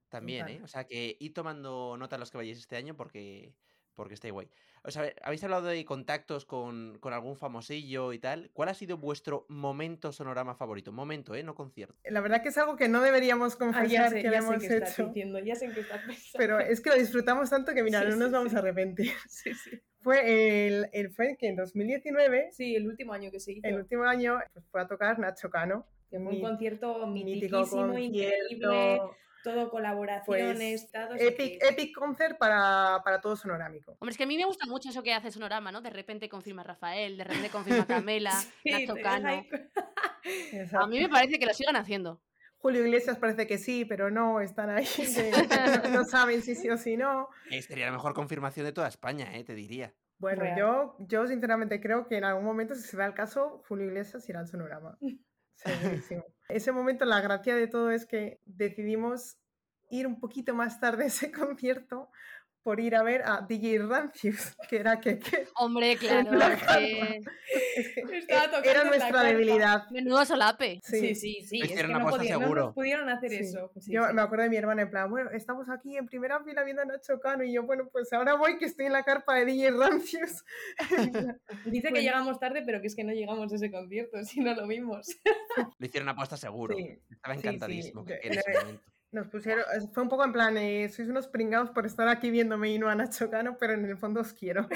también. 0.09 0.47
¿eh? 0.47 0.61
O 0.63 0.67
sea, 0.67 0.85
que 0.85 1.17
id 1.19 1.33
tomando 1.33 1.97
nota 1.97 2.19
los 2.19 2.29
que 2.29 2.37
vayáis 2.37 2.59
este 2.59 2.75
año 2.75 2.95
porque, 2.95 3.55
porque 3.95 4.13
está 4.13 4.29
guay. 4.29 4.47
O 4.83 4.91
sea, 4.91 5.11
habéis 5.23 5.43
hablado 5.43 5.65
de 5.65 5.83
contactos 5.85 6.45
con, 6.45 6.99
con 6.99 7.13
algún 7.13 7.35
famosillo 7.35 8.13
y 8.13 8.19
tal. 8.19 8.51
¿Cuál 8.53 8.69
ha 8.69 8.75
sido 8.75 8.97
vuestro 8.99 9.47
momento 9.49 10.11
sonorama 10.13 10.53
favorito? 10.53 10.91
Momento, 10.91 11.33
¿eh? 11.33 11.41
No 11.41 11.55
concierto. 11.55 11.95
La 12.03 12.21
verdad 12.21 12.43
que 12.43 12.49
es 12.49 12.57
algo 12.59 12.75
que 12.77 12.89
no 12.89 13.01
deberíamos 13.01 13.55
Ah, 13.55 13.57
confesar 13.57 14.09
sé, 14.11 14.17
que 14.17 14.23
ya 14.29 14.29
lo 14.29 14.47
sé 14.47 14.53
hemos 14.53 14.63
hecho. 14.65 15.07
diciendo, 15.07 15.39
ya 15.39 15.55
sé 15.55 15.65
en 15.65 15.73
qué 15.73 15.79
estás 15.79 16.01
pensando. 16.05 16.37
Pero 16.37 16.59
es 16.59 16.79
que 16.79 16.91
lo 16.91 16.95
disfrutamos 16.95 17.49
tanto 17.49 17.73
que 17.73 17.81
mira, 17.81 18.01
Sí, 18.03 18.07
no 18.09 18.15
nos 18.17 18.27
sí, 18.27 18.33
vamos 18.33 18.51
sí. 18.51 18.55
a 18.55 18.59
arrepentir. 18.59 19.11
Sí, 19.27 19.53
sí. 19.55 19.81
Fue 20.01 20.67
el, 20.67 20.89
el 20.93 21.09
fue 21.11 21.35
que 21.37 21.47
en 21.47 21.55
2019, 21.57 22.49
Sí, 22.51 22.75
el 22.75 22.87
último 22.87 23.13
año 23.13 23.29
que 23.31 23.39
se 23.39 23.51
hizo. 23.53 23.67
el 23.67 23.75
último 23.75 24.03
año, 24.03 24.39
pues 24.53 24.65
fue 24.71 24.81
a 24.81 24.87
tocar 24.87 25.19
Nacho 25.19 25.49
Cano. 25.49 25.85
fue 26.09 26.19
un 26.19 26.27
Mi- 26.29 26.41
concierto 26.41 27.05
mítico 27.07 27.57
mitiquísimo, 27.59 27.97
increíble, 27.97 29.01
todo 29.43 29.69
colaboraciones, 29.69 30.89
Pues, 30.91 31.21
Epic, 31.21 31.61
que- 31.61 31.67
epic 31.69 31.95
concert 31.95 32.37
para, 32.37 33.01
para 33.03 33.21
todo 33.21 33.35
sonorámico. 33.35 33.91
Hombre, 33.99 34.11
es 34.11 34.17
que 34.17 34.23
a 34.23 34.27
mí 34.27 34.37
me 34.37 34.45
gusta 34.45 34.65
mucho 34.65 34.89
eso 34.89 35.01
que 35.03 35.13
hace 35.13 35.31
Sonorama, 35.31 35.71
¿no? 35.71 35.81
De 35.81 35.89
repente 35.89 36.27
confirma 36.29 36.63
Rafael, 36.63 37.17
de 37.17 37.23
repente 37.25 37.49
confirma 37.49 37.85
Camela, 38.05 38.31
Sí, 38.63 38.71
Nacho 38.71 38.95
Cano. 39.01 39.45
A 40.73 40.87
mí 40.87 40.99
me 40.99 41.09
parece 41.09 41.39
que 41.39 41.45
lo 41.45 41.53
sigan 41.53 41.75
haciendo. 41.77 42.21
Julio 42.59 42.85
Iglesias 42.85 43.17
parece 43.17 43.47
que 43.47 43.57
sí, 43.57 43.85
pero 43.85 44.11
no, 44.11 44.41
están 44.41 44.69
ahí, 44.69 44.85
que 44.85 45.31
no, 45.83 45.89
no 45.89 46.05
saben 46.05 46.41
si 46.41 46.55
sí 46.55 46.69
o 46.69 46.77
si 46.77 46.97
no. 46.97 47.29
Sería 47.61 47.85
la 47.85 47.93
mejor 47.93 48.13
confirmación 48.13 48.65
de 48.65 48.73
toda 48.73 48.87
España, 48.87 49.35
¿eh? 49.35 49.43
Te 49.43 49.55
diría. 49.55 49.93
Bueno, 50.17 50.41
Real. 50.41 50.57
yo, 50.57 50.95
yo 50.99 51.25
sinceramente 51.27 51.79
creo 51.79 52.05
que 52.07 52.17
en 52.17 52.25
algún 52.25 52.43
momento, 52.43 52.75
si 52.75 52.81
se 52.81 52.97
da 52.97 53.05
el 53.05 53.13
caso, 53.13 53.63
Julio 53.67 53.85
Iglesias 53.87 54.27
irá 54.27 54.41
al 54.41 54.47
sonorama. 54.47 54.97
Segurísimo. 55.55 56.25
Ese 56.49 56.71
momento, 56.73 57.05
la 57.05 57.21
gracia 57.21 57.55
de 57.55 57.67
todo 57.67 57.91
es 57.91 58.05
que 58.05 58.41
decidimos 58.45 59.37
ir 59.89 60.05
un 60.05 60.19
poquito 60.19 60.53
más 60.53 60.79
tarde 60.79 61.05
a 61.05 61.07
ese 61.07 61.31
concierto 61.31 62.09
por 62.69 62.79
ir 62.79 62.95
a 62.95 63.01
ver 63.01 63.23
a 63.25 63.41
DJ 63.49 63.79
Rancius, 63.79 64.55
que 64.69 64.75
era 64.77 64.99
que, 64.99 65.17
que- 65.17 65.47
Hombre, 65.55 65.97
claro, 65.97 66.33
la 66.33 66.53
es 66.53 66.61
que... 66.61 67.17
es 68.15 68.25
era 68.63 68.83
nuestra 68.83 69.23
debilidad. 69.23 69.89
Menudo 69.89 70.23
solape. 70.23 70.79
Sí, 70.83 71.15
sí, 71.15 71.41
sí. 71.41 71.57
Lo 71.57 71.65
es 71.65 71.71
hicieron 71.71 71.91
que 71.93 71.97
no, 71.99 72.07
aposta 72.07 72.37
no 72.37 72.73
pudieron 72.75 73.09
hacer 73.09 73.31
Sí. 73.31 73.37
eso. 73.37 73.71
Sí, 73.79 73.91
yo 73.91 74.05
sí. 74.07 74.13
me 74.13 74.21
acuerdo 74.21 74.43
de 74.43 74.49
mi 74.51 74.57
hermana 74.57 74.83
en 74.83 74.91
plan, 74.91 75.09
bueno, 75.09 75.31
estamos 75.31 75.67
aquí 75.67 75.97
en 75.97 76.05
primera 76.05 76.43
fila 76.43 76.63
viendo 76.63 76.83
a 76.83 76.85
Nacho 76.85 77.19
Cano 77.19 77.43
y 77.43 77.51
yo, 77.53 77.63
bueno, 77.63 77.89
pues 77.91 78.13
ahora 78.13 78.35
voy 78.35 78.59
que 78.59 78.65
estoy 78.65 78.85
en 78.85 78.93
la 78.93 79.01
carpa 79.01 79.33
de 79.33 79.45
DJ 79.45 79.71
Rancius. 79.71 80.43
Dice 81.65 81.87
que 81.87 81.89
Bueno. 81.89 81.95
llegamos 82.01 82.39
tarde, 82.39 82.61
pero 82.63 82.81
que 82.81 82.85
es 82.87 82.95
que 82.95 83.03
no 83.03 83.13
llegamos 83.13 83.51
a 83.51 83.55
ese 83.55 83.71
concierto, 83.71 84.23
si 84.25 84.41
no 84.41 84.53
lo 84.53 84.67
vimos. 84.67 85.07
Lo 85.79 85.85
hicieron 85.87 86.09
apuesta 86.09 86.37
seguro. 86.37 86.75
Sí, 86.77 86.99
Estaba 87.09 87.33
sí, 87.33 87.41
sí. 87.41 87.47
encantadísimo 87.47 88.05
que 88.05 88.19
en 88.21 88.37
ese 88.37 88.51
momento. 88.59 88.83
Nos 89.11 89.27
pusieron, 89.27 89.63
es- 89.75 89.91
fue 89.91 90.03
un 90.03 90.09
poco 90.09 90.23
en 90.23 90.31
plan, 90.33 90.55
eh, 90.57 90.87
sois 90.89 91.09
unos 91.09 91.27
pringados 91.27 91.71
por 91.71 91.85
estar 91.85 92.07
aquí 92.07 92.29
viéndome 92.29 92.69
y 92.71 92.77
no 92.79 92.89
a 92.89 92.95
Nacho 92.95 93.29
Cano, 93.29 93.57
pero 93.59 93.73
en 93.73 93.85
el 93.85 93.97
fondo 93.97 94.21
os 94.21 94.33
quiero. 94.33 94.67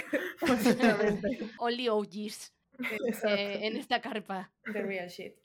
Only 1.60 1.90
OGs 1.90 2.54
eh, 3.28 3.60
en 3.68 3.76
esta 3.78 4.02
carpa. 4.02 4.52
The 4.72 4.82
real 4.82 5.08
shit. 5.10 5.36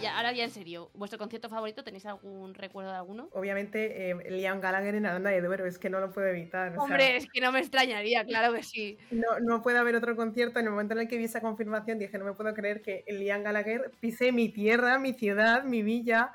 Ya, 0.00 0.16
ahora 0.16 0.32
ya 0.32 0.44
en 0.44 0.50
serio, 0.50 0.90
¿vuestro 0.94 1.18
concierto 1.18 1.48
favorito? 1.48 1.84
¿Tenéis 1.84 2.06
algún 2.06 2.54
recuerdo 2.54 2.90
de 2.90 2.96
alguno? 2.96 3.28
Obviamente, 3.32 4.10
eh, 4.10 4.30
Liam 4.30 4.60
Gallagher 4.60 4.94
en 4.94 5.06
Aranda 5.06 5.30
de 5.30 5.40
Duero, 5.40 5.66
es 5.66 5.78
que 5.78 5.90
no 5.90 6.00
lo 6.00 6.10
puedo 6.10 6.26
evitar. 6.28 6.70
o 6.70 6.74
sea, 6.74 6.82
Hombre, 6.82 7.16
es 7.16 7.28
que 7.30 7.40
no 7.40 7.52
me 7.52 7.60
extrañaría, 7.60 8.24
claro 8.24 8.52
que 8.54 8.62
sí. 8.62 8.98
no, 9.10 9.40
no 9.40 9.62
puede 9.62 9.78
haber 9.78 9.96
otro 9.96 10.16
concierto. 10.16 10.58
En 10.58 10.66
el 10.66 10.70
momento 10.72 10.94
en 10.94 11.00
el 11.00 11.08
que 11.08 11.18
vi 11.18 11.24
esa 11.24 11.40
confirmación, 11.40 11.98
dije, 11.98 12.18
no 12.18 12.24
me 12.24 12.32
puedo 12.32 12.52
creer 12.54 12.82
que 12.82 13.04
Liam 13.08 13.42
Gallagher 13.42 13.90
pise 14.00 14.32
mi 14.32 14.48
tierra, 14.48 14.98
mi 14.98 15.12
ciudad, 15.12 15.64
mi 15.64 15.82
villa. 15.82 16.32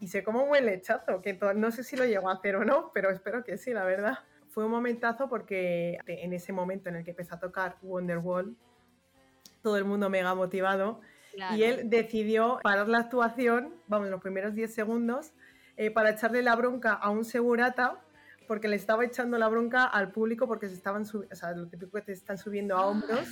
Y 0.00 0.08
sé 0.08 0.22
cómo 0.22 0.42
huele 0.44 0.72
el 0.72 0.74
lechazo, 0.76 1.22
que 1.22 1.38
no 1.54 1.70
sé 1.70 1.84
si 1.84 1.96
lo 1.96 2.04
llegó 2.04 2.28
a 2.28 2.34
hacer 2.34 2.56
o 2.56 2.64
no, 2.64 2.90
pero 2.92 3.10
espero 3.10 3.44
que 3.44 3.56
sí, 3.56 3.72
la 3.72 3.84
verdad. 3.84 4.18
Fue 4.50 4.64
un 4.64 4.70
momentazo 4.70 5.28
porque 5.28 5.98
en 6.06 6.32
ese 6.32 6.52
momento 6.52 6.88
en 6.88 6.96
el 6.96 7.04
que 7.04 7.10
empezó 7.10 7.36
a 7.36 7.40
tocar 7.40 7.76
Wonderwall, 7.82 8.56
todo 9.62 9.78
el 9.78 9.84
mundo 9.84 10.10
mega 10.10 10.34
motivado, 10.34 11.00
Claro. 11.34 11.56
y 11.56 11.64
él 11.64 11.90
decidió 11.90 12.60
parar 12.62 12.88
la 12.88 12.98
actuación, 12.98 13.74
vamos, 13.88 14.08
los 14.08 14.20
primeros 14.20 14.54
10 14.54 14.72
segundos, 14.72 15.32
eh, 15.76 15.90
para 15.90 16.10
echarle 16.10 16.42
la 16.42 16.54
bronca 16.54 16.92
a 16.92 17.10
un 17.10 17.24
segurata, 17.24 18.00
porque 18.46 18.68
le 18.68 18.76
estaba 18.76 19.04
echando 19.04 19.38
la 19.38 19.48
bronca 19.48 19.84
al 19.84 20.12
público 20.12 20.46
porque 20.46 20.68
se 20.68 20.74
estaban 20.74 21.06
subiendo, 21.06 21.32
o 21.34 21.36
sea, 21.36 21.52
lo 21.52 21.66
típico 21.68 21.92
que 21.92 22.02
te 22.02 22.12
están 22.12 22.38
subiendo 22.38 22.76
a 22.76 22.86
hombros, 22.86 23.28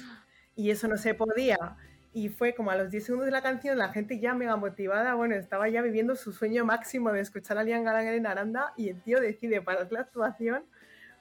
y 0.56 0.70
eso 0.70 0.88
no 0.88 0.96
se 0.96 1.14
podía. 1.14 1.76
Y 2.14 2.28
fue 2.28 2.54
como 2.54 2.70
a 2.70 2.76
los 2.76 2.90
10 2.90 3.04
segundos 3.04 3.26
de 3.26 3.32
la 3.32 3.42
canción, 3.42 3.78
la 3.78 3.88
gente 3.88 4.18
ya 4.18 4.34
mega 4.34 4.56
motivada, 4.56 5.14
bueno, 5.14 5.34
estaba 5.34 5.68
ya 5.68 5.80
viviendo 5.82 6.16
su 6.16 6.32
sueño 6.32 6.64
máximo 6.64 7.12
de 7.12 7.20
escuchar 7.20 7.58
a 7.58 7.64
Liam 7.64 7.84
Gallagher 7.84 8.14
en 8.14 8.26
Aranda, 8.26 8.72
y 8.76 8.88
el 8.88 9.00
tío 9.02 9.20
decide 9.20 9.62
parar 9.62 9.90
la 9.92 10.00
actuación 10.00 10.64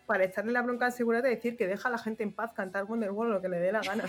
para 0.05 0.25
echarle 0.25 0.51
la 0.51 0.61
bronca 0.61 0.85
al 0.87 0.91
segurata 0.93 1.27
y 1.29 1.35
decir 1.35 1.55
que 1.57 1.67
deja 1.67 1.87
a 1.87 1.91
la 1.91 1.97
gente 1.97 2.23
en 2.23 2.33
paz 2.33 2.51
cantar 2.53 2.83
Wonderwall 2.85 3.29
lo 3.31 3.41
que 3.41 3.47
le 3.49 3.59
dé 3.59 3.71
la 3.71 3.81
gana, 3.81 4.03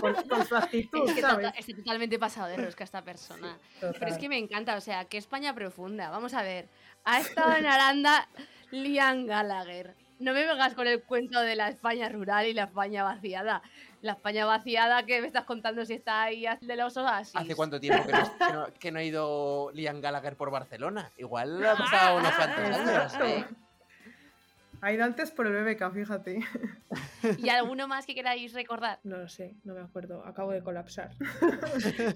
Con, 0.00 0.14
con 0.14 0.46
su 0.46 0.56
actitud, 0.56 1.08
Es 1.08 1.14
que 1.14 1.20
¿sabes? 1.20 1.46
tota- 1.46 1.58
estoy 1.58 1.74
totalmente 1.74 2.18
pasado 2.18 2.48
de 2.48 2.56
rosca 2.56 2.84
esta 2.84 3.02
persona. 3.02 3.56
Pero 3.80 3.92
es 3.92 3.98
Total. 4.00 4.18
que 4.18 4.28
me 4.28 4.38
encanta, 4.38 4.76
o 4.76 4.80
sea, 4.80 5.04
que 5.04 5.18
España 5.18 5.54
profunda. 5.54 6.10
Vamos 6.10 6.34
a 6.34 6.42
ver. 6.42 6.68
Ha 7.04 7.20
estado 7.20 7.54
en 7.56 7.66
Aranda 7.66 8.28
Liam 8.70 9.26
Gallagher. 9.26 9.94
No 10.18 10.34
me 10.34 10.44
vengas 10.44 10.74
con 10.74 10.86
el 10.86 11.02
cuento 11.02 11.40
de 11.40 11.56
la 11.56 11.68
España 11.70 12.08
rural 12.10 12.46
y 12.46 12.52
la 12.52 12.64
España 12.64 13.02
vaciada. 13.02 13.62
La 14.02 14.12
España 14.12 14.44
vaciada 14.44 15.04
que 15.06 15.20
me 15.20 15.26
estás 15.26 15.44
contando 15.44 15.84
si 15.86 15.94
está 15.94 16.22
ahí 16.22 16.44
de 16.60 16.76
los 16.76 16.94
oasis. 16.98 17.36
¿Hace 17.36 17.54
cuánto 17.54 17.80
tiempo 17.80 18.04
que 18.06 18.12
no, 18.12 18.38
que 18.38 18.52
no- 18.52 18.66
que 18.78 18.92
no 18.92 18.98
ha 18.98 19.02
ido 19.02 19.70
Liam 19.72 20.00
Gallagher 20.00 20.36
por 20.36 20.50
Barcelona? 20.50 21.10
Igual 21.16 21.64
ha 21.66 21.74
pasado 21.76 22.18
unos 22.18 22.32
cuantos 22.34 22.64
años. 22.64 23.14
Eh, 23.22 23.44
Ha 24.82 24.92
ido 24.92 25.04
antes 25.04 25.30
por 25.30 25.46
el 25.46 25.52
BBK, 25.52 25.92
fíjate. 25.92 26.40
¿Y 27.38 27.48
alguno 27.50 27.86
más 27.86 28.06
que 28.06 28.14
queráis 28.14 28.54
recordar? 28.54 28.98
No 29.04 29.18
lo 29.18 29.28
sé, 29.28 29.56
no 29.64 29.74
me 29.74 29.80
acuerdo. 29.80 30.24
Acabo 30.24 30.52
de 30.52 30.62
colapsar. 30.62 31.10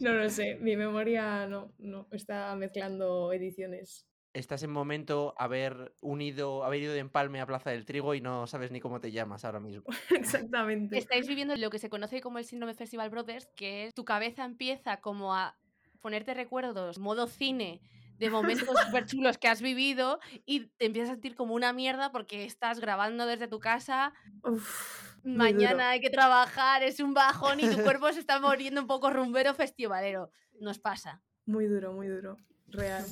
no 0.00 0.12
lo 0.12 0.30
sé. 0.30 0.56
Mi 0.60 0.76
memoria 0.76 1.46
no, 1.46 1.72
no 1.78 2.08
está 2.10 2.54
mezclando 2.56 3.32
ediciones. 3.32 4.06
Estás 4.32 4.62
en 4.62 4.70
momento 4.70 5.34
haber 5.38 5.94
unido, 6.00 6.64
haber 6.64 6.82
ido 6.82 6.92
de 6.92 6.98
empalme 6.98 7.40
a 7.40 7.46
Plaza 7.46 7.70
del 7.70 7.84
Trigo 7.84 8.14
y 8.14 8.20
no 8.20 8.46
sabes 8.46 8.72
ni 8.72 8.80
cómo 8.80 9.00
te 9.00 9.12
llamas 9.12 9.44
ahora 9.44 9.60
mismo. 9.60 9.84
Exactamente. 10.10 10.98
Estáis 10.98 11.28
viviendo 11.28 11.54
lo 11.56 11.70
que 11.70 11.78
se 11.78 11.90
conoce 11.90 12.20
como 12.20 12.38
el 12.38 12.44
síndrome 12.44 12.74
Festival 12.74 13.10
Brothers, 13.10 13.46
que 13.54 13.86
es 13.86 13.94
tu 13.94 14.04
cabeza 14.04 14.44
empieza 14.44 14.96
como 14.96 15.34
a 15.34 15.56
ponerte 16.00 16.34
recuerdos, 16.34 16.98
modo 16.98 17.26
cine, 17.26 17.80
de 18.18 18.30
momentos 18.30 18.68
súper 18.86 19.06
chulos 19.06 19.38
que 19.38 19.48
has 19.48 19.60
vivido 19.60 20.20
y 20.44 20.66
te 20.76 20.86
empiezas 20.86 21.10
a 21.10 21.14
sentir 21.14 21.34
como 21.34 21.54
una 21.54 21.72
mierda 21.72 22.12
porque 22.12 22.44
estás 22.44 22.80
grabando 22.80 23.26
desde 23.26 23.48
tu 23.48 23.58
casa, 23.60 24.12
Uf, 24.42 25.16
mañana 25.24 25.90
hay 25.90 26.00
que 26.00 26.10
trabajar, 26.10 26.82
es 26.82 27.00
un 27.00 27.14
bajón 27.14 27.60
y 27.60 27.68
tu 27.68 27.82
cuerpo 27.82 28.12
se 28.12 28.20
está 28.20 28.40
muriendo 28.40 28.80
un 28.80 28.86
poco 28.86 29.10
rumbero 29.10 29.54
festivalero. 29.54 30.30
Nos 30.60 30.78
pasa. 30.78 31.22
Muy 31.46 31.66
duro, 31.66 31.92
muy 31.92 32.08
duro. 32.08 32.36
Real. 32.68 33.04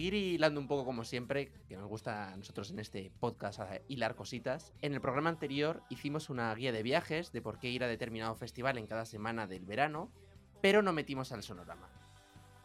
Seguir 0.00 0.14
hilando 0.14 0.58
un 0.58 0.66
poco 0.66 0.86
como 0.86 1.04
siempre, 1.04 1.52
que 1.68 1.76
nos 1.76 1.86
gusta 1.86 2.32
a 2.32 2.36
nosotros 2.38 2.70
en 2.70 2.78
este 2.78 3.12
podcast 3.20 3.60
hilar 3.86 4.14
cositas, 4.14 4.72
en 4.80 4.94
el 4.94 5.00
programa 5.02 5.28
anterior 5.28 5.82
hicimos 5.90 6.30
una 6.30 6.54
guía 6.54 6.72
de 6.72 6.82
viajes 6.82 7.32
de 7.32 7.42
por 7.42 7.58
qué 7.58 7.68
ir 7.68 7.84
a 7.84 7.86
determinado 7.86 8.34
festival 8.34 8.78
en 8.78 8.86
cada 8.86 9.04
semana 9.04 9.46
del 9.46 9.66
verano, 9.66 10.10
pero 10.62 10.80
no 10.80 10.94
metimos 10.94 11.32
al 11.32 11.42
sonorama. 11.42 11.90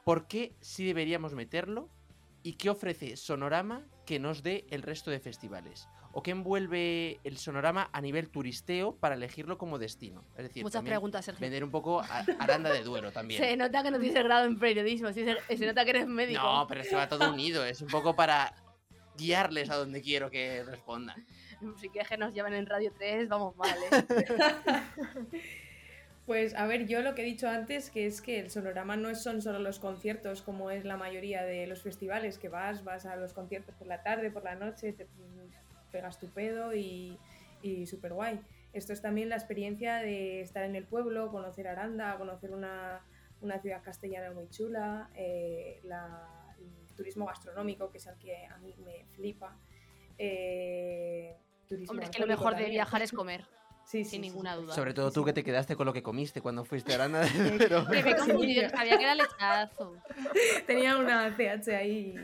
¿Por 0.05 0.27
qué 0.27 0.55
sí 0.61 0.86
deberíamos 0.86 1.33
meterlo? 1.33 1.89
¿Y 2.41 2.53
qué 2.53 2.69
ofrece 2.69 3.17
Sonorama 3.17 3.86
que 4.05 4.17
nos 4.17 4.41
dé 4.41 4.65
el 4.69 4.81
resto 4.81 5.11
de 5.11 5.19
festivales? 5.19 5.89
¿O 6.18 6.24
qué 6.24 6.32
envuelve 6.32 7.20
el 7.26 7.38
Sonorama 7.38 7.89
a 7.91 7.99
nivel 7.99 8.30
turisteo 8.30 8.95
para 8.95 9.16
elegirlo 9.16 9.57
como 9.57 9.78
destino? 9.78 10.24
Es 10.38 10.43
decir, 10.43 10.63
Muchas 10.63 10.82
preguntas, 10.82 11.26
Sergio. 11.26 11.41
vender 11.41 11.61
un 11.61 11.72
poco 11.72 11.99
a 11.99 12.26
Aranda 12.39 12.72
de 12.72 12.84
Duero 12.84 13.11
también. 13.11 13.41
Se 13.43 13.57
nota 13.57 13.84
que 13.84 13.91
no 13.91 13.99
tienes 13.99 14.24
grado 14.24 14.45
en 14.45 14.57
periodismo, 14.57 15.11
sí, 15.11 15.26
se, 15.26 15.57
se 15.57 15.66
nota 15.66 15.84
que 15.84 15.89
eres 15.89 16.07
médico. 16.07 16.41
No, 16.41 16.68
pero 16.70 16.80
es 16.80 16.88
que 16.88 16.95
va 16.95 17.09
todo 17.09 17.34
unido. 17.34 17.66
Es 17.66 17.82
un 17.82 17.89
poco 17.89 18.16
para 18.16 18.55
guiarles 19.18 19.70
a 19.70 19.76
donde 19.76 20.01
quiero 20.01 20.32
que 20.32 20.63
respondan. 20.63 21.26
Si 21.82 21.89
quieres 21.89 22.07
que 22.07 22.16
nos 22.18 22.34
lleven 22.34 22.53
en 22.53 22.66
Radio 22.66 22.93
3, 22.97 23.28
vamos 23.28 23.57
mal, 23.57 23.78
¿eh? 23.91 25.41
Pues 26.26 26.55
a 26.55 26.66
ver, 26.66 26.88
yo 26.88 27.01
lo 27.01 27.13
que 27.13 27.22
he 27.22 27.26
dicho 27.26 27.47
antes, 27.47 27.91
que 27.91 28.07
es 28.07 28.20
que 28.20 28.39
el 28.39 28.49
sonorama 28.49 28.95
no 28.95 29.13
son 29.13 29.43
solo 29.43 29.59
los 29.59 29.78
conciertos, 29.78 30.41
como 30.41 30.72
es 30.72 30.84
la 30.84 30.97
mayoría 30.97 31.43
de 31.43 31.68
los 31.68 31.84
festivales, 31.84 32.39
que 32.39 32.49
vas, 32.49 32.84
vas 32.84 33.05
a 33.05 33.16
los 33.16 33.34
conciertos 33.34 33.76
por 33.76 33.86
la 33.86 34.01
tarde, 34.01 34.32
por 34.32 34.43
la 34.43 34.55
noche, 34.55 34.91
te 34.93 35.05
pegas 35.96 36.20
tu 36.20 36.28
pedo 36.30 36.74
y, 36.76 37.18
y 37.62 37.86
súper 37.88 38.12
guay. 38.14 38.41
Esto 38.74 38.91
es 38.91 39.02
también 39.02 39.30
la 39.30 39.36
experiencia 39.38 39.98
de 40.00 40.41
estar 40.41 40.64
en 40.66 40.76
el 40.76 40.86
pueblo, 40.86 41.32
conocer 41.32 41.68
Aranda, 41.70 42.18
conocer 42.18 42.52
una, 42.52 43.02
una 43.39 43.60
ciudad 43.60 43.82
castellana 43.82 44.32
muy 44.34 44.50
chula, 44.50 45.10
eh, 45.16 45.80
la- 45.84 46.54
el 46.60 46.93
turismo 46.96 47.26
gastronómico, 47.26 47.89
que 47.91 48.00
es 48.00 48.08
el 48.08 48.18
que 48.18 48.46
a 48.46 48.58
mí 48.58 48.76
me 48.84 49.06
flipa. 49.16 49.58
eh, 50.18 51.38
Hombre, 51.88 52.06
es 52.06 52.12
que 52.12 52.20
lo 52.20 52.28
mejor 52.28 52.56
de 52.58 52.70
viajar 52.70 53.02
es 53.02 53.12
comer, 53.14 53.46
Sí, 53.86 54.04
sin 54.04 54.06
sí, 54.06 54.20
ninguna 54.20 54.56
sí. 54.56 54.62
duda. 54.64 54.74
Sobre 54.76 54.93
todo 54.93 55.12
tú 55.12 55.24
que 55.24 55.32
te 55.32 55.43
quedaste 55.43 55.76
con 55.78 55.86
lo 55.86 55.93
que 55.93 56.02
comiste 56.04 56.41
cuando 56.41 56.66
fuiste 56.66 56.91
a 56.91 56.96
Aranda. 56.96 57.22
Que 57.91 58.04
me 58.04 58.12
he 58.12 58.16
confundido, 58.18 58.64
Sí. 58.70 58.76
sabía 58.76 58.98
que 58.98 59.04
era 59.04 59.16
lechazo. 59.16 59.96
Tenía 60.68 60.98
una 60.98 61.34
CH 61.38 61.70
ahí. 61.76 62.16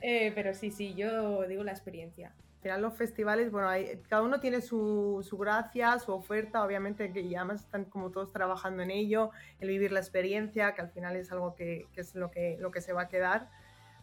Eh, 0.00 0.32
pero 0.34 0.54
sí, 0.54 0.70
sí, 0.70 0.94
yo 0.94 1.42
digo 1.46 1.62
la 1.64 1.72
experiencia. 1.72 2.32
Al 2.64 2.68
final 2.70 2.80
los 2.80 2.94
festivales, 2.96 3.50
bueno, 3.50 3.68
hay- 3.68 4.00
cada 4.08 4.22
uno 4.22 4.40
tiene 4.40 4.62
su, 4.62 5.20
su 5.22 5.36
gracia, 5.36 5.98
su 5.98 6.12
oferta, 6.12 6.64
obviamente, 6.64 7.12
que 7.12 7.20
y 7.20 7.34
además 7.34 7.60
están 7.60 7.84
como 7.84 8.10
todos 8.10 8.32
trabajando 8.32 8.82
en 8.82 8.90
ello, 8.90 9.32
el 9.60 9.68
vivir 9.68 9.92
la 9.92 10.00
experiencia, 10.00 10.74
que 10.74 10.80
al 10.80 10.88
final 10.88 11.14
es 11.14 11.30
algo 11.30 11.54
que, 11.54 11.86
que 11.92 12.00
es 12.00 12.14
lo 12.14 12.30
que, 12.30 12.56
lo 12.58 12.70
que 12.70 12.80
se 12.80 12.94
va 12.94 13.02
a 13.02 13.08
quedar. 13.08 13.50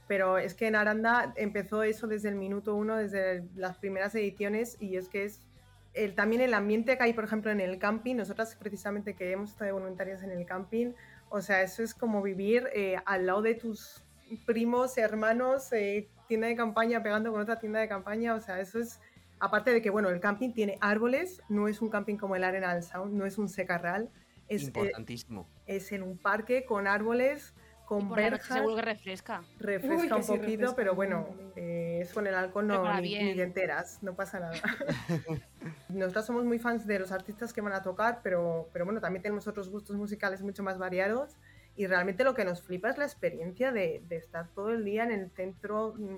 Pero 0.08 0.38
es 0.38 0.54
que 0.54 0.68
en 0.68 0.76
Aranda 0.76 1.34
empezó 1.38 1.82
eso 1.82 2.06
desde 2.06 2.30
el 2.30 2.36
minuto 2.36 2.76
uno, 2.76 2.98
desde 2.98 3.46
las 3.56 3.80
primeras 3.80 4.14
ediciones, 4.14 4.78
y 4.80 4.96
es 4.96 5.10
que 5.10 5.24
es 5.26 5.42
el, 5.96 6.14
también 6.14 6.44
el 6.44 6.54
ambiente 6.54 6.96
que 6.98 7.04
hay, 7.04 7.14
por 7.14 7.24
ejemplo, 7.24 7.50
en 7.50 7.62
el 7.62 7.80
camping. 7.80 8.16
Nosotras 8.16 8.56
precisamente 8.60 9.16
que 9.16 9.32
hemos 9.32 9.50
estado 9.50 9.66
de 9.66 9.72
voluntarias 9.72 10.22
en 10.22 10.30
el 10.30 10.46
camping, 10.46 10.94
o 11.32 11.42
sea, 11.42 11.64
eso 11.64 11.82
es 11.82 11.96
como 11.96 12.22
vivir 12.22 12.70
eh, 12.76 12.98
al 13.06 13.26
lado 13.26 13.42
de 13.42 13.56
tus 13.56 14.04
primos, 14.38 14.98
hermanos, 14.98 15.72
eh, 15.74 16.10
tienda 16.28 16.48
de 16.48 16.56
campaña 16.56 17.04
pegando 17.04 17.32
con 17.32 17.42
otra 17.42 17.60
tienda 17.60 17.80
de 17.80 17.88
campaña, 17.88 18.34
o 18.36 18.40
sea, 18.40 18.60
eso 18.60 18.80
es, 18.80 19.00
aparte 19.40 19.72
de 19.72 19.82
que, 19.82 19.90
bueno, 19.90 20.10
el 20.10 20.20
camping 20.20 20.54
tiene 20.54 20.78
árboles, 20.82 21.42
no 21.50 21.68
es 21.68 21.82
un 21.82 21.90
camping 21.90 22.18
como 22.18 22.36
el 22.36 22.44
Arenal 22.44 22.84
Sound, 22.84 23.14
no 23.14 23.26
es 23.26 23.38
un 23.38 23.50
secarral, 23.50 24.10
es, 24.48 24.64
eh, 24.64 24.66
Importantísimo. 24.68 25.50
es 25.66 25.92
en 25.92 26.04
un 26.04 26.18
parque 26.18 26.66
con 26.66 26.88
árboles, 26.88 27.54
Y 27.94 27.98
con 27.98 28.08
por 28.08 28.20
la 28.20 28.30
noche 28.30 28.48
verjas, 28.48 28.58
seguro 28.58 28.76
que 28.76 28.82
refresca. 28.84 29.42
refresca 29.60 30.16
Uy, 30.16 30.20
un 30.20 30.24
sí, 30.24 30.32
poquito, 30.38 30.48
refresca 30.48 30.76
pero 30.76 30.96
bueno, 30.96 31.28
eh, 31.56 32.00
eso 32.02 32.14
con 32.16 32.28
el 32.28 32.36
alcohol 32.36 32.68
no, 32.68 32.94
ni, 33.02 33.02
bien. 33.02 33.26
ni 33.26 33.36
te 33.36 33.44
enteras, 33.44 34.02
no 34.02 34.16
pasa 34.16 34.40
nada. 34.40 34.54
Nosotros 35.90 36.26
somos 36.26 36.46
muy 36.46 36.60
fans 36.60 36.88
de 36.88 37.00
los 37.00 37.12
artistas 37.12 37.52
que 37.54 37.62
van 37.62 37.74
a 37.74 37.82
tocar, 37.84 38.22
pero, 38.24 38.70
pero 38.72 38.86
bueno, 38.86 39.02
también 39.02 39.22
tenemos 39.22 39.48
otros 39.48 39.70
gustos 39.70 39.96
musicales 39.98 40.42
mucho 40.42 40.64
más 40.64 40.78
variados 40.78 41.36
y 41.76 41.88
realmente 41.88 42.24
lo 42.24 42.34
que 42.34 42.46
nos 42.46 42.62
flipa 42.62 42.90
es 42.90 42.98
la 42.98 43.06
experiencia 43.06 43.72
de, 43.72 44.04
de 44.08 44.18
estar 44.18 44.50
todo 44.54 44.70
el 44.72 44.84
día 44.84 45.04
en 45.04 45.12
el 45.12 45.32
centro. 45.32 45.94
mm, 45.98 46.18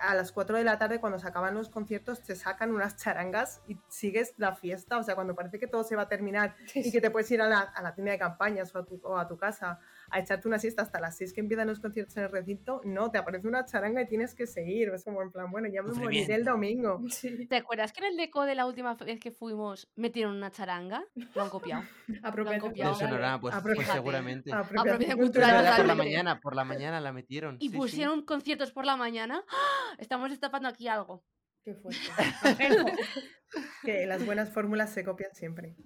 a 0.00 0.14
las 0.14 0.32
4 0.32 0.56
de 0.56 0.64
la 0.64 0.78
tarde 0.78 1.00
cuando 1.00 1.18
se 1.18 1.28
acaban 1.28 1.54
los 1.54 1.68
conciertos 1.68 2.22
te 2.22 2.36
sacan 2.36 2.70
unas 2.70 2.96
charangas 2.96 3.62
y 3.66 3.78
sigues 3.88 4.34
la 4.36 4.54
fiesta, 4.54 4.98
o 4.98 5.02
sea, 5.02 5.14
cuando 5.14 5.34
parece 5.34 5.58
que 5.58 5.66
todo 5.66 5.84
se 5.84 5.96
va 5.96 6.02
a 6.02 6.08
terminar 6.08 6.54
y 6.74 6.90
que 6.90 7.00
te 7.00 7.10
puedes 7.10 7.30
ir 7.30 7.42
a 7.42 7.48
la, 7.48 7.60
a 7.60 7.82
la 7.82 7.94
tienda 7.94 8.12
de 8.12 8.18
campañas 8.18 8.74
o 8.74 8.78
a, 8.78 8.84
tu, 8.84 9.00
o 9.02 9.18
a 9.18 9.26
tu 9.26 9.36
casa 9.36 9.80
a 10.12 10.20
echarte 10.20 10.46
una 10.46 10.58
siesta 10.58 10.82
hasta 10.82 11.00
las 11.00 11.16
6 11.16 11.32
que 11.32 11.40
empiezan 11.40 11.66
los 11.66 11.80
conciertos 11.80 12.16
en 12.18 12.24
el 12.24 12.30
recinto, 12.30 12.82
no, 12.84 13.10
te 13.10 13.18
aparece 13.18 13.48
una 13.48 13.64
charanga 13.64 14.02
y 14.02 14.06
tienes 14.06 14.34
que 14.34 14.46
seguir, 14.46 14.90
es 14.90 15.04
como 15.04 15.22
en 15.22 15.32
plan, 15.32 15.50
bueno, 15.50 15.68
ya 15.68 15.82
me 15.82 15.92
moriré 15.94 16.34
el 16.34 16.44
domingo. 16.44 17.02
Sí. 17.08 17.46
¿Te 17.46 17.56
acuerdas 17.56 17.92
que 17.92 18.00
en 18.00 18.12
el 18.12 18.16
deco 18.16 18.44
de 18.44 18.54
la 18.54 18.66
última 18.66 18.94
vez 18.94 19.18
que 19.18 19.30
fuimos 19.30 19.90
metieron 19.96 20.36
una 20.36 20.50
charanga? 20.50 21.02
Lo 21.34 21.42
han 21.42 21.48
copiado. 21.48 21.82
Apropiación 22.22 22.60
copiado. 22.60 22.90
Del 22.90 22.98
cultural. 22.98 23.10
Sonorama, 23.10 23.40
pues, 23.40 23.54
pues 23.74 23.88
seguramente. 23.88 24.52
Apropiación 24.52 25.18
cultural 25.18 25.76
por 25.76 25.86
la 25.86 25.94
mañana, 25.94 26.40
por 26.40 26.54
la 26.54 26.64
mañana 26.64 27.00
la 27.00 27.12
metieron. 27.12 27.56
Y 27.58 27.68
sí, 27.68 27.72
sí. 27.72 27.76
pusieron 27.76 28.22
conciertos 28.22 28.70
por 28.70 28.84
la 28.84 28.96
mañana. 28.96 29.42
¡Ah! 29.48 29.94
Estamos 29.98 30.30
destapando 30.30 30.68
aquí 30.68 30.88
algo. 30.88 31.24
Qué 31.64 31.74
fuerte. 31.74 32.00
Que 33.84 34.06
las 34.06 34.24
buenas 34.24 34.50
fórmulas 34.54 34.92
se 34.92 35.04
copian 35.04 35.34
siempre. 35.34 35.76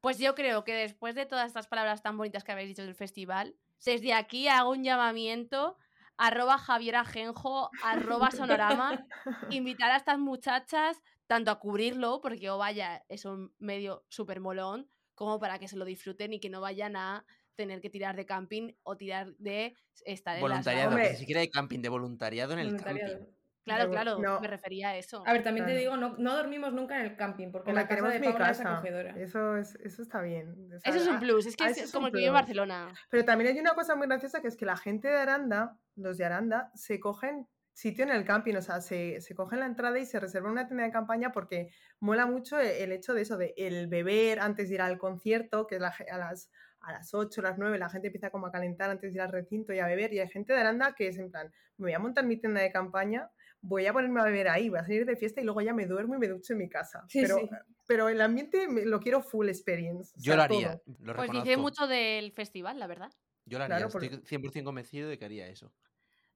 Pues 0.00 0.18
yo 0.18 0.34
creo 0.34 0.64
que 0.64 0.72
después 0.74 1.14
de 1.14 1.26
todas 1.26 1.48
estas 1.48 1.66
palabras 1.66 2.02
tan 2.02 2.16
bonitas 2.16 2.44
que 2.44 2.52
habéis 2.52 2.68
dicho 2.68 2.84
del 2.84 2.94
festival, 2.94 3.56
desde 3.84 4.14
aquí 4.14 4.48
hago 4.48 4.70
un 4.70 4.84
llamamiento 4.84 5.76
arroba 6.16 6.58
Javier 6.58 6.96
Ajenjo, 6.96 7.70
arroba 7.82 8.30
Sonorama, 8.30 9.06
invitar 9.50 9.90
a 9.90 9.96
estas 9.96 10.18
muchachas 10.18 11.00
tanto 11.26 11.50
a 11.50 11.58
cubrirlo, 11.58 12.20
porque 12.20 12.50
oh 12.50 12.58
vaya, 12.58 13.04
es 13.08 13.24
un 13.24 13.52
medio 13.58 14.04
súper 14.08 14.40
molón, 14.40 14.88
como 15.14 15.38
para 15.38 15.58
que 15.58 15.68
se 15.68 15.76
lo 15.76 15.84
disfruten 15.84 16.32
y 16.32 16.40
que 16.40 16.50
no 16.50 16.60
vayan 16.60 16.96
a 16.96 17.24
tener 17.54 17.80
que 17.80 17.90
tirar 17.90 18.14
de 18.16 18.24
camping 18.24 18.72
o 18.84 18.96
tirar 18.96 19.34
de 19.38 19.74
estar 20.04 20.36
en 20.36 20.42
las 20.42 20.50
Voluntariado, 20.50 20.90
Hombre. 20.90 21.04
que 21.04 21.12
ni 21.14 21.18
siquiera 21.18 21.40
de 21.40 21.50
camping, 21.50 21.80
de 21.80 21.88
voluntariado 21.88 22.52
en 22.52 22.60
el 22.60 22.66
Voluntariado. 22.66 23.18
camping. 23.18 23.37
Claro, 23.68 23.90
claro, 23.90 24.18
no. 24.18 24.40
me 24.40 24.48
refería 24.48 24.90
a 24.90 24.96
eso. 24.96 25.22
A 25.26 25.32
ver, 25.32 25.42
también 25.42 25.66
te 25.66 25.74
digo, 25.74 25.96
no, 25.96 26.16
no 26.18 26.36
dormimos 26.36 26.72
nunca 26.72 26.98
en 26.98 27.06
el 27.06 27.16
camping, 27.16 27.50
porque 27.50 27.70
Hombre, 27.70 27.84
la 27.84 27.88
casa 27.88 28.08
de 28.08 28.20
mi 28.20 28.28
Paula 28.28 28.50
es 28.50 28.60
acogedora. 28.60 29.14
Eso, 29.16 29.56
es, 29.56 29.74
eso 29.76 30.02
está 30.02 30.22
bien. 30.22 30.70
O 30.74 30.80
sea, 30.80 30.92
Eso 30.92 31.02
es 31.02 31.06
un 31.08 31.18
plus, 31.18 31.46
es 31.46 31.56
que 31.56 31.64
ah, 31.64 31.70
es, 31.70 31.92
como 31.92 32.06
el 32.06 32.12
que 32.12 32.18
vive 32.18 32.28
en. 32.28 32.34
Barcelona. 32.34 32.94
Pero 33.10 33.24
también 33.24 33.52
hay 33.52 33.60
una 33.60 33.74
cosa 33.74 33.96
muy 33.96 34.06
graciosa 34.06 34.40
que 34.40 34.48
es 34.48 34.56
que 34.56 34.66
la 34.66 34.76
gente 34.76 35.08
de 35.08 35.16
Aranda, 35.16 35.78
los 35.96 36.18
de 36.18 36.24
Aranda, 36.24 36.70
se 36.74 36.98
cogen 37.00 37.46
sitio 37.78 38.02
en 38.02 38.10
el 38.10 38.24
camping, 38.24 38.56
o 38.56 38.62
sea, 38.62 38.80
se, 38.80 39.20
se 39.20 39.36
cogen 39.36 39.60
la 39.60 39.66
entrada 39.66 39.96
y 40.00 40.04
se 40.04 40.18
reservan 40.18 40.50
una 40.50 40.66
tienda 40.66 40.82
de 40.82 40.90
campaña 40.90 41.30
porque 41.30 41.70
mola 42.00 42.26
mucho 42.26 42.58
e- 42.58 42.82
el 42.82 42.90
hecho 42.90 43.14
de 43.14 43.22
eso, 43.22 43.36
de 43.36 43.54
el 43.56 43.86
beber 43.86 44.40
antes 44.40 44.68
de 44.68 44.74
ir 44.74 44.82
al 44.82 44.98
concierto, 44.98 45.68
que 45.68 45.76
es 45.76 45.80
la 45.80 45.94
a 46.10 46.18
las, 46.18 46.50
a 46.80 46.90
las 46.90 47.14
8, 47.14 47.40
las 47.40 47.56
9, 47.56 47.78
la 47.78 47.88
gente 47.88 48.08
empieza 48.08 48.30
como 48.30 48.48
a 48.48 48.50
calentar 48.50 48.90
antes 48.90 49.12
de 49.12 49.18
ir 49.18 49.20
al 49.20 49.30
recinto 49.30 49.72
y 49.72 49.78
a 49.78 49.86
beber, 49.86 50.12
y 50.12 50.18
hay 50.18 50.28
gente 50.28 50.52
de 50.52 50.58
Aranda 50.58 50.96
que 50.96 51.06
es 51.06 51.18
en 51.18 51.30
plan, 51.30 51.52
me 51.76 51.84
voy 51.84 51.92
a 51.92 52.00
montar 52.00 52.24
mi 52.24 52.36
tienda 52.36 52.60
de 52.60 52.72
campaña, 52.72 53.30
voy 53.60 53.86
a 53.86 53.92
ponerme 53.92 54.20
a 54.20 54.24
beber 54.24 54.48
ahí, 54.48 54.68
voy 54.68 54.78
a 54.78 54.82
salir 54.82 55.04
de 55.06 55.16
fiesta 55.16 55.40
y 55.40 55.44
luego 55.44 55.60
ya 55.60 55.74
me 55.74 55.86
duermo 55.86 56.14
y 56.14 56.18
me 56.18 56.28
ducho 56.28 56.52
en 56.52 56.58
mi 56.60 56.68
casa. 56.68 57.04
Sí, 57.08 57.20
pero, 57.22 57.38
sí. 57.38 57.48
pero 57.86 58.08
el 58.08 58.20
ambiente 58.20 58.68
me- 58.68 58.84
lo 58.84 59.00
quiero 59.00 59.20
full 59.22 59.48
experience. 59.48 60.12
o 60.16 60.20
Yo 60.20 60.22
sea, 60.22 60.36
lo 60.36 60.42
haría, 60.42 60.80
lo 61.00 61.14
Pues 61.14 61.30
dice 61.30 61.56
mucho 61.56 61.86
del 61.86 62.32
festival, 62.32 62.78
la 62.78 62.86
verdad. 62.86 63.10
Yo 63.46 63.58
lo 63.58 63.64
haría, 63.64 63.76
Claro, 63.78 63.90
por- 63.90 64.04
estoy 64.04 64.22
100% 64.26 64.68
convencido 64.68 65.08
de 65.08 65.18
que 65.18 65.24
haría 65.24 65.48
eso. 65.48 65.72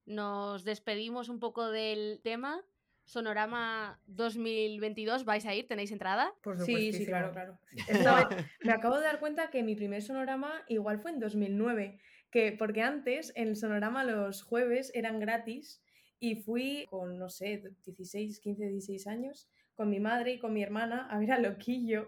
Nos 0.05 0.65
despedimos 0.65 1.29
un 1.29 1.39
poco 1.39 1.71
del 1.71 2.21
tema. 2.23 2.63
Sonorama 3.05 4.01
2022, 4.07 5.25
¿vais 5.25 5.45
a 5.45 5.55
ir? 5.55 5.67
¿Tenéis 5.67 5.91
entrada? 5.91 6.33
Por 6.43 6.59
Sí, 6.61 6.93
sí, 6.93 7.05
claro, 7.05 7.33
claro. 7.33 7.59
Me 8.63 8.73
acabo 8.73 8.97
de 8.97 9.03
dar 9.05 9.19
cuenta 9.19 9.51
que 9.51 9.63
mi 9.65 9.75
primer 9.75 10.03
sonorama 10.03 10.63
igual 10.69 11.01
fue 11.01 11.11
en 11.11 11.19
2009, 11.19 12.01
que 12.31 12.53
porque 12.53 12.81
antes 12.83 13.33
en 13.35 13.49
el 13.49 13.57
sonorama 13.57 14.05
los 14.05 14.43
jueves 14.43 14.93
eran 14.95 15.19
gratis 15.19 15.82
y 16.23 16.37
fui 16.37 16.87
con, 16.89 17.19
no 17.19 17.29
sé, 17.29 17.63
16, 17.85 18.39
15, 18.39 18.67
16 18.69 19.07
años 19.09 19.49
con 19.75 19.89
mi 19.91 19.99
madre 20.01 20.33
y 20.35 20.39
con 20.39 20.53
mi 20.53 20.63
hermana 20.63 21.09
a 21.11 21.19
ver 21.19 21.33
a 21.33 21.39
Loquillo. 21.39 22.07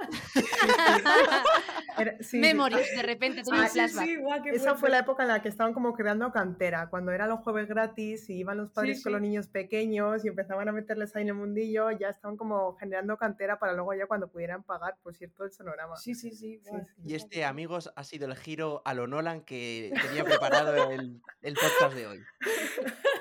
Era- 1.98 2.16
sí, 2.18 2.24
sí. 2.24 2.38
Memories, 2.38 2.88
de 2.96 3.02
repente 3.02 3.42
Ah, 3.52 3.68
sí, 3.68 4.16
guau, 4.16 4.40
Esa 4.46 4.62
fuerte. 4.64 4.80
fue 4.80 4.90
la 4.90 4.98
época 5.00 5.22
en 5.24 5.28
la 5.28 5.42
que 5.42 5.48
estaban 5.48 5.74
como 5.74 5.92
creando 5.92 6.30
cantera, 6.32 6.88
cuando 6.88 7.12
eran 7.12 7.28
los 7.28 7.40
jueves 7.40 7.68
gratis 7.68 8.30
y 8.30 8.34
iban 8.38 8.56
los 8.58 8.70
padres 8.70 8.98
Sí, 8.98 9.02
con 9.02 9.12
los 9.12 9.20
niños 9.20 9.48
pequeños 9.48 10.24
y 10.24 10.28
empezaban 10.28 10.68
a 10.68 10.72
meterles 10.72 11.14
ahí 11.16 11.22
en 11.22 11.28
el 11.28 11.34
mundillo, 11.34 11.90
ya 11.90 12.08
estaban 12.08 12.36
como 12.38 12.74
generando 12.76 13.16
cantera 13.18 13.58
para 13.58 13.72
luego 13.74 13.92
ya 13.92 14.06
cuando 14.06 14.28
pudieran 14.30 14.62
pagar, 14.62 14.96
por 15.02 15.14
cierto, 15.14 15.44
el 15.44 15.52
sonorama. 15.52 15.96
Sí, 15.96 16.14
sí, 16.14 16.30
sí. 16.30 16.60
Sí, 16.62 16.70
guau. 16.70 16.86
sí. 16.86 17.02
Y 17.04 17.14
este, 17.16 17.44
amigos, 17.44 17.92
ha 17.96 18.04
sido 18.04 18.26
el 18.28 18.36
giro 18.36 18.80
a 18.84 18.94
lo 18.94 19.06
Nolan 19.06 19.42
que 19.42 19.92
tenía 20.00 20.24
preparado 20.24 20.90
el, 20.92 21.20
el 21.42 21.54
podcast 21.54 21.94
de 21.94 22.06
hoy. 22.06 22.20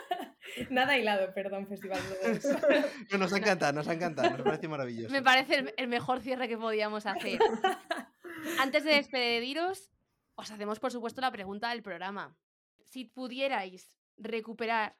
Nada 0.69 0.97
hilado, 0.97 1.33
perdón, 1.33 1.67
Festival 1.67 2.01
Brothers. 2.01 2.47
No, 3.11 3.17
nos 3.17 3.33
encanta, 3.33 3.71
nos 3.71 3.87
encanta, 3.87 4.29
nos 4.29 4.41
parece 4.41 4.67
maravilloso. 4.67 5.11
Me 5.11 5.21
parece 5.21 5.55
el, 5.55 5.73
el 5.77 5.87
mejor 5.87 6.21
cierre 6.21 6.47
que 6.47 6.57
podíamos 6.57 7.05
hacer. 7.05 7.39
Antes 8.59 8.83
de 8.83 8.91
despediros, 8.91 9.91
os 10.35 10.51
hacemos 10.51 10.79
por 10.79 10.91
supuesto 10.91 11.21
la 11.21 11.31
pregunta 11.31 11.69
del 11.69 11.81
programa. 11.81 12.37
Si 12.83 13.05
pudierais 13.05 13.99
recuperar 14.17 14.97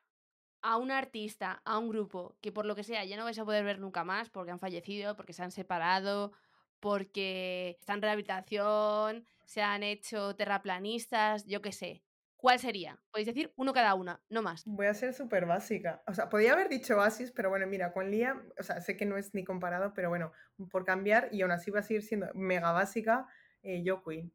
a 0.62 0.78
un 0.78 0.91
artista, 0.91 1.62
a 1.64 1.78
un 1.78 1.89
grupo, 1.89 2.36
que 2.41 2.52
por 2.52 2.66
lo 2.66 2.76
que 2.76 2.84
sea 2.84 3.06
ya 3.06 3.18
no 3.18 3.24
vais 3.24 3.39
a 3.39 3.45
poder 3.45 3.64
ver 3.64 3.80
nunca 3.80 4.04
más 4.04 4.30
porque 4.30 4.52
han 4.52 4.60
fallecido, 4.60 5.16
porque 5.16 5.34
se 5.34 5.43
han 5.43 5.52
separado, 5.52 6.34
porque 6.80 7.78
están 7.80 7.97
en 7.97 8.02
rehabilitación, 8.04 9.26
se 9.45 9.62
han 9.62 9.84
hecho 9.84 10.36
terraplanistas, 10.36 11.45
yo 11.45 11.62
qué 11.62 11.72
sé. 11.72 12.04
¿Cuál 12.42 12.58
sería? 12.58 12.98
Podéis 13.12 13.28
decir 13.28 13.52
uno 13.58 13.74
cada 13.74 13.94
una, 13.96 14.22
no 14.30 14.42
más. 14.42 14.64
Voy 14.66 14.86
a 14.88 14.94
ser 14.94 15.14
súper 15.14 15.46
básica. 15.46 16.02
O 16.08 16.14
sea, 16.14 16.30
podía 16.30 16.54
haber 16.54 16.70
dicho 16.70 16.96
Oasis, 16.96 17.32
pero 17.34 17.50
bueno, 17.50 17.68
mira, 17.68 17.92
con 17.92 18.10
Liam, 18.10 18.50
o 18.58 18.64
sea, 18.64 18.80
sé 18.80 18.96
que 18.96 19.06
no 19.06 19.18
es 19.18 19.34
ni 19.34 19.44
comparado, 19.44 19.94
pero 19.94 20.08
bueno, 20.08 20.32
por 20.72 20.86
cambiar 20.86 21.28
y 21.34 21.42
aún 21.42 21.52
así 21.52 21.70
va 21.70 21.82
a 21.82 21.84
seguir 21.84 22.02
siendo 22.02 22.28
mega 22.36 22.72
básica, 22.72 23.28
eh, 23.62 23.84
yo 23.84 24.02
Queen. 24.04 24.34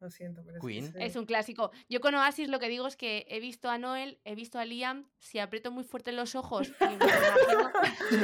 Lo 0.00 0.10
siento, 0.10 0.42
pero 0.44 0.56
es 0.56 0.62
que 0.62 0.66
Queen. 0.66 0.86
sí. 0.92 0.98
Es 0.98 1.14
un 1.14 1.26
clásico. 1.26 1.70
Yo 1.88 2.00
con 2.00 2.14
Oasis 2.14 2.48
lo 2.48 2.58
que 2.58 2.68
digo 2.68 2.86
es 2.88 2.96
que 2.96 3.24
he 3.28 3.38
visto 3.38 3.68
a 3.70 3.78
Noel, 3.78 4.18
he 4.24 4.34
visto 4.34 4.58
a 4.58 4.64
Liam, 4.64 5.08
si 5.18 5.38
aprieto 5.38 5.70
muy 5.70 5.84
fuerte 5.84 6.10
los 6.10 6.34
ojos 6.34 6.72
y 6.80 6.84
me 6.84 6.94
imagino, 6.94 7.70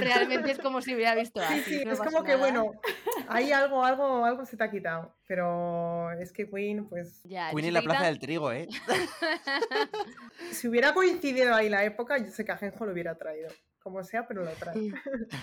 realmente 0.00 0.50
es 0.50 0.58
como 0.58 0.80
si 0.80 0.94
hubiera 0.94 1.14
visto 1.14 1.40
a 1.40 1.46
Sí, 1.48 1.54
Oasis. 1.54 1.78
sí, 1.80 1.84
no 1.84 1.92
es 1.92 2.00
como 2.00 2.22
que 2.24 2.32
nada. 2.32 2.40
bueno, 2.40 2.72
hay 3.28 3.52
algo, 3.52 3.84
algo, 3.84 4.24
algo 4.24 4.44
se 4.44 4.56
te 4.56 4.64
ha 4.64 4.70
quitado, 4.70 5.14
pero 5.26 6.10
es 6.20 6.32
que 6.32 6.48
Queen, 6.48 6.88
pues, 6.88 7.22
Ya, 7.24 7.50
Queen 7.50 7.66
en 7.66 7.74
la 7.74 7.82
Plaza 7.82 8.06
del 8.06 8.18
Trigo, 8.18 8.50
¿eh? 8.52 8.68
si 10.52 10.68
hubiera 10.68 10.94
coincidido 10.94 11.54
ahí 11.54 11.68
la 11.68 11.84
época, 11.84 12.18
yo 12.18 12.30
sé 12.30 12.44
que 12.44 12.52
Ajenjo 12.52 12.86
lo 12.86 12.92
hubiera 12.92 13.16
traído, 13.16 13.48
como 13.82 14.02
sea, 14.04 14.26
pero 14.26 14.44
lo 14.44 14.50
trae. 14.52 14.74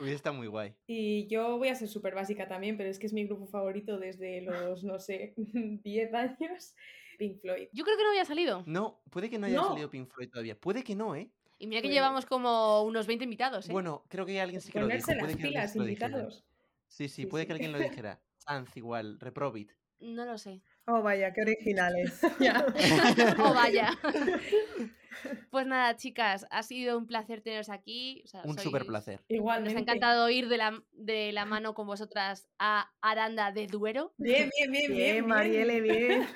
Hubiera 0.00 0.16
estado 0.16 0.36
muy 0.36 0.46
guay. 0.46 0.74
Y 0.86 1.26
yo 1.28 1.58
voy 1.58 1.68
a 1.68 1.74
ser 1.74 1.88
súper 1.88 2.14
básica 2.14 2.48
también, 2.48 2.76
pero 2.76 2.88
es 2.90 2.98
que 2.98 3.06
es 3.06 3.12
mi 3.12 3.24
grupo 3.26 3.46
favorito 3.46 3.98
desde 3.98 4.42
los, 4.42 4.84
no 4.84 4.98
sé, 4.98 5.34
10 5.36 6.14
años. 6.14 6.74
Pink 7.18 7.40
Floyd. 7.40 7.68
Yo 7.72 7.82
creo 7.84 7.96
que 7.96 8.02
no 8.02 8.10
había 8.10 8.26
salido. 8.26 8.62
No, 8.66 9.00
puede 9.10 9.30
que 9.30 9.38
no 9.38 9.46
haya 9.46 9.56
No. 9.56 9.68
salido 9.68 9.88
Pink 9.88 10.10
Floyd 10.10 10.28
todavía. 10.28 10.54
Puede 10.54 10.84
que 10.84 10.94
no, 10.94 11.14
¿eh? 11.16 11.30
Y 11.58 11.66
mira 11.66 11.80
que 11.80 11.88
llevamos 11.88 12.26
como 12.26 12.82
unos 12.82 13.06
20 13.06 13.24
invitados, 13.24 13.70
¿eh? 13.70 13.72
Bueno, 13.72 14.04
creo 14.08 14.26
que 14.26 14.38
alguien 14.38 14.60
sí 14.60 14.70
que 14.70 14.78
lo 14.80 14.86
dijo. 14.86 15.06
Ponerse 15.06 15.14
las 15.14 15.22
puede 15.24 15.36
pilas, 15.36 15.76
invitados. 15.76 16.44
Sí, 16.88 17.08
sí, 17.08 17.22
Sí, 17.22 17.26
puede 17.26 17.44
sí. 17.44 17.46
que 17.48 17.52
alguien 17.54 17.72
lo 17.72 17.78
dijera. 17.78 18.20
Sanz 18.38 18.76
igual, 18.76 19.18
Reprobit. 19.20 19.72
No 19.98 20.24
lo 20.24 20.36
sé. 20.38 20.62
Oh, 20.86 21.02
vaya, 21.02 21.32
qué 21.32 21.40
originales. 21.42 22.20
Ya. 22.40 22.64
oh, 23.38 23.54
vaya. 23.54 23.90
pues 25.50 25.66
nada, 25.66 25.96
chicas, 25.96 26.46
ha 26.50 26.62
sido 26.62 26.98
un 26.98 27.06
placer 27.06 27.40
teneros 27.40 27.70
aquí. 27.70 28.22
o 28.24 28.28
sea, 28.28 28.42
Un 28.44 28.56
sois- 28.56 28.62
super 28.62 28.84
placer. 28.86 29.20
Igualmente. 29.28 29.70
Nos 29.74 29.78
ha 29.78 29.82
encantado 29.82 30.28
ir 30.30 30.48
de 30.48 30.58
la, 30.58 30.82
de 30.92 31.32
la 31.32 31.44
mano 31.46 31.74
con 31.74 31.86
vosotras 31.86 32.46
a 32.58 32.90
Aranda 33.00 33.50
de 33.52 33.66
Duero. 33.66 34.12
Bien, 34.18 34.50
bien, 34.56 34.70
bien, 34.70 34.92
bien. 34.92 35.12
Bien, 35.14 35.26
Marielle, 35.26 35.80
bien. 35.80 36.26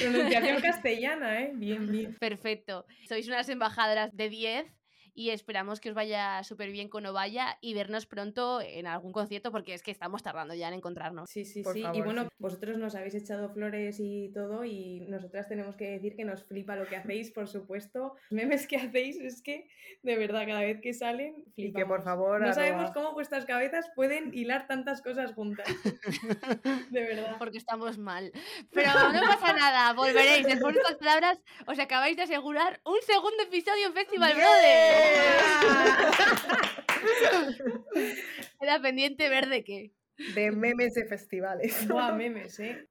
Pronunciación 0.00 0.60
castellana, 0.62 1.40
¿eh? 1.42 1.52
Bien, 1.54 1.90
bien. 1.90 2.16
Perfecto. 2.20 2.86
Sois 3.08 3.26
unas 3.28 3.48
embajadoras 3.48 4.16
de 4.16 4.28
10 4.28 4.66
y 5.14 5.30
esperamos 5.30 5.80
que 5.80 5.90
os 5.90 5.94
vaya 5.94 6.42
súper 6.44 6.70
bien 6.70 6.88
con 6.88 7.04
Ovalla 7.06 7.58
y 7.60 7.74
vernos 7.74 8.06
pronto 8.06 8.60
en 8.60 8.86
algún 8.86 9.12
concierto 9.12 9.52
porque 9.52 9.74
es 9.74 9.82
que 9.82 9.90
estamos 9.90 10.22
tardando 10.22 10.54
ya 10.54 10.68
en 10.68 10.74
encontrarnos. 10.74 11.28
Sí, 11.30 11.44
sí, 11.44 11.62
Por 11.62 11.74
sí. 11.74 11.80
y 11.80 11.82
favor, 11.82 12.04
bueno, 12.04 12.22
sí. 12.24 12.28
vosotros 12.38 12.78
nos 12.78 12.94
habéis 12.94 13.14
echado 13.14 13.50
flores 13.52 13.98
y 14.00 14.30
todo 14.32 14.64
y 14.64 15.00
nosotras 15.08 15.48
tenemos 15.48 15.76
que 15.76 15.90
decir 15.90 16.16
que 16.16 16.24
nos 16.24 16.44
flipa 16.44 16.76
lo 16.76 16.86
que 16.86 16.96
hacéis, 16.96 17.30
por 17.30 17.48
supuesto. 17.48 18.14
Los 18.30 18.32
memes 18.32 18.66
que 18.66 18.76
hacéis 18.76 19.16
es 19.20 19.42
que, 19.42 19.68
de 20.02 20.16
verdad, 20.16 20.46
cada 20.46 20.60
vez 20.60 20.80
que 20.80 20.94
salen, 20.94 21.44
Y 21.56 21.72
que 21.72 21.84
por 21.84 22.00
flipamos. 22.00 22.04
favor, 22.04 22.40
No 22.40 22.52
sabemos 22.54 22.84
arroba- 22.90 22.94
cómo 22.94 23.12
vuestras 23.12 23.44
cabezas 23.44 23.90
pueden 23.94 24.32
hilar 24.34 24.66
tantas 24.66 25.02
cosas 25.02 25.32
juntas. 25.34 25.66
De 26.90 27.00
verdad. 27.00 27.36
Porque 27.38 27.58
estamos 27.58 27.98
mal. 27.98 28.32
Pero 28.72 28.90
no 29.12 29.20
pasa 29.22 29.52
nada, 29.52 29.92
volveréis. 29.92 30.46
Después 30.46 30.74
de 30.74 30.80
estas 30.80 30.96
palabras, 30.96 31.40
os 31.66 31.78
acabáis 31.78 32.16
de 32.16 32.22
asegurar 32.22 32.80
un 32.84 32.96
segundo 33.06 33.42
episodio 33.42 33.86
en 33.88 33.92
Festival 33.94 34.32
Brothers. 34.34 35.01
Queda 38.60 38.80
pendiente 38.80 39.28
ver 39.28 39.48
de 39.48 39.64
qué. 39.64 39.92
de 40.34 40.50
memes 40.52 40.94
de 40.94 41.04
festivales. 41.06 41.86
Buah, 41.88 42.12
memes, 42.12 42.58
¿eh? 42.60 42.88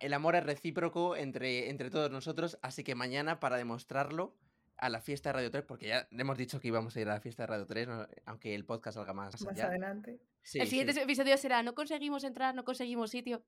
El 0.00 0.12
amor 0.14 0.36
es 0.36 0.44
recíproco 0.44 1.16
entre, 1.16 1.70
entre 1.70 1.90
todos 1.90 2.10
nosotros, 2.10 2.58
así 2.62 2.82
que 2.84 2.94
mañana, 2.94 3.40
para 3.40 3.56
demostrarlo, 3.56 4.36
a 4.78 4.90
la 4.90 5.00
fiesta 5.00 5.30
de 5.30 5.34
Radio 5.34 5.50
3, 5.50 5.64
porque 5.66 5.86
ya 5.88 6.06
hemos 6.10 6.36
dicho 6.36 6.60
que 6.60 6.68
íbamos 6.68 6.94
a 6.96 7.00
ir 7.00 7.08
a 7.08 7.14
la 7.14 7.20
fiesta 7.20 7.44
de 7.44 7.46
Radio 7.46 7.66
3, 7.66 7.88
¿no? 7.88 8.06
aunque 8.26 8.54
el 8.54 8.66
podcast 8.66 8.96
salga 8.96 9.14
más, 9.14 9.40
Más 9.42 9.54
allá. 9.54 9.66
adelante. 9.68 10.18
Sí, 10.42 10.58
el 10.60 10.68
siguiente 10.68 10.92
sí. 10.92 11.00
episodio 11.00 11.36
será 11.38 11.62
no 11.62 11.74
conseguimos 11.74 12.24
entrar, 12.24 12.54
no 12.54 12.64
conseguimos 12.64 13.10
sitio. 13.10 13.42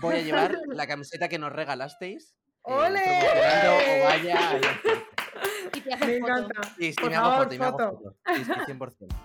Voy 0.00 0.16
a 0.16 0.22
llevar 0.22 0.52
la 0.68 0.86
camiseta 0.86 1.28
que 1.28 1.38
nos 1.38 1.52
regalasteis. 1.52 2.34
eh, 2.64 2.72
¡Ole! 2.72 3.00
promocionando 3.00 3.72
o 3.72 4.04
vaya 4.04 4.50
a 4.50 4.58
la- 4.58 4.80
Y 5.74 5.80
te 5.80 5.88
Me 5.90 5.94
haces 5.96 6.20
foto. 6.20 6.32
encanta. 6.32 6.62
Sí, 6.78 6.92
sí, 6.92 7.00
Por 7.00 7.10
me 7.10 7.16
hago 7.16 7.30
favor, 7.30 7.44
foto, 7.44 7.54
y 7.54 7.58
me 7.58 7.64
hago 7.66 7.78
foto. 7.78 7.96
foto. 7.98 8.16
Sí, 8.34 8.44
sí, 8.44 8.50
100%. 8.66 9.16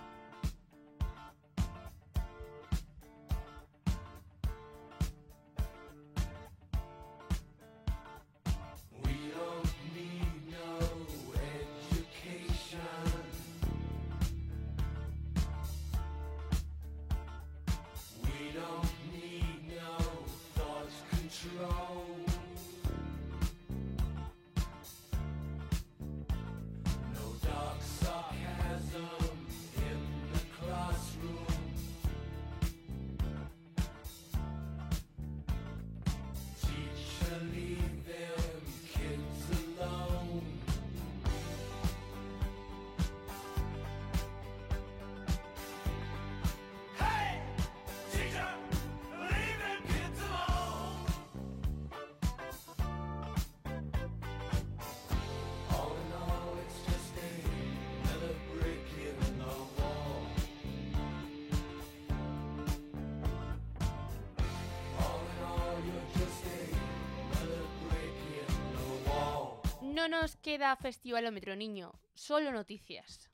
No 69.94 70.08
nos 70.08 70.36
queda 70.36 70.74
festivalómetro, 70.76 71.54
niño. 71.54 71.92
Solo 72.14 72.50
noticias. 72.50 73.30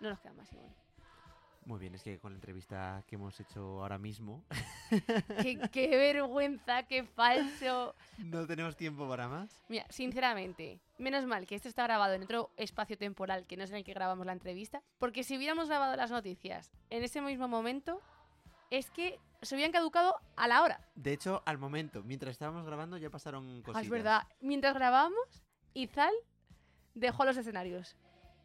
No 0.00 0.08
nos 0.08 0.20
queda 0.20 0.32
más, 0.32 0.50
Ivonne. 0.52 0.74
Muy 1.66 1.80
bien, 1.80 1.94
es 1.96 2.02
que 2.04 2.18
con 2.20 2.32
la 2.32 2.36
entrevista 2.36 3.02
que 3.08 3.16
hemos 3.16 3.38
hecho 3.40 3.82
ahora 3.82 3.98
mismo 3.98 4.44
qué, 5.42 5.58
qué 5.72 5.88
vergüenza, 5.96 6.84
qué 6.84 7.02
falso. 7.02 7.94
no 8.18 8.46
tenemos 8.46 8.76
tiempo 8.76 9.08
para 9.08 9.26
más. 9.28 9.50
Mira, 9.68 9.84
sinceramente, 9.90 10.80
menos 10.98 11.26
mal 11.26 11.44
que 11.44 11.56
esto 11.56 11.68
está 11.68 11.82
grabado 11.82 12.14
en 12.14 12.22
otro 12.22 12.52
espacio 12.56 12.96
temporal 12.96 13.46
que 13.48 13.56
no 13.56 13.64
es 13.64 13.70
en 13.70 13.78
el 13.78 13.84
que 13.84 13.94
grabamos 13.94 14.24
la 14.26 14.32
entrevista, 14.32 14.80
porque 14.98 15.24
si 15.24 15.36
hubiéramos 15.36 15.66
grabado 15.68 15.96
las 15.96 16.12
noticias 16.12 16.70
en 16.88 17.02
ese 17.02 17.20
mismo 17.20 17.48
momento, 17.48 18.00
es 18.70 18.88
que 18.92 19.18
se 19.42 19.56
hubieran 19.56 19.72
caducado 19.72 20.14
a 20.36 20.46
la 20.46 20.62
hora. 20.62 20.80
De 20.94 21.12
hecho, 21.12 21.42
al 21.46 21.58
momento, 21.58 22.04
mientras 22.04 22.30
estábamos 22.30 22.64
grabando, 22.64 22.96
ya 22.96 23.10
pasaron 23.10 23.58
Ah, 23.58 23.62
cositas. 23.64 23.82
es 23.82 23.90
verdad, 23.90 24.22
mientras 24.40 24.74
grabábamos, 24.74 25.42
Izal 25.76 26.14
dejó 26.94 27.26
los 27.26 27.36
escenarios. 27.36 27.96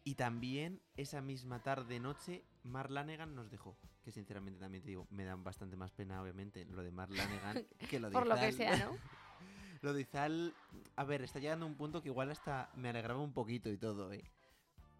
Y 0.04 0.16
también 0.16 0.82
esa 0.96 1.22
misma 1.22 1.62
tarde 1.62 1.98
noche, 1.98 2.44
Mark 2.62 2.90
Lanegan 2.90 3.34
nos 3.34 3.50
dejó. 3.50 3.78
Que 4.04 4.10
sinceramente 4.10 4.60
también 4.60 4.82
te 4.82 4.90
digo, 4.90 5.06
me 5.10 5.24
dan 5.24 5.42
bastante 5.42 5.76
más 5.76 5.92
pena, 5.92 6.20
obviamente, 6.20 6.66
lo 6.66 6.82
de 6.82 6.90
Mark 6.90 7.10
Lanegan 7.10 7.66
que 7.88 8.00
lo 8.00 8.08
de 8.08 8.12
Por 8.12 8.26
lo 8.26 8.34
que 8.34 8.48
Izal. 8.50 8.76
sea, 8.76 8.86
¿no? 8.86 8.98
Lo 9.82 9.92
de 9.92 10.02
Izal, 10.02 10.54
a 10.94 11.02
ver, 11.02 11.22
está 11.22 11.40
llegando 11.40 11.64
a 11.64 11.68
un 11.68 11.74
punto 11.74 12.02
que 12.02 12.08
igual 12.08 12.30
hasta 12.30 12.70
me 12.76 12.90
alegraba 12.90 13.20
un 13.20 13.32
poquito 13.32 13.68
y 13.68 13.76
todo, 13.76 14.12
¿eh? 14.12 14.22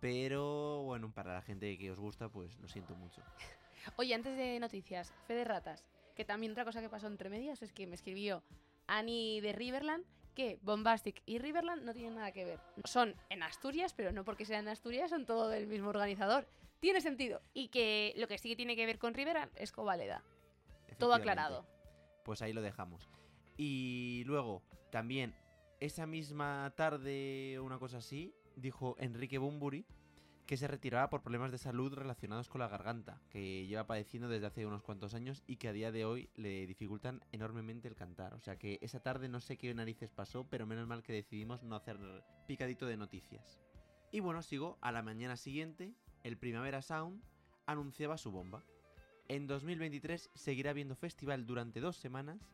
Pero 0.01 0.83
bueno, 0.83 1.13
para 1.13 1.35
la 1.35 1.43
gente 1.43 1.79
que 1.79 1.93
os 1.93 2.01
gusta, 2.01 2.29
pues 2.29 2.59
lo 2.59 2.67
siento 2.67 2.97
mucho. 2.97 3.23
Oye, 3.97 4.13
antes 4.15 4.37
de 4.37 4.59
noticias, 4.59 5.13
Fede 5.29 5.45
Ratas, 5.45 5.85
que 6.17 6.25
también 6.25 6.51
otra 6.51 6.65
cosa 6.65 6.81
que 6.81 6.89
pasó 6.89 7.07
entre 7.07 7.31
medias 7.31 7.63
es 7.63 7.73
que 7.73 7.87
me 7.87 7.95
escribió 7.95 8.43
Annie 8.89 9.41
de 9.41 9.53
Riverland 9.53 10.05
que 10.35 10.59
Bombastic 10.63 11.23
y 11.27 11.39
Riverland 11.39 11.83
no 11.83 11.93
tienen 11.93 12.15
nada 12.15 12.33
que 12.33 12.45
ver. 12.45 12.61
Son 12.85 13.15
en 13.29 13.43
Asturias, 13.43 13.95
pero 13.95 14.13
no 14.13 14.25
porque 14.25 14.45
sean 14.45 14.65
de 14.65 14.73
Asturias, 14.73 15.11
son 15.11 15.27
todo 15.27 15.49
del 15.49 15.67
mismo 15.67 15.89
organizador. 15.89 16.47
Tiene 16.81 17.01
sentido. 17.01 17.41
Y 17.55 17.69
que 17.69 18.15
lo 18.17 18.27
que 18.27 18.39
sí 18.39 18.49
que 18.49 18.57
tiene 18.57 18.77
que 18.77 18.87
ver 18.87 18.99
con 18.99 19.15
Riverland 19.15 19.53
es 19.57 19.73
Covaleda. 19.73 20.23
Todo 20.99 21.15
aclarado. 21.15 21.67
Pues 22.25 22.43
ahí 22.43 22.53
lo 22.53 22.63
dejamos. 22.63 23.09
Y 23.57 24.23
luego, 24.27 24.63
también, 24.91 25.35
esa 25.81 26.07
misma 26.07 26.73
tarde, 26.77 27.59
una 27.61 27.79
cosa 27.79 27.99
así, 27.99 28.35
dijo 28.57 28.97
Enrique 28.99 29.39
Bumburi 29.39 29.87
que 30.47 30.57
se 30.57 30.67
retiraba 30.67 31.09
por 31.09 31.23
problemas 31.23 31.51
de 31.53 31.59
salud 31.59 31.95
relacionados 31.95 32.49
con 32.49 32.61
la 32.61 32.69
garganta, 32.69 33.21
que 33.31 33.67
lleva 33.67 33.87
padeciendo 33.87 34.29
desde 34.29 34.47
hace 34.47 34.67
unos 34.67 34.83
cuantos 34.83 35.15
años 35.15 35.43
y 35.47 35.57
que 35.57 35.69
a 35.69 35.73
día 35.73 35.93
de 35.93 36.05
hoy 36.05 36.29
le 36.35 36.67
dificultan 36.67 37.25
enormemente 37.33 37.89
el 37.89 37.95
cantar. 37.95 38.35
O 38.35 38.41
sea 38.41 38.59
que 38.59 38.79
esa 38.83 39.01
tarde 39.01 39.29
no 39.29 39.41
sé 39.41 39.57
qué 39.57 39.73
narices 39.75 40.11
pasó, 40.11 40.45
pero 40.49 40.67
menos 40.67 40.87
mal 40.87 41.03
que 41.03 41.13
decidimos 41.13 41.63
no 41.63 41.77
hacer 41.77 41.99
picadito 42.47 42.87
de 42.87 42.97
noticias. 42.97 43.61
Y 44.11 44.21
bueno, 44.21 44.43
sigo, 44.43 44.79
a 44.83 44.93
la 44.93 45.03
mañana 45.03 45.37
siguiente, 45.37 45.95
el 46.23 46.37
Primavera 46.37 46.83
Sound 46.83 47.23
anunciaba 47.67 48.19
su 48.19 48.31
bomba. 48.31 48.65
En 49.29 49.47
2023 49.47 50.31
seguirá 50.35 50.71
habiendo 50.71 50.97
festival 50.97 51.47
durante 51.47 51.81
dos 51.81 51.97
semanas, 51.97 52.51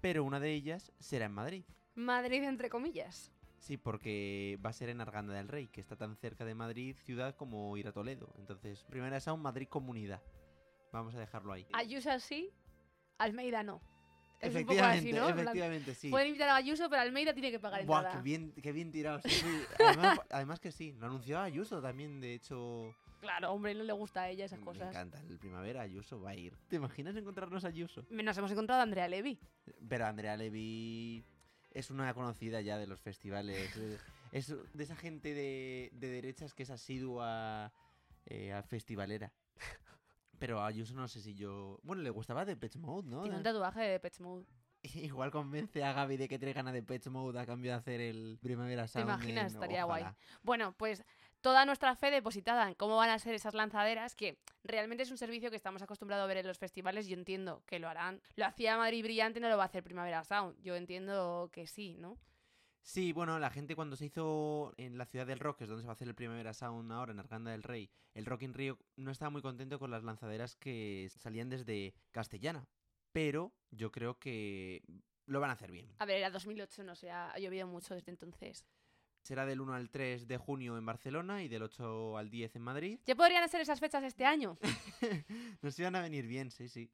pero 0.00 0.22
una 0.24 0.38
de 0.38 0.52
ellas 0.52 0.92
será 0.98 1.26
en 1.26 1.32
Madrid. 1.32 1.64
Madrid, 1.94 2.44
entre 2.44 2.70
comillas. 2.70 3.32
Sí, 3.60 3.76
porque 3.76 4.58
va 4.64 4.70
a 4.70 4.72
ser 4.72 4.88
en 4.88 5.00
Arganda 5.00 5.34
del 5.34 5.46
Rey, 5.46 5.68
que 5.68 5.80
está 5.80 5.94
tan 5.94 6.16
cerca 6.16 6.44
de 6.44 6.54
Madrid 6.54 6.96
ciudad 7.04 7.36
como 7.36 7.76
ir 7.76 7.86
a 7.86 7.92
Toledo. 7.92 8.32
Entonces, 8.38 8.84
Primavera 8.88 9.20
Sound 9.20 9.42
Madrid 9.42 9.68
Comunidad. 9.68 10.22
Vamos 10.92 11.14
a 11.14 11.20
dejarlo 11.20 11.52
ahí. 11.52 11.66
Ayuso 11.74 12.18
sí, 12.18 12.50
Almeida 13.18 13.62
no. 13.62 13.80
Es 14.40 14.54
un 14.54 14.64
poco 14.64 14.80
así, 14.82 15.10
Efectivamente, 15.10 15.42
efectivamente, 15.42 15.94
sí. 15.94 16.08
Pueden 16.08 16.28
invitar 16.28 16.48
a 16.48 16.56
Ayuso, 16.56 16.88
pero 16.88 17.02
Almeida 17.02 17.34
tiene 17.34 17.50
que 17.50 17.60
pagar 17.60 17.84
Buah, 17.84 17.98
entrada. 17.98 18.16
qué 18.16 18.22
bien, 18.22 18.52
qué 18.62 18.72
bien 18.72 18.90
tirado. 18.90 19.20
sí, 19.20 19.28
sí. 19.28 19.62
Además, 19.78 20.18
además 20.30 20.60
que 20.60 20.72
sí, 20.72 20.92
lo 20.98 21.06
anunció 21.06 21.38
Ayuso 21.38 21.82
también, 21.82 22.20
de 22.20 22.34
hecho. 22.34 22.94
Claro, 23.20 23.52
hombre, 23.52 23.74
no 23.74 23.84
le 23.84 23.92
gusta 23.92 24.22
a 24.22 24.30
ella 24.30 24.46
esas 24.46 24.60
Me 24.60 24.64
cosas. 24.64 24.88
encanta, 24.88 25.20
el 25.28 25.38
Primavera 25.38 25.82
Ayuso 25.82 26.18
va 26.22 26.30
a 26.30 26.34
ir. 26.34 26.56
¿Te 26.68 26.76
imaginas 26.76 27.14
encontrarnos 27.16 27.66
a 27.66 27.68
Ayuso? 27.68 28.06
Nos 28.08 28.38
hemos 28.38 28.50
encontrado 28.50 28.80
a 28.80 28.84
Andrea 28.84 29.06
Levy. 29.08 29.38
Pero 29.86 30.06
Andrea 30.06 30.38
Levy 30.38 31.22
es 31.70 31.90
una 31.90 32.12
conocida 32.14 32.60
ya 32.60 32.78
de 32.78 32.86
los 32.86 33.00
festivales. 33.00 33.76
eh, 33.76 33.98
Es 34.32 34.48
de 34.74 34.84
esa 34.84 34.96
gente 34.96 35.34
de, 35.34 35.90
de 35.92 36.08
derechas 36.08 36.54
que 36.54 36.62
es 36.64 36.70
asidua 36.70 37.72
eh, 38.26 38.52
a 38.52 38.62
festivalera. 38.62 39.32
Pero 40.38 40.60
a 40.60 40.66
Ayuso 40.68 40.94
no 40.94 41.06
sé 41.06 41.20
si 41.20 41.34
yo... 41.34 41.78
Bueno, 41.82 42.02
le 42.02 42.08
gustaba 42.10 42.44
Depeche 42.46 42.78
Mode, 42.78 43.08
¿no? 43.10 43.22
Tiene 43.22 43.36
un 43.36 43.42
tatuaje 43.42 43.80
de 43.80 43.88
Depeche 43.90 44.22
Mode. 44.22 44.46
Igual 44.82 45.30
convence 45.30 45.84
a 45.84 45.92
Gaby 45.92 46.16
de 46.16 46.28
que 46.28 46.38
traigan 46.38 46.66
a 46.66 46.72
Depeche 46.72 47.10
Mode 47.10 47.38
a 47.38 47.44
cambio 47.44 47.72
de 47.72 47.76
hacer 47.76 48.00
el 48.00 48.38
Primavera 48.40 48.88
Sound. 48.88 49.06
imaginas? 49.06 49.52
en- 49.52 49.56
Estaría 49.56 49.84
guay. 49.84 50.04
Bueno, 50.42 50.72
pues 50.78 51.04
toda 51.40 51.64
nuestra 51.64 51.96
fe 51.96 52.10
depositada 52.10 52.68
en 52.68 52.74
cómo 52.74 52.96
van 52.96 53.10
a 53.10 53.18
ser 53.18 53.34
esas 53.34 53.54
lanzaderas, 53.54 54.14
que 54.14 54.38
realmente 54.62 55.02
es 55.02 55.10
un 55.10 55.18
servicio 55.18 55.50
que 55.50 55.56
estamos 55.56 55.82
acostumbrados 55.82 56.24
a 56.24 56.26
ver 56.26 56.38
en 56.38 56.46
los 56.46 56.58
festivales. 56.58 57.06
Yo 57.06 57.14
entiendo 57.14 57.62
que 57.66 57.78
lo 57.78 57.88
harán. 57.88 58.20
Lo 58.36 58.46
hacía 58.46 58.76
Madrid 58.76 59.02
Brillante, 59.02 59.40
no 59.40 59.48
lo 59.48 59.56
va 59.56 59.64
a 59.64 59.66
hacer 59.66 59.82
Primavera 59.82 60.24
Sound. 60.24 60.60
Yo 60.62 60.76
entiendo 60.76 61.50
que 61.52 61.66
sí, 61.66 61.96
¿no? 61.98 62.18
Sí, 62.82 63.12
bueno, 63.12 63.38
la 63.38 63.50
gente 63.50 63.76
cuando 63.76 63.96
se 63.96 64.06
hizo 64.06 64.72
en 64.78 64.96
la 64.96 65.04
ciudad 65.04 65.26
del 65.26 65.38
rock, 65.38 65.58
que 65.58 65.64
es 65.64 65.70
donde 65.70 65.82
se 65.82 65.86
va 65.86 65.92
a 65.92 65.94
hacer 65.94 66.08
el 66.08 66.14
Primavera 66.14 66.54
Sound 66.54 66.90
ahora, 66.92 67.12
en 67.12 67.18
Arganda 67.18 67.50
del 67.50 67.62
Rey, 67.62 67.90
el 68.14 68.24
Rock 68.24 68.42
in 68.42 68.54
Rio 68.54 68.78
no 68.96 69.10
estaba 69.10 69.30
muy 69.30 69.42
contento 69.42 69.78
con 69.78 69.90
las 69.90 70.02
lanzaderas 70.02 70.56
que 70.56 71.08
salían 71.18 71.50
desde 71.50 71.94
Castellana. 72.10 72.66
Pero 73.12 73.52
yo 73.70 73.90
creo 73.90 74.18
que 74.18 74.82
lo 75.26 75.40
van 75.40 75.50
a 75.50 75.54
hacer 75.54 75.70
bien. 75.70 75.92
A 75.98 76.06
ver, 76.06 76.18
era 76.18 76.30
2008, 76.30 76.84
no 76.84 76.94
sé, 76.94 77.10
ha 77.10 77.36
llovido 77.38 77.66
mucho 77.66 77.94
desde 77.94 78.10
entonces. 78.10 78.64
Será 79.22 79.46
del 79.46 79.60
1 79.60 79.74
al 79.74 79.90
3 79.90 80.26
de 80.26 80.36
junio 80.38 80.76
en 80.78 80.86
Barcelona 80.86 81.42
y 81.42 81.48
del 81.48 81.62
8 81.62 82.16
al 82.16 82.30
10 82.30 82.56
en 82.56 82.62
Madrid. 82.62 82.98
¿Ya 83.06 83.14
podrían 83.14 83.42
hacer 83.42 83.60
esas 83.60 83.80
fechas 83.80 84.02
este 84.02 84.24
año? 84.24 84.58
Nos 85.62 85.78
iban 85.78 85.94
a 85.96 86.00
venir 86.00 86.26
bien, 86.26 86.50
sí, 86.50 86.68
sí. 86.68 86.90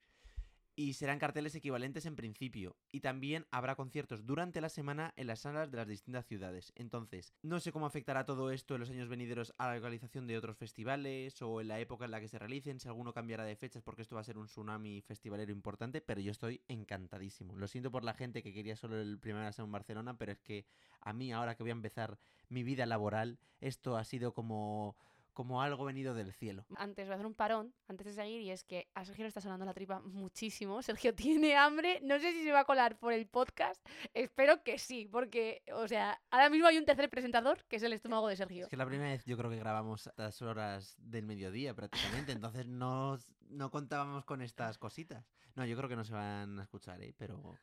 Y 0.76 0.92
serán 0.92 1.18
carteles 1.18 1.54
equivalentes 1.54 2.04
en 2.04 2.14
principio. 2.14 2.76
Y 2.92 3.00
también 3.00 3.46
habrá 3.50 3.74
conciertos 3.74 4.26
durante 4.26 4.60
la 4.60 4.68
semana 4.68 5.14
en 5.16 5.26
las 5.26 5.40
salas 5.40 5.70
de 5.70 5.78
las 5.78 5.88
distintas 5.88 6.26
ciudades. 6.26 6.72
Entonces, 6.76 7.32
no 7.42 7.58
sé 7.58 7.72
cómo 7.72 7.86
afectará 7.86 8.26
todo 8.26 8.50
esto 8.50 8.74
en 8.74 8.80
los 8.80 8.90
años 8.90 9.08
venideros 9.08 9.54
a 9.56 9.68
la 9.68 9.76
localización 9.76 10.26
de 10.26 10.36
otros 10.36 10.58
festivales 10.58 11.40
o 11.40 11.62
en 11.62 11.68
la 11.68 11.80
época 11.80 12.04
en 12.04 12.10
la 12.10 12.20
que 12.20 12.28
se 12.28 12.38
realicen, 12.38 12.78
si 12.78 12.88
alguno 12.88 13.14
cambiará 13.14 13.44
de 13.44 13.56
fechas 13.56 13.82
porque 13.82 14.02
esto 14.02 14.14
va 14.14 14.20
a 14.20 14.24
ser 14.24 14.36
un 14.36 14.46
tsunami 14.46 15.00
festivalero 15.00 15.50
importante, 15.50 16.02
pero 16.02 16.20
yo 16.20 16.30
estoy 16.30 16.60
encantadísimo. 16.68 17.56
Lo 17.56 17.66
siento 17.66 17.90
por 17.90 18.04
la 18.04 18.12
gente 18.12 18.42
que 18.42 18.52
quería 18.52 18.76
solo 18.76 19.00
el 19.00 19.18
primero 19.18 19.48
en 19.56 19.72
Barcelona, 19.72 20.18
pero 20.18 20.32
es 20.32 20.40
que 20.40 20.66
a 21.00 21.14
mí 21.14 21.32
ahora 21.32 21.54
que 21.54 21.62
voy 21.62 21.70
a 21.70 21.72
empezar 21.72 22.18
mi 22.50 22.62
vida 22.62 22.84
laboral, 22.84 23.38
esto 23.60 23.96
ha 23.96 24.04
sido 24.04 24.34
como 24.34 24.96
como 25.36 25.60
algo 25.60 25.84
venido 25.84 26.14
del 26.14 26.32
cielo. 26.32 26.64
Antes 26.76 27.06
voy 27.06 27.12
a 27.12 27.16
hacer 27.16 27.26
un 27.26 27.34
parón, 27.34 27.74
antes 27.88 28.06
de 28.06 28.14
seguir, 28.14 28.40
y 28.40 28.50
es 28.50 28.64
que 28.64 28.88
a 28.94 29.04
Sergio 29.04 29.24
le 29.24 29.28
está 29.28 29.42
sonando 29.42 29.66
la 29.66 29.74
tripa 29.74 30.00
muchísimo. 30.00 30.80
Sergio 30.82 31.14
tiene 31.14 31.54
hambre, 31.54 32.00
no 32.02 32.18
sé 32.18 32.32
si 32.32 32.42
se 32.42 32.52
va 32.52 32.60
a 32.60 32.64
colar 32.64 32.98
por 32.98 33.12
el 33.12 33.26
podcast, 33.26 33.86
espero 34.14 34.62
que 34.62 34.78
sí, 34.78 35.06
porque, 35.12 35.62
o 35.74 35.86
sea, 35.86 36.18
ahora 36.30 36.48
mismo 36.48 36.66
hay 36.66 36.78
un 36.78 36.86
tercer 36.86 37.10
presentador 37.10 37.62
que 37.64 37.76
es 37.76 37.82
el 37.82 37.92
estómago 37.92 38.28
de 38.28 38.36
Sergio. 38.36 38.64
Es 38.64 38.70
que 38.70 38.78
la 38.78 38.86
primera 38.86 39.10
vez 39.10 39.26
yo 39.26 39.36
creo 39.36 39.50
que 39.50 39.58
grabamos 39.58 40.06
a 40.06 40.14
las 40.16 40.40
horas 40.40 40.96
del 40.98 41.26
mediodía 41.26 41.74
prácticamente, 41.74 42.32
entonces 42.32 42.66
no, 42.66 43.18
no 43.50 43.70
contábamos 43.70 44.24
con 44.24 44.40
estas 44.40 44.78
cositas. 44.78 45.22
No, 45.54 45.66
yo 45.66 45.76
creo 45.76 45.90
que 45.90 45.96
no 45.96 46.04
se 46.04 46.14
van 46.14 46.58
a 46.60 46.62
escuchar, 46.62 47.02
¿eh? 47.02 47.14
pero, 47.18 47.58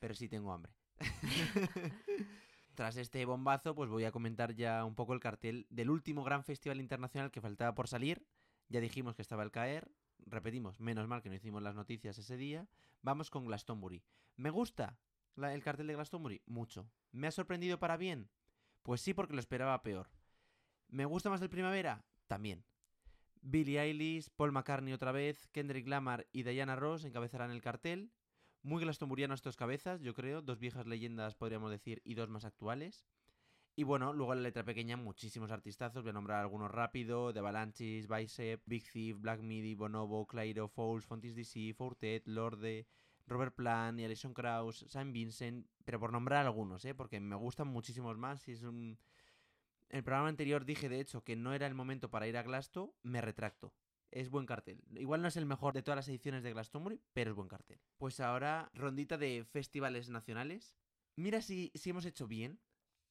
pero 0.00 0.12
sí 0.12 0.28
tengo 0.28 0.52
hambre. 0.52 0.72
Tras 2.74 2.96
este 2.96 3.24
bombazo, 3.26 3.74
pues 3.74 3.90
voy 3.90 4.04
a 4.04 4.12
comentar 4.12 4.54
ya 4.54 4.84
un 4.84 4.94
poco 4.94 5.12
el 5.12 5.20
cartel 5.20 5.66
del 5.68 5.90
último 5.90 6.24
gran 6.24 6.42
festival 6.42 6.80
internacional 6.80 7.30
que 7.30 7.42
faltaba 7.42 7.74
por 7.74 7.86
salir. 7.86 8.26
Ya 8.68 8.80
dijimos 8.80 9.14
que 9.14 9.22
estaba 9.22 9.42
el 9.42 9.50
caer. 9.50 9.90
Repetimos, 10.24 10.80
menos 10.80 11.06
mal 11.06 11.20
que 11.20 11.28
no 11.28 11.34
hicimos 11.34 11.62
las 11.62 11.74
noticias 11.74 12.16
ese 12.16 12.36
día. 12.36 12.66
Vamos 13.02 13.28
con 13.28 13.44
Glastonbury. 13.44 14.02
¿Me 14.36 14.50
gusta 14.50 14.96
el 15.36 15.62
cartel 15.62 15.86
de 15.86 15.94
Glastonbury? 15.94 16.42
Mucho. 16.46 16.88
¿Me 17.10 17.26
ha 17.26 17.30
sorprendido 17.30 17.78
para 17.78 17.98
bien? 17.98 18.30
Pues 18.82 19.00
sí, 19.02 19.12
porque 19.12 19.34
lo 19.34 19.40
esperaba 19.40 19.82
peor. 19.82 20.08
¿Me 20.88 21.04
gusta 21.04 21.28
más 21.28 21.42
el 21.42 21.50
primavera? 21.50 22.04
También. 22.26 22.64
Billie 23.42 23.80
Eilish, 23.80 24.30
Paul 24.30 24.52
McCartney 24.52 24.94
otra 24.94 25.12
vez, 25.12 25.48
Kendrick 25.48 25.88
Lamar 25.88 26.26
y 26.32 26.44
Diana 26.44 26.76
Ross 26.76 27.04
encabezarán 27.04 27.50
el 27.50 27.60
cartel. 27.60 28.12
Muy 28.64 28.82
glastonburiano 28.82 29.34
estos 29.34 29.56
cabezas, 29.56 30.00
yo 30.02 30.14
creo. 30.14 30.40
Dos 30.40 30.60
viejas 30.60 30.86
leyendas, 30.86 31.34
podríamos 31.34 31.70
decir, 31.70 32.00
y 32.04 32.14
dos 32.14 32.28
más 32.28 32.44
actuales. 32.44 33.04
Y 33.74 33.84
bueno, 33.84 34.12
luego 34.12 34.34
la 34.34 34.42
letra 34.42 34.64
pequeña, 34.64 34.96
muchísimos 34.96 35.50
artistazos. 35.50 36.02
Voy 36.02 36.10
a 36.10 36.12
nombrar 36.12 36.40
algunos 36.40 36.70
rápido: 36.70 37.32
The 37.32 37.40
Avalanches, 37.40 38.06
Bicep, 38.06 38.62
Big 38.66 38.84
Thief, 38.92 39.18
Black 39.18 39.40
Midi, 39.40 39.74
Bonobo, 39.74 40.26
Clairo, 40.26 40.68
Fouls, 40.68 41.04
Fontis 41.04 41.34
DC, 41.34 41.74
Fortet, 41.74 42.28
Lorde, 42.28 42.86
Robert 43.26 43.54
Plant 43.54 43.98
y 43.98 44.04
Alison 44.04 44.34
Krauss, 44.34 44.84
Saint 44.88 45.12
Vincent. 45.12 45.66
Pero 45.84 45.98
por 45.98 46.12
nombrar 46.12 46.46
algunos, 46.46 46.84
¿eh? 46.84 46.94
Porque 46.94 47.18
me 47.18 47.34
gustan 47.34 47.66
muchísimos 47.66 48.16
más. 48.16 48.46
Y 48.46 48.52
es 48.52 48.62
un. 48.62 48.98
El 49.88 50.04
programa 50.04 50.28
anterior 50.28 50.64
dije, 50.64 50.88
de 50.88 51.00
hecho, 51.00 51.24
que 51.24 51.34
no 51.34 51.52
era 51.52 51.66
el 51.66 51.74
momento 51.74 52.10
para 52.10 52.28
ir 52.28 52.36
a 52.36 52.42
Glasto. 52.42 52.94
Me 53.02 53.20
retracto. 53.20 53.72
Es 54.12 54.28
buen 54.28 54.44
cartel. 54.44 54.84
Igual 54.94 55.22
no 55.22 55.28
es 55.28 55.36
el 55.38 55.46
mejor 55.46 55.72
de 55.72 55.82
todas 55.82 55.96
las 55.96 56.08
ediciones 56.08 56.42
de 56.42 56.52
Glastonbury, 56.52 57.00
pero 57.14 57.30
es 57.30 57.36
buen 57.36 57.48
cartel. 57.48 57.80
Pues 57.96 58.20
ahora, 58.20 58.70
rondita 58.74 59.16
de 59.16 59.44
festivales 59.50 60.10
nacionales. 60.10 60.76
Mira 61.16 61.40
si, 61.40 61.72
si 61.74 61.90
hemos 61.90 62.04
hecho 62.04 62.28
bien, 62.28 62.60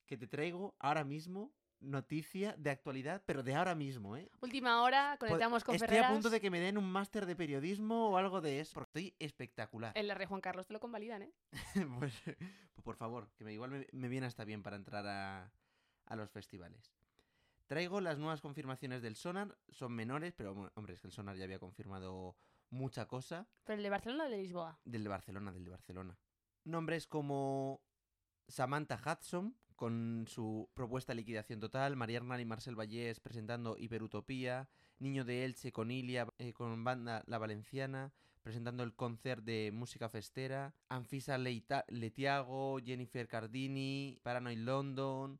que 0.05 0.15
te 0.15 0.27
traigo 0.27 0.75
ahora 0.79 1.03
mismo 1.03 1.53
noticia 1.79 2.53
de 2.57 2.69
actualidad, 2.69 3.23
pero 3.25 3.41
de 3.41 3.55
ahora 3.55 3.73
mismo, 3.73 4.15
¿eh? 4.15 4.29
Última 4.41 4.83
hora, 4.83 5.17
conectamos 5.19 5.63
con 5.63 5.73
Estoy 5.73 5.87
Ferreras. 5.87 6.11
a 6.11 6.13
punto 6.13 6.29
de 6.29 6.39
que 6.39 6.51
me 6.51 6.59
den 6.59 6.77
un 6.77 6.89
máster 6.89 7.25
de 7.25 7.35
periodismo 7.35 8.09
o 8.09 8.17
algo 8.17 8.39
de 8.39 8.59
eso, 8.59 8.75
porque 8.75 8.89
estoy 8.89 9.15
espectacular. 9.17 9.91
El 9.95 10.11
Rey 10.11 10.27
Juan 10.27 10.41
Carlos 10.41 10.67
te 10.67 10.73
lo 10.73 10.79
convalidan, 10.79 11.23
¿eh? 11.23 11.33
pues, 11.99 12.13
pues 12.23 12.83
por 12.83 12.95
favor, 12.95 13.31
que 13.35 13.43
me, 13.43 13.53
igual 13.53 13.71
me, 13.71 13.87
me 13.91 14.07
viene 14.07 14.27
hasta 14.27 14.45
bien 14.45 14.61
para 14.61 14.75
entrar 14.75 15.07
a, 15.07 15.51
a 16.05 16.15
los 16.15 16.29
festivales. 16.29 16.93
Traigo 17.71 18.01
las 18.01 18.17
nuevas 18.17 18.41
confirmaciones 18.41 19.01
del 19.01 19.15
Sonar, 19.15 19.57
son 19.69 19.93
menores, 19.93 20.33
pero 20.35 20.69
hombre, 20.75 20.93
es 20.93 20.99
que 20.99 21.07
el 21.07 21.13
Sonar 21.13 21.37
ya 21.37 21.45
había 21.45 21.57
confirmado 21.57 22.35
mucha 22.69 23.05
cosa. 23.07 23.47
Pero 23.63 23.77
el 23.77 23.83
de 23.83 23.89
Barcelona 23.89 24.23
o 24.23 24.25
el 24.25 24.31
de 24.33 24.37
Lisboa. 24.39 24.77
Del 24.83 25.03
de 25.03 25.07
Barcelona, 25.09 25.53
del 25.53 25.63
de 25.63 25.69
Barcelona. 25.71 26.17
Nombres 26.65 27.07
como 27.07 27.81
Samantha 28.49 28.99
Hudson, 28.99 29.55
con 29.77 30.25
su 30.27 30.69
propuesta 30.73 31.13
de 31.13 31.15
liquidación 31.21 31.61
total, 31.61 31.95
María 31.95 32.17
Hernán 32.17 32.41
y 32.41 32.45
Marcel 32.45 32.75
Vallés 32.77 33.21
presentando 33.21 33.77
Hiperutopía, 33.77 34.67
Niño 34.99 35.23
de 35.23 35.45
Elche 35.45 35.71
con 35.71 35.91
Ilia, 35.91 36.27
eh, 36.39 36.51
con 36.51 36.83
banda 36.83 37.23
La 37.25 37.37
Valenciana, 37.37 38.11
presentando 38.41 38.83
el 38.83 38.93
concert 38.95 39.45
de 39.45 39.71
música 39.73 40.09
festera, 40.09 40.75
Anfisa 40.89 41.37
Leita- 41.37 41.85
Letiago, 41.87 42.79
Jennifer 42.83 43.29
Cardini, 43.29 44.19
Paranoid 44.23 44.57
London, 44.57 45.39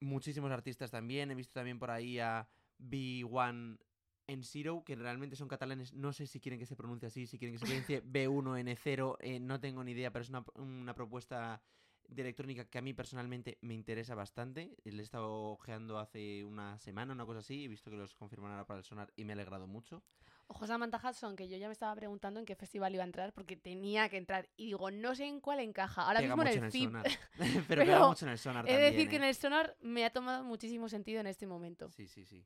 muchísimos 0.00 0.50
artistas 0.50 0.90
también, 0.90 1.30
he 1.30 1.34
visto 1.34 1.54
también 1.54 1.78
por 1.78 1.90
ahí 1.90 2.18
a 2.18 2.48
B1 2.78 3.78
en 4.26 4.44
Zero, 4.44 4.84
que 4.84 4.94
realmente 4.94 5.36
son 5.36 5.48
catalanes, 5.48 5.92
no 5.92 6.12
sé 6.12 6.26
si 6.26 6.40
quieren 6.40 6.58
que 6.58 6.66
se 6.66 6.76
pronuncie 6.76 7.08
así, 7.08 7.26
si 7.26 7.38
quieren 7.38 7.54
que 7.54 7.58
se 7.58 7.66
pronuncie. 7.66 8.02
B1N0, 8.04 9.16
eh, 9.20 9.40
no 9.40 9.60
tengo 9.60 9.82
ni 9.82 9.92
idea, 9.92 10.12
pero 10.12 10.22
es 10.22 10.28
una, 10.28 10.44
una 10.54 10.94
propuesta 10.94 11.60
de 12.10 12.22
electrónica 12.22 12.64
que 12.64 12.78
a 12.78 12.82
mí 12.82 12.92
personalmente 12.92 13.58
me 13.62 13.74
interesa 13.74 14.14
bastante. 14.14 14.76
Le 14.84 14.98
he 14.98 15.02
estado 15.02 15.32
ojeando 15.52 15.98
hace 15.98 16.44
una 16.44 16.78
semana, 16.78 17.12
una 17.12 17.24
cosa 17.26 17.38
así, 17.40 17.64
he 17.64 17.68
visto 17.68 17.90
que 17.90 17.96
los 17.96 18.14
confirman 18.14 18.50
ahora 18.52 18.66
para 18.66 18.78
el 18.78 18.84
sonar 18.84 19.12
y 19.16 19.24
me 19.24 19.32
ha 19.32 19.34
alegrado 19.34 19.66
mucho. 19.66 20.02
Ojo 20.48 20.66
Samantha 20.66 21.00
Hudson, 21.02 21.36
que 21.36 21.48
yo 21.48 21.56
ya 21.56 21.68
me 21.68 21.72
estaba 21.72 21.94
preguntando 21.94 22.40
en 22.40 22.46
qué 22.46 22.56
festival 22.56 22.92
iba 22.92 23.04
a 23.04 23.06
entrar 23.06 23.32
porque 23.32 23.56
tenía 23.56 24.08
que 24.08 24.16
entrar. 24.16 24.48
Y 24.56 24.66
digo, 24.66 24.90
no 24.90 25.14
sé 25.14 25.24
en 25.26 25.40
cuál 25.40 25.60
encaja. 25.60 26.02
Ahora 26.02 26.18
Pega 26.18 26.34
mismo 26.34 26.42
en 26.50 26.54
mucho 26.54 26.64
el 26.66 26.72
FIP. 26.72 26.84
sonar. 26.90 27.06
pero, 27.38 27.64
Pero 27.68 27.82
pega 27.82 28.06
mucho 28.08 28.26
en 28.26 28.32
el 28.32 28.38
sonar 28.38 28.64
de 28.64 28.72
también. 28.72 28.92
decir 28.92 29.08
que 29.08 29.14
¿eh? 29.14 29.18
en 29.18 29.24
el 29.24 29.34
sonar 29.36 29.76
me 29.80 30.04
ha 30.04 30.10
tomado 30.12 30.42
muchísimo 30.42 30.88
sentido 30.88 31.20
en 31.20 31.28
este 31.28 31.46
momento. 31.46 31.88
Sí, 31.92 32.08
sí, 32.08 32.24
sí. 32.24 32.44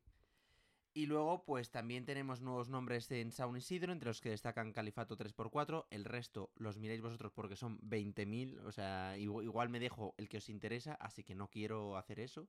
Y 0.97 1.07
luego, 1.07 1.43
pues 1.43 1.71
también 1.71 2.05
tenemos 2.05 2.39
nuevos 2.39 2.69
nombres 2.69 3.11
en 3.11 3.33
Sound 3.33 3.57
Isidro, 3.57 3.91
entre 3.91 4.07
los 4.07 4.21
que 4.21 4.29
destacan 4.29 4.71
Califato 4.71 5.17
3x4. 5.17 5.87
El 5.89 6.05
resto 6.05 6.53
los 6.55 6.77
miráis 6.77 7.01
vosotros 7.01 7.33
porque 7.33 7.57
son 7.57 7.77
20.000. 7.81 8.59
O 8.65 8.71
sea, 8.71 9.17
igu- 9.17 9.43
igual 9.43 9.67
me 9.67 9.81
dejo 9.81 10.15
el 10.17 10.29
que 10.29 10.37
os 10.37 10.47
interesa, 10.47 10.93
así 10.93 11.21
que 11.25 11.35
no 11.35 11.49
quiero 11.49 11.97
hacer 11.97 12.21
eso. 12.21 12.47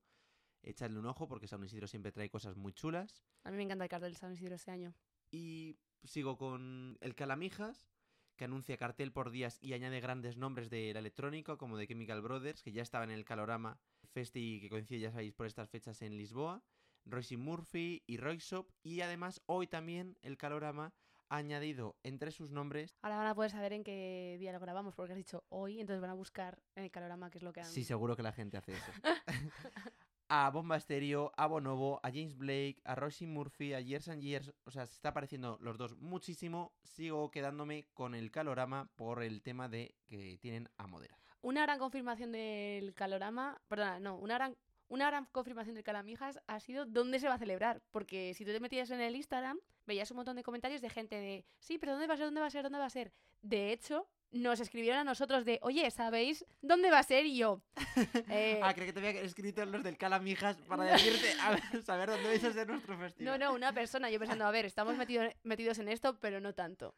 Echadle 0.62 1.00
un 1.00 1.06
ojo 1.06 1.26
porque 1.26 1.48
Sound 1.48 1.64
Isidro 1.64 1.88
siempre 1.88 2.12
trae 2.12 2.30
cosas 2.30 2.56
muy 2.56 2.72
chulas. 2.72 3.24
A 3.42 3.50
mí 3.50 3.56
me 3.56 3.64
encanta 3.64 3.82
el 3.82 3.90
cartel 3.90 4.12
de 4.12 4.18
San 4.18 4.32
Isidro 4.32 4.54
este 4.54 4.70
año. 4.70 4.94
Y 5.32 5.76
sigo 6.04 6.38
con 6.38 6.98
el 7.00 7.16
Calamijas, 7.16 7.90
que 8.36 8.44
anuncia 8.44 8.76
cartel 8.76 9.10
por 9.10 9.32
días 9.32 9.58
y 9.60 9.72
añade 9.72 9.98
grandes 9.98 10.36
nombres 10.36 10.70
de 10.70 10.92
la 10.92 11.00
electrónica, 11.00 11.56
como 11.56 11.76
de 11.76 11.88
Chemical 11.88 12.22
Brothers, 12.22 12.62
que 12.62 12.70
ya 12.70 12.82
estaba 12.82 13.02
en 13.02 13.10
el 13.10 13.24
Calorama 13.24 13.80
Festi, 14.12 14.60
que 14.60 14.68
coincide, 14.68 15.00
ya 15.00 15.10
sabéis, 15.10 15.32
por 15.34 15.46
estas 15.46 15.68
fechas 15.68 16.00
en 16.02 16.16
Lisboa. 16.16 16.62
Royce 17.06 17.36
Murphy 17.36 18.02
y 18.06 18.18
Royshop. 18.18 18.68
Y 18.82 19.00
además, 19.00 19.40
hoy 19.46 19.66
también 19.66 20.18
el 20.22 20.36
Calorama 20.36 20.92
ha 21.28 21.36
añadido 21.36 21.96
entre 22.02 22.30
sus 22.30 22.50
nombres. 22.50 22.96
Ahora 23.02 23.16
van 23.18 23.26
a 23.26 23.34
poder 23.34 23.50
saber 23.50 23.72
en 23.72 23.84
qué 23.84 24.36
día 24.38 24.52
lo 24.52 24.60
grabamos, 24.60 24.94
porque 24.94 25.12
has 25.12 25.16
dicho 25.16 25.44
hoy, 25.48 25.80
entonces 25.80 26.00
van 26.00 26.10
a 26.10 26.14
buscar 26.14 26.62
en 26.74 26.84
el 26.84 26.90
calorama 26.90 27.30
qué 27.30 27.38
es 27.38 27.44
lo 27.44 27.52
que 27.52 27.60
han... 27.60 27.66
Sí, 27.66 27.84
seguro 27.84 28.16
que 28.16 28.22
la 28.22 28.32
gente 28.32 28.56
hace 28.56 28.72
eso. 28.72 28.92
a 30.28 30.50
Bomba 30.50 30.76
Estéreo, 30.76 31.32
a 31.36 31.46
Bonobo, 31.46 32.00
a 32.02 32.10
James 32.10 32.36
Blake, 32.36 32.80
a 32.84 32.94
Royce 32.94 33.26
Murphy, 33.26 33.74
a 33.74 33.80
Years 33.80 34.08
and 34.08 34.22
Years. 34.22 34.52
O 34.64 34.70
sea, 34.70 34.86
se 34.86 34.94
está 34.94 35.12
pareciendo 35.12 35.58
los 35.60 35.78
dos 35.78 35.96
muchísimo. 35.96 36.72
Sigo 36.84 37.30
quedándome 37.30 37.84
con 37.94 38.14
el 38.14 38.30
calorama 38.30 38.90
por 38.96 39.22
el 39.22 39.42
tema 39.42 39.68
de 39.68 39.94
que 40.06 40.38
tienen 40.38 40.68
a 40.76 40.86
Modera. 40.86 41.18
Una 41.42 41.62
gran 41.62 41.78
confirmación 41.78 42.32
del 42.32 42.92
calorama, 42.94 43.60
perdona, 43.68 44.00
no, 44.00 44.16
una 44.16 44.34
gran, 44.34 44.56
una 44.88 45.06
gran 45.06 45.24
confirmación 45.26 45.74
del 45.74 45.84
calamijas 45.84 46.40
ha 46.46 46.60
sido 46.60 46.84
dónde 46.86 47.18
se 47.18 47.28
va 47.28 47.34
a 47.34 47.38
celebrar, 47.38 47.82
porque 47.90 48.34
si 48.34 48.44
tú 48.44 48.52
te 48.52 48.60
metías 48.60 48.90
en 48.90 49.00
el 49.00 49.16
Instagram, 49.16 49.58
veías 49.86 50.10
un 50.10 50.16
montón 50.18 50.36
de 50.36 50.42
comentarios 50.42 50.80
de 50.80 50.90
gente 50.90 51.16
de, 51.16 51.44
sí, 51.58 51.78
pero 51.78 51.92
¿dónde 51.92 52.06
va 52.06 52.14
a 52.14 52.16
ser? 52.16 52.26
¿Dónde 52.26 52.40
va 52.40 52.46
a 52.46 52.50
ser? 52.50 52.62
¿Dónde 52.62 52.78
va 52.78 52.84
a 52.86 52.90
ser? 52.90 53.12
De 53.42 53.72
hecho, 53.72 54.08
nos 54.32 54.58
escribieron 54.60 54.98
a 55.00 55.04
nosotros 55.04 55.44
de, 55.44 55.58
oye, 55.62 55.90
¿sabéis 55.90 56.44
dónde 56.60 56.90
va 56.90 56.98
a 56.98 57.02
ser? 57.04 57.26
Y 57.26 57.36
yo, 57.36 57.62
eh, 58.28 58.60
Ah, 58.62 58.74
creo 58.74 58.86
que 58.86 58.92
te 58.92 58.98
había 59.06 59.20
escrito 59.22 59.64
los 59.64 59.82
del 59.82 59.96
Calamijas 59.96 60.56
para 60.62 60.84
decirte, 60.84 61.32
a 61.40 61.50
ver, 61.52 61.60
saber 61.84 62.10
dónde 62.10 62.28
vais 62.28 62.44
a 62.44 62.52
ser 62.52 62.66
nuestro 62.68 62.94
no, 62.96 63.00
festival. 63.04 63.38
no, 63.38 63.54
una 63.54 63.72
persona, 63.72 64.10
yo 64.10 64.18
pensando, 64.18 64.44
a 64.44 64.50
ver, 64.50 64.66
estamos 64.66 64.96
metido- 64.96 65.32
metidos 65.44 65.78
en 65.78 65.88
esto, 65.88 66.18
pero 66.20 66.40
no 66.40 66.54
tanto. 66.54 66.94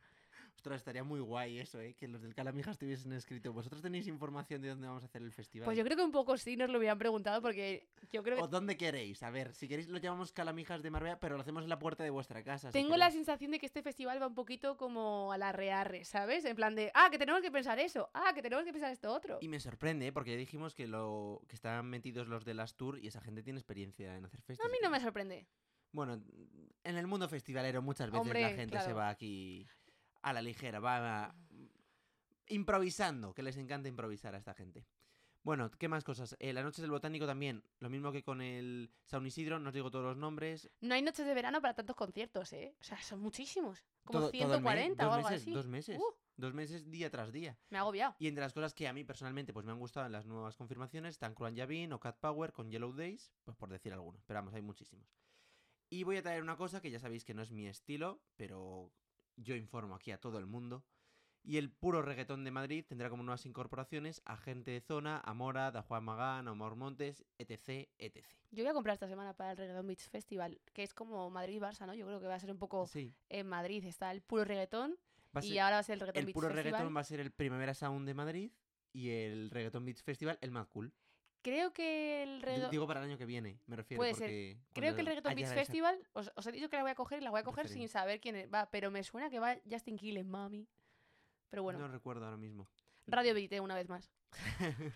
Ostras, 0.59 0.79
estaría 0.79 1.05
muy 1.05 1.21
guay 1.21 1.61
eso, 1.61 1.81
¿eh? 1.81 1.95
Que 1.95 2.09
los 2.09 2.21
del 2.21 2.35
Calamijas 2.35 2.77
te 2.77 2.85
hubiesen 2.85 3.13
escrito. 3.13 3.53
¿Vosotros 3.53 3.81
tenéis 3.81 4.09
información 4.09 4.61
de 4.61 4.71
dónde 4.71 4.89
vamos 4.89 5.05
a 5.05 5.07
hacer 5.07 5.23
el 5.23 5.31
festival? 5.31 5.67
Pues 5.67 5.79
yo 5.79 5.85
creo 5.85 5.97
que 5.97 6.03
un 6.03 6.11
poco 6.11 6.37
sí 6.37 6.57
nos 6.57 6.69
lo 6.69 6.79
hubieran 6.79 6.99
preguntado, 6.99 7.41
porque 7.41 7.87
yo 8.11 8.25
creo 8.25 8.39
que 8.39 8.43
¿O 8.43 8.49
dónde 8.49 8.77
queréis? 8.77 9.23
A 9.23 9.31
ver, 9.31 9.55
si 9.55 9.69
queréis 9.69 9.89
lo 9.89 9.99
llamamos 9.99 10.33
Calamijas 10.33 10.83
de 10.83 10.91
Marbella, 10.91 11.21
pero 11.21 11.37
lo 11.37 11.43
hacemos 11.43 11.63
en 11.63 11.69
la 11.69 11.79
puerta 11.79 12.03
de 12.03 12.11
vuestra 12.11 12.43
casa. 12.43 12.73
si 12.73 12.73
Tengo 12.73 12.97
la 12.97 13.13
sensación 13.13 13.53
de 13.53 13.61
que 13.61 13.67
este 13.67 13.83
festival 13.83 14.21
va 14.21 14.27
un 14.27 14.35
poquito 14.35 14.77
como 14.77 15.33
a 15.33 15.39
la 15.39 15.53
rearre, 15.53 16.05
¿sabes? 16.05 16.45
En 16.45 16.57
plan 16.57 16.75
de, 16.75 16.91
ah, 16.93 17.07
que 17.09 17.19
tenemos 17.19 17.41
que 17.41 17.53
pensar 17.53 17.79
eso, 17.79 18.11
ah, 18.13 18.33
que 18.35 18.43
tenemos 18.43 18.65
que 18.65 18.73
pensar 18.73 18.91
esto 18.93 19.13
otro. 19.13 19.39
Y 19.41 19.47
me 19.47 19.61
sorprende, 19.61 20.09
¿eh? 20.09 20.13
porque 20.13 20.33
ya 20.33 20.39
dijimos 20.39 20.75
que 20.75 20.89
lo 20.89 21.41
que 21.47 21.55
están 21.55 21.87
metidos 21.87 22.27
los 22.27 22.45
de 22.45 22.55
las 22.55 22.75
tour 22.75 22.99
y 22.99 23.07
esa 23.07 23.21
gente 23.21 23.45
tiene 23.45 23.61
experiencia 23.61 24.17
en 24.17 24.25
hacer 24.25 24.41
A 24.41 24.43
festivales. 24.43 24.73
mí 24.73 24.79
no 24.83 24.91
me 24.91 24.99
sorprende. 24.99 25.47
Bueno, 25.93 26.21
en 26.83 26.97
el 26.97 27.07
mundo 27.07 27.29
festivalero 27.29 27.81
muchas 27.81 28.11
veces 28.11 28.21
Hombre, 28.21 28.43
la 28.43 28.51
gente 28.51 28.81
se 28.81 28.93
va 28.93 29.09
aquí 29.09 29.65
a 30.23 30.33
la 30.33 30.43
ligera, 30.43 30.81
va, 30.81 31.35
improvisando, 32.49 33.35
que 33.35 33.43
les 33.43 33.57
encanta 33.57 33.89
improvisar 33.89 34.35
a 34.35 34.39
esta 34.39 34.55
gente. 34.55 34.87
Bueno, 35.43 35.71
¿qué 35.71 35.89
más 35.89 36.05
cosas? 36.05 36.37
Eh, 36.41 36.53
las 36.53 36.65
noches 36.65 36.83
del 36.83 36.91
botánico 36.91 37.25
también, 37.27 37.63
lo 37.79 37.89
mismo 37.89 38.13
que 38.13 38.23
con 38.23 38.43
el 38.43 38.91
San 39.05 39.25
Isidro, 39.25 39.59
no 39.59 39.69
os 39.69 39.75
digo 39.75 39.91
todos 39.91 40.05
los 40.05 40.17
nombres. 40.17 40.69
No 40.81 40.95
hay 40.95 41.01
noches 41.03 41.25
de 41.27 41.33
verano 41.33 41.61
para 41.63 41.75
tantos 41.75 41.97
conciertos, 41.97 42.53
¿eh? 42.53 42.75
O 42.81 42.85
sea, 42.85 43.01
son 43.01 43.21
muchísimos. 43.21 43.83
Como 44.05 44.19
todo- 44.21 44.31
todo 44.31 44.55
el 44.57 44.63
mes, 44.63 44.73
140 44.75 45.05
dos 45.05 45.11
o 45.13 45.15
algo 45.17 45.29
meses, 45.29 45.43
así. 45.43 45.53
Dos 45.53 45.67
meses, 45.67 45.99
Uh, 45.99 46.15
dos 46.37 46.53
meses 46.55 46.91
día 46.91 47.09
tras 47.11 47.33
día. 47.33 47.57
me 47.71 47.79
ha 47.79 47.83
agobiado. 47.83 48.17
Y 48.19 48.27
entre 48.27 48.43
las 48.43 48.53
cosas 48.53 48.75
que 48.75 48.89
a 48.89 48.93
mí 48.93 49.05
personalmente 49.05 49.53
pues 49.53 49.65
me 49.65 49.73
han 49.73 49.79
gustado 49.79 50.07
en 50.07 50.13
las 50.13 50.27
nuevas 50.27 50.57
confirmaciones 50.57 51.13
están 51.13 51.35
Cruan 51.35 51.55
Yavin 51.55 51.93
o 51.93 52.01
Cat 52.01 52.19
Power 52.19 52.53
con 52.53 52.71
Yellow 52.71 52.93
Days, 52.93 53.33
pues 53.45 53.57
por 53.57 53.71
decir 53.71 53.93
algunos, 53.93 54.23
pero 54.25 54.39
vamos, 54.41 54.53
hay 54.55 54.63
muchísimos. 54.63 55.09
Y 55.89 56.03
voy 56.03 56.17
a 56.19 56.23
traer 56.23 56.43
una 56.43 56.57
cosa 56.57 56.83
que 56.83 56.91
ya 56.91 56.99
sabéis 56.99 57.25
que 57.25 57.33
no 57.33 57.43
es 57.43 57.51
mi 57.53 57.67
estilo, 57.67 58.21
pero 58.37 58.93
yo 59.39 59.55
informo 59.57 59.95
aquí 59.95 60.11
a 60.11 60.19
todo 60.21 60.39
el 60.39 60.47
mundo. 60.47 60.85
Y 61.45 61.57
el 61.57 61.71
puro 61.71 62.03
reggaetón 62.03 62.45
de 62.45 62.51
Madrid 62.51 62.85
tendrá 62.87 63.09
como 63.09 63.23
nuevas 63.23 63.47
incorporaciones 63.47 64.21
a 64.27 64.37
Gente 64.37 64.71
de 64.73 64.81
Zona, 64.81 65.23
a 65.25 65.33
Mora, 65.35 65.69
a 65.69 65.83
Juan 65.83 66.05
Magán, 66.05 66.47
a 66.49 66.53
Omar 66.53 66.75
Montes, 66.75 67.25
etc, 67.39 67.89
etc. 67.97 68.27
Yo 68.51 68.65
voy 68.65 68.71
a 68.71 68.75
comprar 68.75 68.95
esta 68.95 69.09
semana 69.09 69.33
para 69.35 69.53
el 69.53 69.57
Reggaeton 69.57 69.87
Beach 69.87 70.09
Festival, 70.11 70.61
que 70.75 70.83
es 70.83 70.93
como 70.93 71.31
Madrid-Barça, 71.31 71.87
¿no? 71.87 71.95
Yo 71.95 72.07
creo 72.07 72.21
que 72.21 72.27
va 72.27 72.35
a 72.35 72.41
ser 72.41 72.51
un 72.51 72.59
poco 72.59 72.87
Sí, 72.87 73.15
en 73.29 73.47
Madrid. 73.47 73.85
Está 73.85 74.11
el 74.11 74.21
puro 74.21 74.45
reggaetón 74.45 74.99
va 75.35 75.43
y 75.43 75.49
ser- 75.51 75.61
ahora 75.61 75.77
va 75.77 75.81
a 75.81 75.83
ser 75.85 75.95
el 75.95 76.01
Reggaeton 76.01 76.19
el 76.21 76.27
Beach 76.27 76.35
puro 76.35 76.49
Festival. 76.49 76.65
reggaetón 76.65 76.97
va 76.97 77.01
a 77.01 77.05
ser 77.05 77.21
el 77.21 77.31
Primavera 77.31 77.75
Sound 77.75 78.07
de 78.07 78.15
Madrid 78.15 78.53
y 78.93 79.11
el 79.11 79.51
Reggaeton 79.51 79.85
Beach 79.85 80.03
Festival 80.03 80.39
el 80.43 80.51
Mad 80.51 80.67
Cool. 80.69 80.93
Creo 81.43 81.73
que 81.73 82.23
el 82.23 82.43
reggaetón... 82.43 82.71
Digo 82.71 82.87
para 82.87 83.01
el 83.01 83.07
año 83.11 83.17
que 83.19 83.25
viene, 83.25 83.61
me 83.67 83.77
refiero. 83.77 83.99
Puede 84.01 84.15
ser. 84.15 84.57
Creo 84.73 84.95
que 84.95 85.01
el 85.01 85.07
Reggaeton 85.07 85.39
esa- 85.39 85.55
Festival, 85.55 85.99
os, 86.13 86.31
os 86.35 86.47
he 86.47 86.53
dicho 86.53 86.69
que 86.69 86.77
la 86.77 86.83
voy 86.83 86.91
a 86.91 86.95
coger 86.95 87.21
y 87.21 87.25
la 87.25 87.31
voy 87.31 87.41
a 87.41 87.45
coger 87.45 87.69
sin 87.69 87.89
saber 87.89 88.21
quién 88.21 88.37
es- 88.37 88.53
va, 88.53 88.69
pero 88.71 88.91
me 88.91 89.03
suena 89.05 89.31
que 89.31 89.39
va 89.39 89.57
Justin 89.71 89.97
Quiles, 89.97 90.27
mami. 90.27 90.67
Pero 91.51 91.63
bueno, 91.63 91.79
No 91.79 91.89
recuerdo 91.89 92.25
ahora 92.25 92.37
mismo. 92.37 92.69
Radio 93.07 93.33
Beat 93.35 93.61
una 93.61 93.75
vez 93.75 93.89
más. 93.89 94.11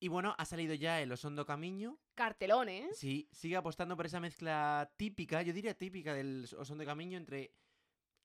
y 0.00 0.08
bueno, 0.08 0.34
ha 0.38 0.44
salido 0.44 0.74
ya 0.74 1.00
el 1.00 1.12
Osondo 1.12 1.46
Camiño. 1.46 1.98
Cartelón, 2.14 2.68
¿eh? 2.68 2.88
Sí, 2.92 3.28
sigue 3.30 3.56
apostando 3.56 3.96
por 3.96 4.06
esa 4.06 4.20
mezcla 4.20 4.90
típica, 4.96 5.42
yo 5.42 5.52
diría 5.52 5.74
típica 5.74 6.14
del 6.14 6.46
Osondo 6.58 6.84
Camiño 6.84 7.16
entre 7.16 7.52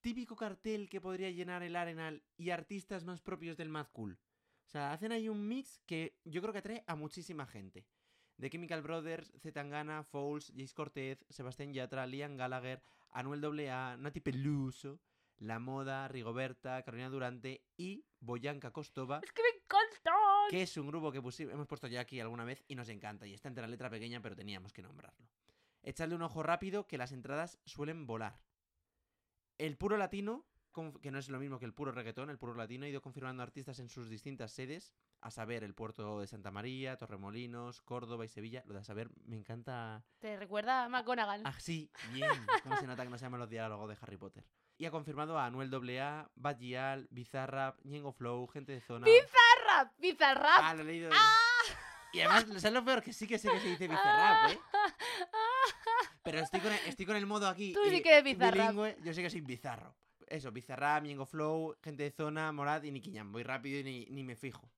típico 0.01 0.35
cartel 0.35 0.89
que 0.89 1.01
podría 1.01 1.31
llenar 1.31 1.63
el 1.63 1.75
Arenal 1.75 2.23
y 2.37 2.49
artistas 2.49 3.05
más 3.05 3.21
propios 3.21 3.57
del 3.57 3.69
Mad 3.69 3.87
Cool. 3.91 4.17
O 4.65 4.67
sea, 4.67 4.91
hacen 4.93 5.11
ahí 5.11 5.29
un 5.29 5.47
mix 5.47 5.79
que 5.85 6.17
yo 6.25 6.41
creo 6.41 6.51
que 6.51 6.59
atrae 6.59 6.83
a 6.87 6.95
muchísima 6.95 7.45
gente. 7.45 7.85
The 8.39 8.49
Chemical 8.49 8.81
Brothers, 8.81 9.31
Zetangana, 9.39 10.03
Fouls, 10.03 10.51
Jace 10.57 10.73
Cortez, 10.73 11.25
Sebastián 11.29 11.71
Yatra, 11.73 12.05
Liam 12.05 12.35
Gallagher, 12.35 12.81
Anuel 13.11 13.69
AA, 13.69 13.95
Nati 13.97 14.19
Peluso, 14.19 14.99
La 15.37 15.59
Moda, 15.59 16.07
Rigoberta, 16.09 16.81
Carolina 16.83 17.09
Durante 17.09 17.63
y 17.77 18.03
Boyanka 18.19 18.71
Kostova, 18.71 19.21
Es 19.23 19.31
que 19.31 19.41
me 19.41 19.49
encanta. 19.63 20.11
que 20.49 20.63
es 20.63 20.75
un 20.75 20.87
grupo 20.87 21.11
que 21.11 21.19
hemos 21.19 21.67
puesto 21.67 21.87
ya 21.87 22.01
aquí 22.01 22.19
alguna 22.19 22.43
vez 22.43 22.63
y 22.67 22.75
nos 22.75 22.89
encanta. 22.89 23.25
Y 23.25 23.33
está 23.33 23.47
entre 23.47 23.61
la 23.61 23.67
letra 23.69 23.89
pequeña, 23.89 24.21
pero 24.21 24.35
teníamos 24.35 24.73
que 24.73 24.81
nombrarlo. 24.81 25.29
Echadle 25.83 26.15
un 26.15 26.23
ojo 26.23 26.43
rápido 26.43 26.87
que 26.87 26.97
las 26.97 27.11
entradas 27.13 27.59
suelen 27.65 28.05
volar. 28.07 28.41
El 29.57 29.77
puro 29.77 29.95
latino, 29.97 30.45
que 31.01 31.11
no 31.11 31.19
es 31.19 31.29
lo 31.29 31.39
mismo 31.39 31.57
que 31.59 31.65
el 31.65 31.73
puro 31.73 31.91
reggaetón, 31.91 32.29
el 32.29 32.37
puro 32.37 32.53
latino 32.55 32.85
ha 32.85 32.89
ido 32.89 33.01
confirmando 33.01 33.41
artistas 33.43 33.79
en 33.79 33.87
sus 33.89 34.09
distintas 34.09 34.51
sedes, 34.51 34.93
a 35.21 35.31
saber, 35.31 35.63
el 35.63 35.73
puerto 35.73 36.19
de 36.19 36.27
Santa 36.27 36.51
María, 36.51 36.97
Torremolinos, 36.97 37.81
Córdoba 37.81 38.25
y 38.25 38.27
Sevilla. 38.27 38.63
Lo 38.65 38.73
de 38.73 38.81
a 38.81 38.83
saber, 38.83 39.09
me 39.25 39.35
encanta 39.37 40.03
Te 40.19 40.37
recuerda 40.37 40.83
a 40.83 40.89
McGonagall. 40.89 41.41
Ah, 41.45 41.53
sí, 41.59 41.89
bien. 42.11 42.29
¿Cómo 42.63 42.77
se 42.77 42.85
nota 42.87 43.03
que 43.03 43.09
no 43.09 43.17
se 43.17 43.25
llaman 43.25 43.39
los 43.39 43.49
diálogos 43.49 43.87
de 43.89 43.97
Harry 44.01 44.17
Potter? 44.17 44.43
Y 44.77 44.85
ha 44.85 44.91
confirmado 44.91 45.39
a 45.39 45.45
Anuel 45.45 45.73
AA, 45.73 46.29
Bad 46.35 46.57
Gyal, 46.59 47.07
Bizarrap, 47.09 47.79
Ñengo 47.85 48.11
Flow, 48.11 48.45
Gente 48.47 48.73
de 48.73 48.81
Zona... 48.81 49.05
¡Bizarrap! 49.05 49.97
¡Bizarrap! 49.97 50.59
Ah, 50.61 50.73
lo 50.73 50.81
he 50.81 50.85
leído. 50.85 51.07
en- 51.09 51.15
Y 52.13 52.19
además, 52.19 52.45
¿sabes 52.61 52.73
lo 52.73 52.83
peor? 52.83 53.01
Que 53.01 53.13
sí 53.13 53.25
que 53.27 53.37
sé 53.39 53.49
que 53.49 53.59
se 53.61 53.69
dice 53.69 53.87
Bizarrap, 53.87 54.51
¿eh? 54.51 54.59
Pero 56.23 56.39
estoy 56.39 56.59
con 56.59 56.73
el, 56.73 56.79
estoy 56.87 57.05
con 57.05 57.15
el 57.15 57.25
modo 57.25 57.47
aquí. 57.47 57.71
Tú 57.73 57.81
sí 57.89 58.01
que 58.01 58.09
eres 58.17 58.23
Bizarrap. 58.23 58.53
bilingüe, 58.71 58.97
yo 59.03 59.13
sé 59.13 59.21
que 59.21 59.29
soy 59.29 59.41
Bizarro. 59.41 59.95
Eso, 60.27 60.51
Bizarrap, 60.51 61.03
Ñengo 61.03 61.25
Flow, 61.25 61.75
Gente 61.83 62.03
de 62.03 62.11
Zona, 62.11 62.51
Morad 62.51 62.83
y 62.83 62.91
Nicky 62.91 63.13
Jam. 63.13 63.31
Voy 63.31 63.43
rápido 63.43 63.79
y 63.79 63.83
ni, 63.83 64.05
ni 64.07 64.23
me 64.23 64.35
fijo. 64.35 64.69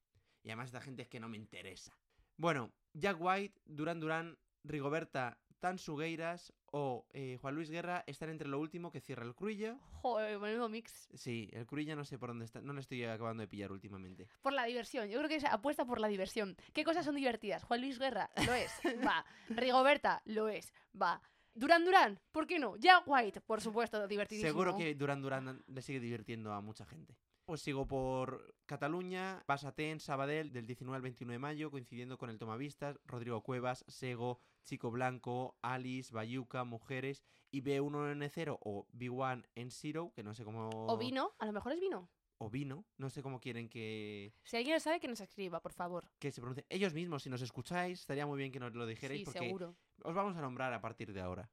Y 0.43 0.49
además 0.49 0.67
esta 0.67 0.81
gente 0.81 1.01
es 1.01 1.07
que 1.07 1.19
no 1.19 1.29
me 1.29 1.37
interesa. 1.37 1.97
Bueno, 2.37 2.71
Jack 2.93 3.17
White, 3.19 3.61
Duran 3.65 3.99
Duran, 3.99 4.37
Rigoberta, 4.63 5.37
Tan 5.59 5.79
Sugueiras 5.79 6.53
o 6.71 7.07
eh, 7.13 7.37
Juan 7.41 7.55
Luis 7.55 7.69
Guerra 7.69 8.03
están 8.05 8.29
entre 8.29 8.47
lo 8.47 8.59
último 8.59 8.91
que 8.91 9.01
cierra 9.01 9.25
el 9.25 9.33
Cruilla. 9.33 9.77
Joder, 10.01 10.39
menudo 10.39 10.69
mix. 10.69 11.09
Sí, 11.13 11.49
el 11.53 11.65
Cruilla 11.65 11.95
no 11.95 12.05
sé 12.05 12.19
por 12.19 12.29
dónde 12.29 12.45
está, 12.45 12.61
no 12.61 12.73
lo 12.73 12.79
estoy 12.79 13.03
acabando 13.05 13.41
de 13.41 13.47
pillar 13.47 13.71
últimamente. 13.71 14.27
Por 14.41 14.53
la 14.53 14.65
diversión. 14.65 15.09
Yo 15.09 15.17
creo 15.17 15.29
que 15.29 15.37
es 15.37 15.45
apuesta 15.45 15.85
por 15.85 15.99
la 15.99 16.07
diversión. 16.07 16.55
¿Qué 16.73 16.83
cosas 16.83 17.05
son 17.05 17.15
divertidas? 17.15 17.63
Juan 17.63 17.81
Luis 17.81 17.97
Guerra, 17.97 18.29
lo 18.45 18.53
es. 18.53 18.71
Va. 19.05 19.25
Rigoberta, 19.49 20.21
lo 20.25 20.47
es. 20.47 20.71
Va. 20.99 21.21
Duran 21.57 21.83
Duran, 21.83 22.19
¿por 22.31 22.45
qué 22.45 22.59
no? 22.59 22.75
Jack 22.77 23.03
White, 23.07 23.41
por 23.41 23.61
supuesto, 23.61 24.07
divertidísimo. 24.07 24.47
Seguro 24.47 24.77
que 24.77 24.93
Duran 24.93 25.23
Duran 25.23 25.63
le 25.65 25.81
sigue 25.81 25.99
divirtiendo 25.99 26.53
a 26.53 26.61
mucha 26.61 26.85
gente. 26.85 27.17
Pues 27.45 27.61
sigo 27.61 27.87
por 27.87 28.53
Cataluña, 28.67 29.43
Basatén, 29.47 29.99
Sabadell, 29.99 30.51
del 30.51 30.67
19 30.67 30.95
al 30.95 31.01
21 31.01 31.31
de 31.31 31.39
mayo, 31.39 31.71
coincidiendo 31.71 32.19
con 32.19 32.29
el 32.29 32.37
Tomavistas, 32.37 32.99
Rodrigo 33.05 33.41
Cuevas, 33.41 33.85
Sego, 33.87 34.39
Chico 34.65 34.91
Blanco, 34.91 35.57
Alice, 35.63 36.13
Bayuca, 36.13 36.63
Mujeres 36.63 37.23
y 37.49 37.63
B1N0 37.63 38.59
o 38.61 38.85
B1N0, 38.93 40.13
que 40.13 40.23
no 40.23 40.35
sé 40.35 40.43
cómo... 40.43 40.69
O 40.69 40.97
vino, 40.97 41.33
a 41.39 41.45
lo 41.47 41.53
mejor 41.53 41.71
es 41.71 41.79
vino. 41.79 42.09
O 42.39 42.49
vino, 42.51 42.85
no 42.97 43.09
sé 43.09 43.23
cómo 43.23 43.39
quieren 43.39 43.67
que, 43.67 44.31
Si 44.43 44.57
alguien 44.57 44.75
lo 44.75 44.79
sabe, 44.79 44.99
que 44.99 45.07
nos 45.07 45.19
escriba, 45.21 45.59
por 45.61 45.73
favor. 45.73 46.07
que 46.19 46.31
se 46.31 46.39
pronuncie. 46.39 46.65
Ellos 46.69 46.93
mismos, 46.93 47.23
si 47.23 47.29
nos 47.31 47.41
escucháis, 47.41 47.99
estaría 48.01 48.27
muy 48.27 48.37
bien 48.37 48.51
que 48.51 48.59
nos 48.59 48.75
lo 48.75 48.85
dijerais 48.85 49.19
Sí, 49.19 49.25
porque 49.25 49.39
seguro. 49.39 49.75
os 50.03 50.13
vamos 50.13 50.37
a 50.37 50.41
nombrar 50.41 50.71
a 50.73 50.79
partir 50.81 51.13
de 51.13 51.21
ahora. 51.21 51.49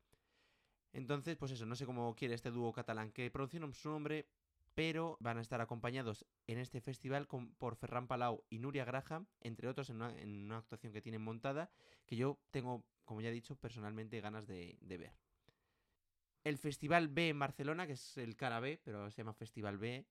Entonces, 0.93 1.37
pues 1.37 1.53
eso, 1.53 1.65
no 1.67 1.75
sé 1.75 1.87
cómo 1.87 2.15
quiere 2.15 2.35
este 2.35 2.51
dúo 2.51 2.73
catalán 2.73 3.13
que 3.13 3.31
pronuncien 3.31 3.73
su 3.73 3.89
nombre, 3.89 4.27
pero 4.75 5.17
van 5.21 5.39
a 5.39 5.41
estar 5.41 5.61
acompañados 5.61 6.27
en 6.47 6.59
este 6.59 6.81
festival 6.81 7.27
con- 7.27 7.55
por 7.55 7.77
Ferran 7.77 8.07
Palau 8.07 8.45
y 8.51 8.59
Nuria 8.59 8.85
Graham, 8.85 9.27
entre 9.41 9.69
otros 9.69 9.89
en 9.89 9.97
una, 9.97 10.17
en 10.21 10.45
una 10.45 10.59
actuación 10.59 10.93
que 10.93 11.01
tienen 11.01 11.23
montada, 11.23 11.71
que 12.07 12.17
yo 12.17 12.39
tengo, 12.51 12.85
como 13.05 13.23
ya 13.23 13.31
he 13.31 13.33
dicho, 13.33 13.57
personalmente 13.57 14.21
ganas 14.21 14.47
de, 14.47 14.77
de 14.83 14.99
ver. 14.99 15.17
El 16.45 16.59
Festival 16.59 17.09
B 17.09 17.31
en 17.31 17.39
Barcelona, 17.39 17.87
que 17.87 17.95
es 17.95 18.19
el 18.19 18.37
Cara 18.37 18.61
B, 18.61 18.79
pero 18.85 19.11
se 19.11 19.17
llama 19.19 19.33
Festival 19.33 19.79
B, 19.79 20.05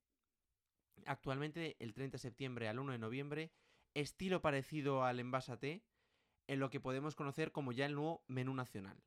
actualmente 1.06 1.76
el 1.80 1.94
30 1.94 2.16
de 2.16 2.22
septiembre 2.22 2.68
al 2.68 2.80
1 2.80 2.94
de 2.94 2.98
noviembre, 2.98 3.52
estilo 3.94 4.42
parecido 4.42 5.04
al 5.04 5.20
Envásate, 5.20 5.84
en 6.48 6.60
lo 6.60 6.70
que 6.70 6.80
podemos 6.80 7.16
conocer 7.16 7.52
como 7.52 7.72
ya 7.72 7.86
el 7.86 7.96
nuevo 7.96 8.24
menú 8.28 8.54
nacional. 8.54 9.04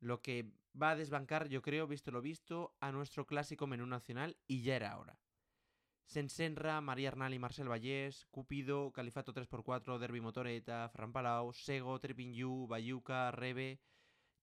Lo 0.00 0.22
que 0.22 0.52
va 0.80 0.90
a 0.90 0.96
desbancar, 0.96 1.48
yo 1.48 1.62
creo, 1.62 1.86
visto 1.86 2.10
lo 2.10 2.20
visto, 2.20 2.76
a 2.80 2.92
nuestro 2.92 3.26
clásico 3.26 3.66
menú 3.66 3.86
nacional 3.86 4.36
y 4.46 4.62
ya 4.62 4.76
era 4.76 4.98
hora. 4.98 5.18
Sensenra, 6.06 6.80
María 6.80 7.08
Arnal 7.08 7.32
y 7.34 7.38
Marcel 7.38 7.68
Vallés, 7.68 8.26
Cupido, 8.26 8.92
Califato 8.92 9.32
3x4, 9.32 9.98
Derby 9.98 10.20
Motoreta, 10.20 10.88
Fran 10.90 11.12
Palau, 11.12 11.52
Sego, 11.52 11.98
Tripping 11.98 12.34
You, 12.34 12.66
Bayuca, 12.68 13.30
Rebe. 13.30 13.80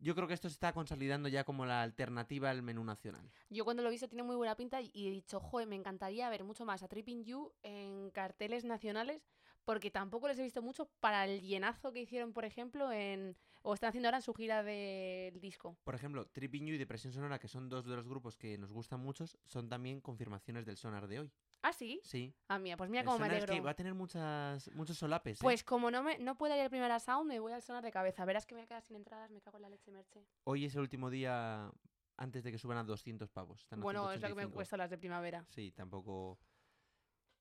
Yo 0.01 0.15
creo 0.15 0.27
que 0.27 0.33
esto 0.33 0.49
se 0.49 0.53
está 0.53 0.73
consolidando 0.73 1.29
ya 1.29 1.43
como 1.43 1.63
la 1.63 1.83
alternativa 1.83 2.49
al 2.49 2.63
menú 2.63 2.83
nacional. 2.83 3.31
Yo 3.51 3.63
cuando 3.65 3.83
lo 3.83 3.89
he 3.89 3.91
visto 3.91 4.07
tiene 4.07 4.23
muy 4.23 4.35
buena 4.35 4.55
pinta 4.55 4.81
y 4.81 5.07
he 5.07 5.11
dicho, 5.11 5.39
joder, 5.39 5.67
me 5.67 5.75
encantaría 5.75 6.27
ver 6.29 6.43
mucho 6.43 6.65
más 6.65 6.81
a 6.81 6.87
Tripping 6.87 7.23
You 7.23 7.53
en 7.61 8.09
carteles 8.09 8.65
nacionales, 8.65 9.29
porque 9.63 9.91
tampoco 9.91 10.27
les 10.27 10.39
he 10.39 10.43
visto 10.43 10.63
mucho 10.63 10.89
para 10.99 11.25
el 11.25 11.41
llenazo 11.41 11.91
que 11.91 12.01
hicieron, 12.01 12.33
por 12.33 12.45
ejemplo, 12.45 12.91
en 12.91 13.37
o 13.61 13.75
están 13.75 13.89
haciendo 13.89 14.07
ahora 14.07 14.17
en 14.17 14.23
su 14.23 14.33
gira 14.33 14.63
del 14.63 15.39
disco. 15.39 15.77
Por 15.83 15.93
ejemplo, 15.93 16.25
Tripping 16.25 16.65
You 16.65 16.73
y 16.73 16.77
Depresión 16.79 17.13
Sonora, 17.13 17.37
que 17.37 17.47
son 17.47 17.69
dos 17.69 17.85
de 17.85 17.95
los 17.95 18.07
grupos 18.07 18.35
que 18.35 18.57
nos 18.57 18.71
gustan 18.71 18.99
muchos, 18.99 19.37
son 19.45 19.69
también 19.69 20.01
confirmaciones 20.01 20.65
del 20.65 20.77
sonar 20.77 21.07
de 21.07 21.19
hoy. 21.19 21.31
¿Ah, 21.63 21.73
sí? 21.73 21.99
Sí. 22.03 22.33
Ah, 22.47 22.57
mía, 22.57 22.75
pues 22.75 22.89
mira 22.89 23.01
El 23.01 23.05
cómo 23.05 23.19
me 23.19 23.25
sonar 23.25 23.37
es 23.37 23.43
alegro. 23.43 23.55
que 23.55 23.61
va 23.61 23.71
a 23.71 23.75
tener 23.75 23.93
muchas, 23.93 24.69
muchos 24.73 24.97
solapes. 24.97 25.37
¿eh? 25.37 25.43
Pues 25.43 25.63
como 25.63 25.91
no 25.91 26.01
me 26.01 26.17
no 26.17 26.35
puedo 26.37 26.55
ir 26.55 26.61
al 26.61 26.69
primer 26.69 26.99
sound, 26.99 27.27
me 27.27 27.39
voy 27.39 27.53
al 27.53 27.61
sonar 27.61 27.83
de 27.83 27.91
cabeza. 27.91 28.25
Verás 28.25 28.45
que 28.45 28.55
me 28.55 28.61
voy 28.61 28.65
a 28.65 28.67
quedar 28.67 28.81
sin 28.81 28.95
entradas, 28.95 29.29
me 29.29 29.41
cago 29.41 29.57
en 29.57 29.63
la 29.63 29.69
leche, 29.69 29.91
Merche. 29.91 30.25
Hoy 30.43 30.65
es 30.65 30.73
el 30.75 30.81
último 30.81 31.09
día 31.09 31.71
antes 32.17 32.43
de 32.43 32.51
que 32.51 32.57
suban 32.57 32.77
a 32.77 32.83
200 32.83 33.29
pavos. 33.29 33.61
Están 33.61 33.79
a 33.79 33.83
Bueno, 33.83 34.11
es 34.11 34.21
lo 34.21 34.27
que 34.27 34.33
me 34.35 34.41
185. 34.41 34.55
cuesta 34.55 34.77
las 34.77 34.89
de 34.89 34.97
primavera. 34.97 35.45
Sí, 35.49 35.71
tampoco. 35.71 36.39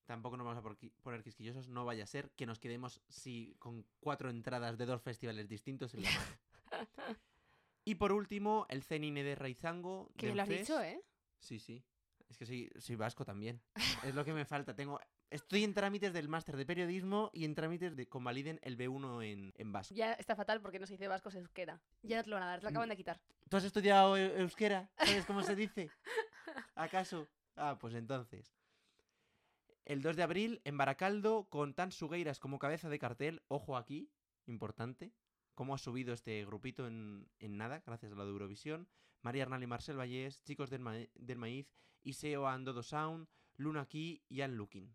Tampoco 0.04 0.36
nos 0.36 0.44
vamos 0.44 0.64
a 0.64 1.02
poner 1.02 1.22
quisquillosos. 1.22 1.68
No 1.68 1.84
vaya 1.84 2.04
a 2.04 2.06
ser 2.06 2.30
que 2.32 2.44
nos 2.44 2.58
quedemos 2.58 3.00
si, 3.08 3.54
con 3.58 3.86
cuatro 4.00 4.28
entradas 4.28 4.76
de 4.76 4.84
dos 4.84 5.00
festivales 5.02 5.48
distintos 5.48 5.94
en 5.94 6.02
la 6.02 6.10
mano. 6.10 6.38
y 7.84 7.94
por 7.94 8.12
último, 8.12 8.66
el 8.68 8.82
Cenine 8.82 9.22
de 9.22 9.34
Raizango. 9.34 10.10
Que 10.16 10.34
lo 10.34 10.42
has 10.42 10.48
dicho, 10.48 10.80
¿eh? 10.82 11.00
Sí, 11.38 11.58
sí. 11.60 11.84
Es 12.30 12.38
que 12.38 12.46
soy, 12.46 12.70
soy 12.78 12.96
vasco 12.96 13.24
también. 13.24 13.60
es 14.04 14.14
lo 14.14 14.24
que 14.24 14.32
me 14.32 14.44
falta. 14.46 14.74
Tengo. 14.74 14.98
Estoy 15.30 15.64
en 15.64 15.74
trámites 15.74 16.12
del 16.12 16.28
máster 16.28 16.56
de 16.56 16.64
periodismo 16.64 17.30
y 17.34 17.44
en 17.44 17.54
trámites 17.54 17.94
de 17.96 18.08
convaliden 18.08 18.58
el 18.62 18.78
B1 18.78 19.24
en, 19.24 19.52
en 19.56 19.72
vasco. 19.72 19.94
Ya 19.94 20.12
está 20.14 20.34
fatal 20.36 20.60
porque 20.62 20.78
no 20.78 20.86
se 20.86 20.94
dice 20.94 21.08
vasco, 21.08 21.30
se 21.30 21.38
euskera. 21.38 21.80
Ya 22.02 22.16
no 22.18 22.24
te 22.24 22.30
lo 22.30 22.36
van 22.36 22.44
a 22.44 22.46
dar, 22.46 22.60
te 22.60 22.64
lo 22.64 22.70
acaban 22.70 22.88
de 22.88 22.96
quitar. 22.96 23.20
¿Tú 23.48 23.56
has 23.56 23.64
estudiado 23.64 24.16
eu- 24.16 24.38
euskera? 24.38 24.88
¿Sabes 24.98 25.26
cómo 25.26 25.42
se 25.42 25.54
dice? 25.56 25.90
¿Acaso? 26.74 27.28
Ah, 27.56 27.76
pues 27.78 27.94
entonces. 27.94 28.54
El 29.84 30.02
2 30.02 30.16
de 30.16 30.22
abril, 30.22 30.60
en 30.64 30.76
Baracaldo, 30.76 31.46
con 31.48 31.74
Tan 31.74 31.90
Sugueiras 31.90 32.38
como 32.38 32.58
cabeza 32.60 32.88
de 32.88 32.98
cartel. 33.00 33.42
Ojo 33.48 33.76
aquí, 33.76 34.08
importante. 34.46 35.12
Cómo 35.56 35.74
ha 35.74 35.78
subido 35.78 36.14
este 36.14 36.44
grupito 36.46 36.86
en, 36.86 37.28
en 37.40 37.56
nada, 37.56 37.82
gracias 37.84 38.12
a 38.12 38.14
la 38.14 38.24
de 38.24 38.30
Eurovisión. 38.30 38.88
María 39.22 39.42
Arnal 39.44 39.62
y 39.62 39.66
Marcel 39.66 39.96
Vallés, 39.98 40.42
Chicos 40.44 40.70
del, 40.70 40.80
Ma- 40.80 40.94
del 41.14 41.38
Maíz, 41.38 41.70
Iseo 42.02 42.46
and 42.46 42.64
Dodo 42.66 42.82
Sound, 42.82 43.28
Luna 43.56 43.86
Key 43.86 44.22
y 44.28 44.40
Ann 44.40 44.56
Looking. 44.56 44.94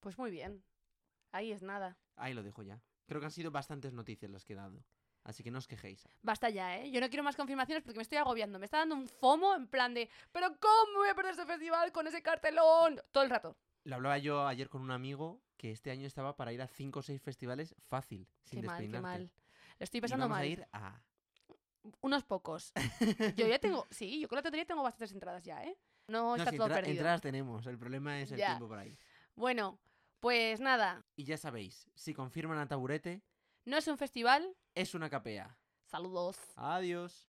Pues 0.00 0.18
muy 0.18 0.30
bien. 0.30 0.62
Ahí 1.32 1.52
es 1.52 1.62
nada. 1.62 1.96
Ahí 2.16 2.34
lo 2.34 2.42
dejo 2.42 2.62
ya. 2.62 2.82
Creo 3.06 3.20
que 3.20 3.26
han 3.26 3.32
sido 3.32 3.50
bastantes 3.50 3.92
noticias 3.92 4.30
las 4.30 4.44
que 4.44 4.52
he 4.52 4.56
dado. 4.56 4.84
Así 5.24 5.42
que 5.42 5.50
no 5.50 5.58
os 5.58 5.66
quejéis. 5.68 6.08
Basta 6.22 6.48
ya, 6.48 6.78
¿eh? 6.78 6.90
Yo 6.90 7.00
no 7.00 7.08
quiero 7.08 7.22
más 7.22 7.36
confirmaciones 7.36 7.82
porque 7.84 7.98
me 7.98 8.02
estoy 8.02 8.18
agobiando. 8.18 8.58
Me 8.58 8.64
está 8.64 8.78
dando 8.78 8.94
un 8.94 9.06
fomo 9.06 9.54
en 9.54 9.66
plan 9.68 9.92
de, 9.92 10.08
¿pero 10.32 10.48
cómo 10.58 10.98
voy 11.00 11.08
a 11.10 11.14
perder 11.14 11.32
este 11.32 11.44
festival 11.46 11.92
con 11.92 12.06
ese 12.06 12.22
cartelón? 12.22 13.00
Todo 13.12 13.24
el 13.24 13.30
rato. 13.30 13.56
Lo 13.84 13.96
hablaba 13.96 14.18
yo 14.18 14.46
ayer 14.46 14.68
con 14.68 14.80
un 14.82 14.90
amigo 14.90 15.42
que 15.56 15.70
este 15.72 15.90
año 15.90 16.06
estaba 16.06 16.36
para 16.36 16.52
ir 16.52 16.62
a 16.62 16.68
5 16.68 16.98
o 17.00 17.02
6 17.02 17.20
festivales 17.20 17.74
fácil, 17.88 18.26
sin 18.44 18.60
qué 18.62 18.66
mal, 18.66 18.90
qué 18.90 19.00
mal. 19.00 19.30
Lo 19.78 19.84
estoy 19.84 19.98
Y 19.98 20.00
pasando 20.00 20.24
vamos 20.24 20.36
mal. 20.36 20.44
a 20.44 20.46
ir 20.46 20.66
a... 20.72 21.02
Unos 22.00 22.24
pocos. 22.24 22.72
Yo 23.36 23.46
ya 23.46 23.58
tengo, 23.58 23.86
sí, 23.90 24.20
yo 24.20 24.28
con 24.28 24.36
la 24.36 24.42
tontería 24.42 24.66
tengo 24.66 24.82
bastantes 24.82 25.12
entradas 25.12 25.44
ya, 25.44 25.62
¿eh? 25.64 25.76
No, 26.08 26.30
No, 26.30 26.36
está 26.36 26.50
si 26.50 26.56
todo 26.56 26.66
entra- 26.66 26.76
perdido. 26.76 26.92
entradas 26.98 27.20
tenemos, 27.20 27.66
el 27.66 27.78
problema 27.78 28.20
es 28.20 28.32
el 28.32 28.38
Ya. 28.38 28.46
tiempo 28.48 28.68
por 28.68 28.78
ahí. 28.78 28.98
Bueno, 29.36 29.78
pues 30.18 30.60
nada, 30.60 31.04
Y 31.16 31.24
ya 31.24 31.36
sabéis, 31.38 31.88
si 31.94 32.12
confirman 32.14 32.58
a 32.58 32.66
Taburete, 32.66 33.22
no 33.64 33.76
es 33.76 33.86
un 33.88 33.96
festival. 33.96 34.56
es 34.74 34.94
una 34.94 35.08
capea. 35.08 35.56
Saludos. 35.84 36.36
Adiós. 36.56 37.28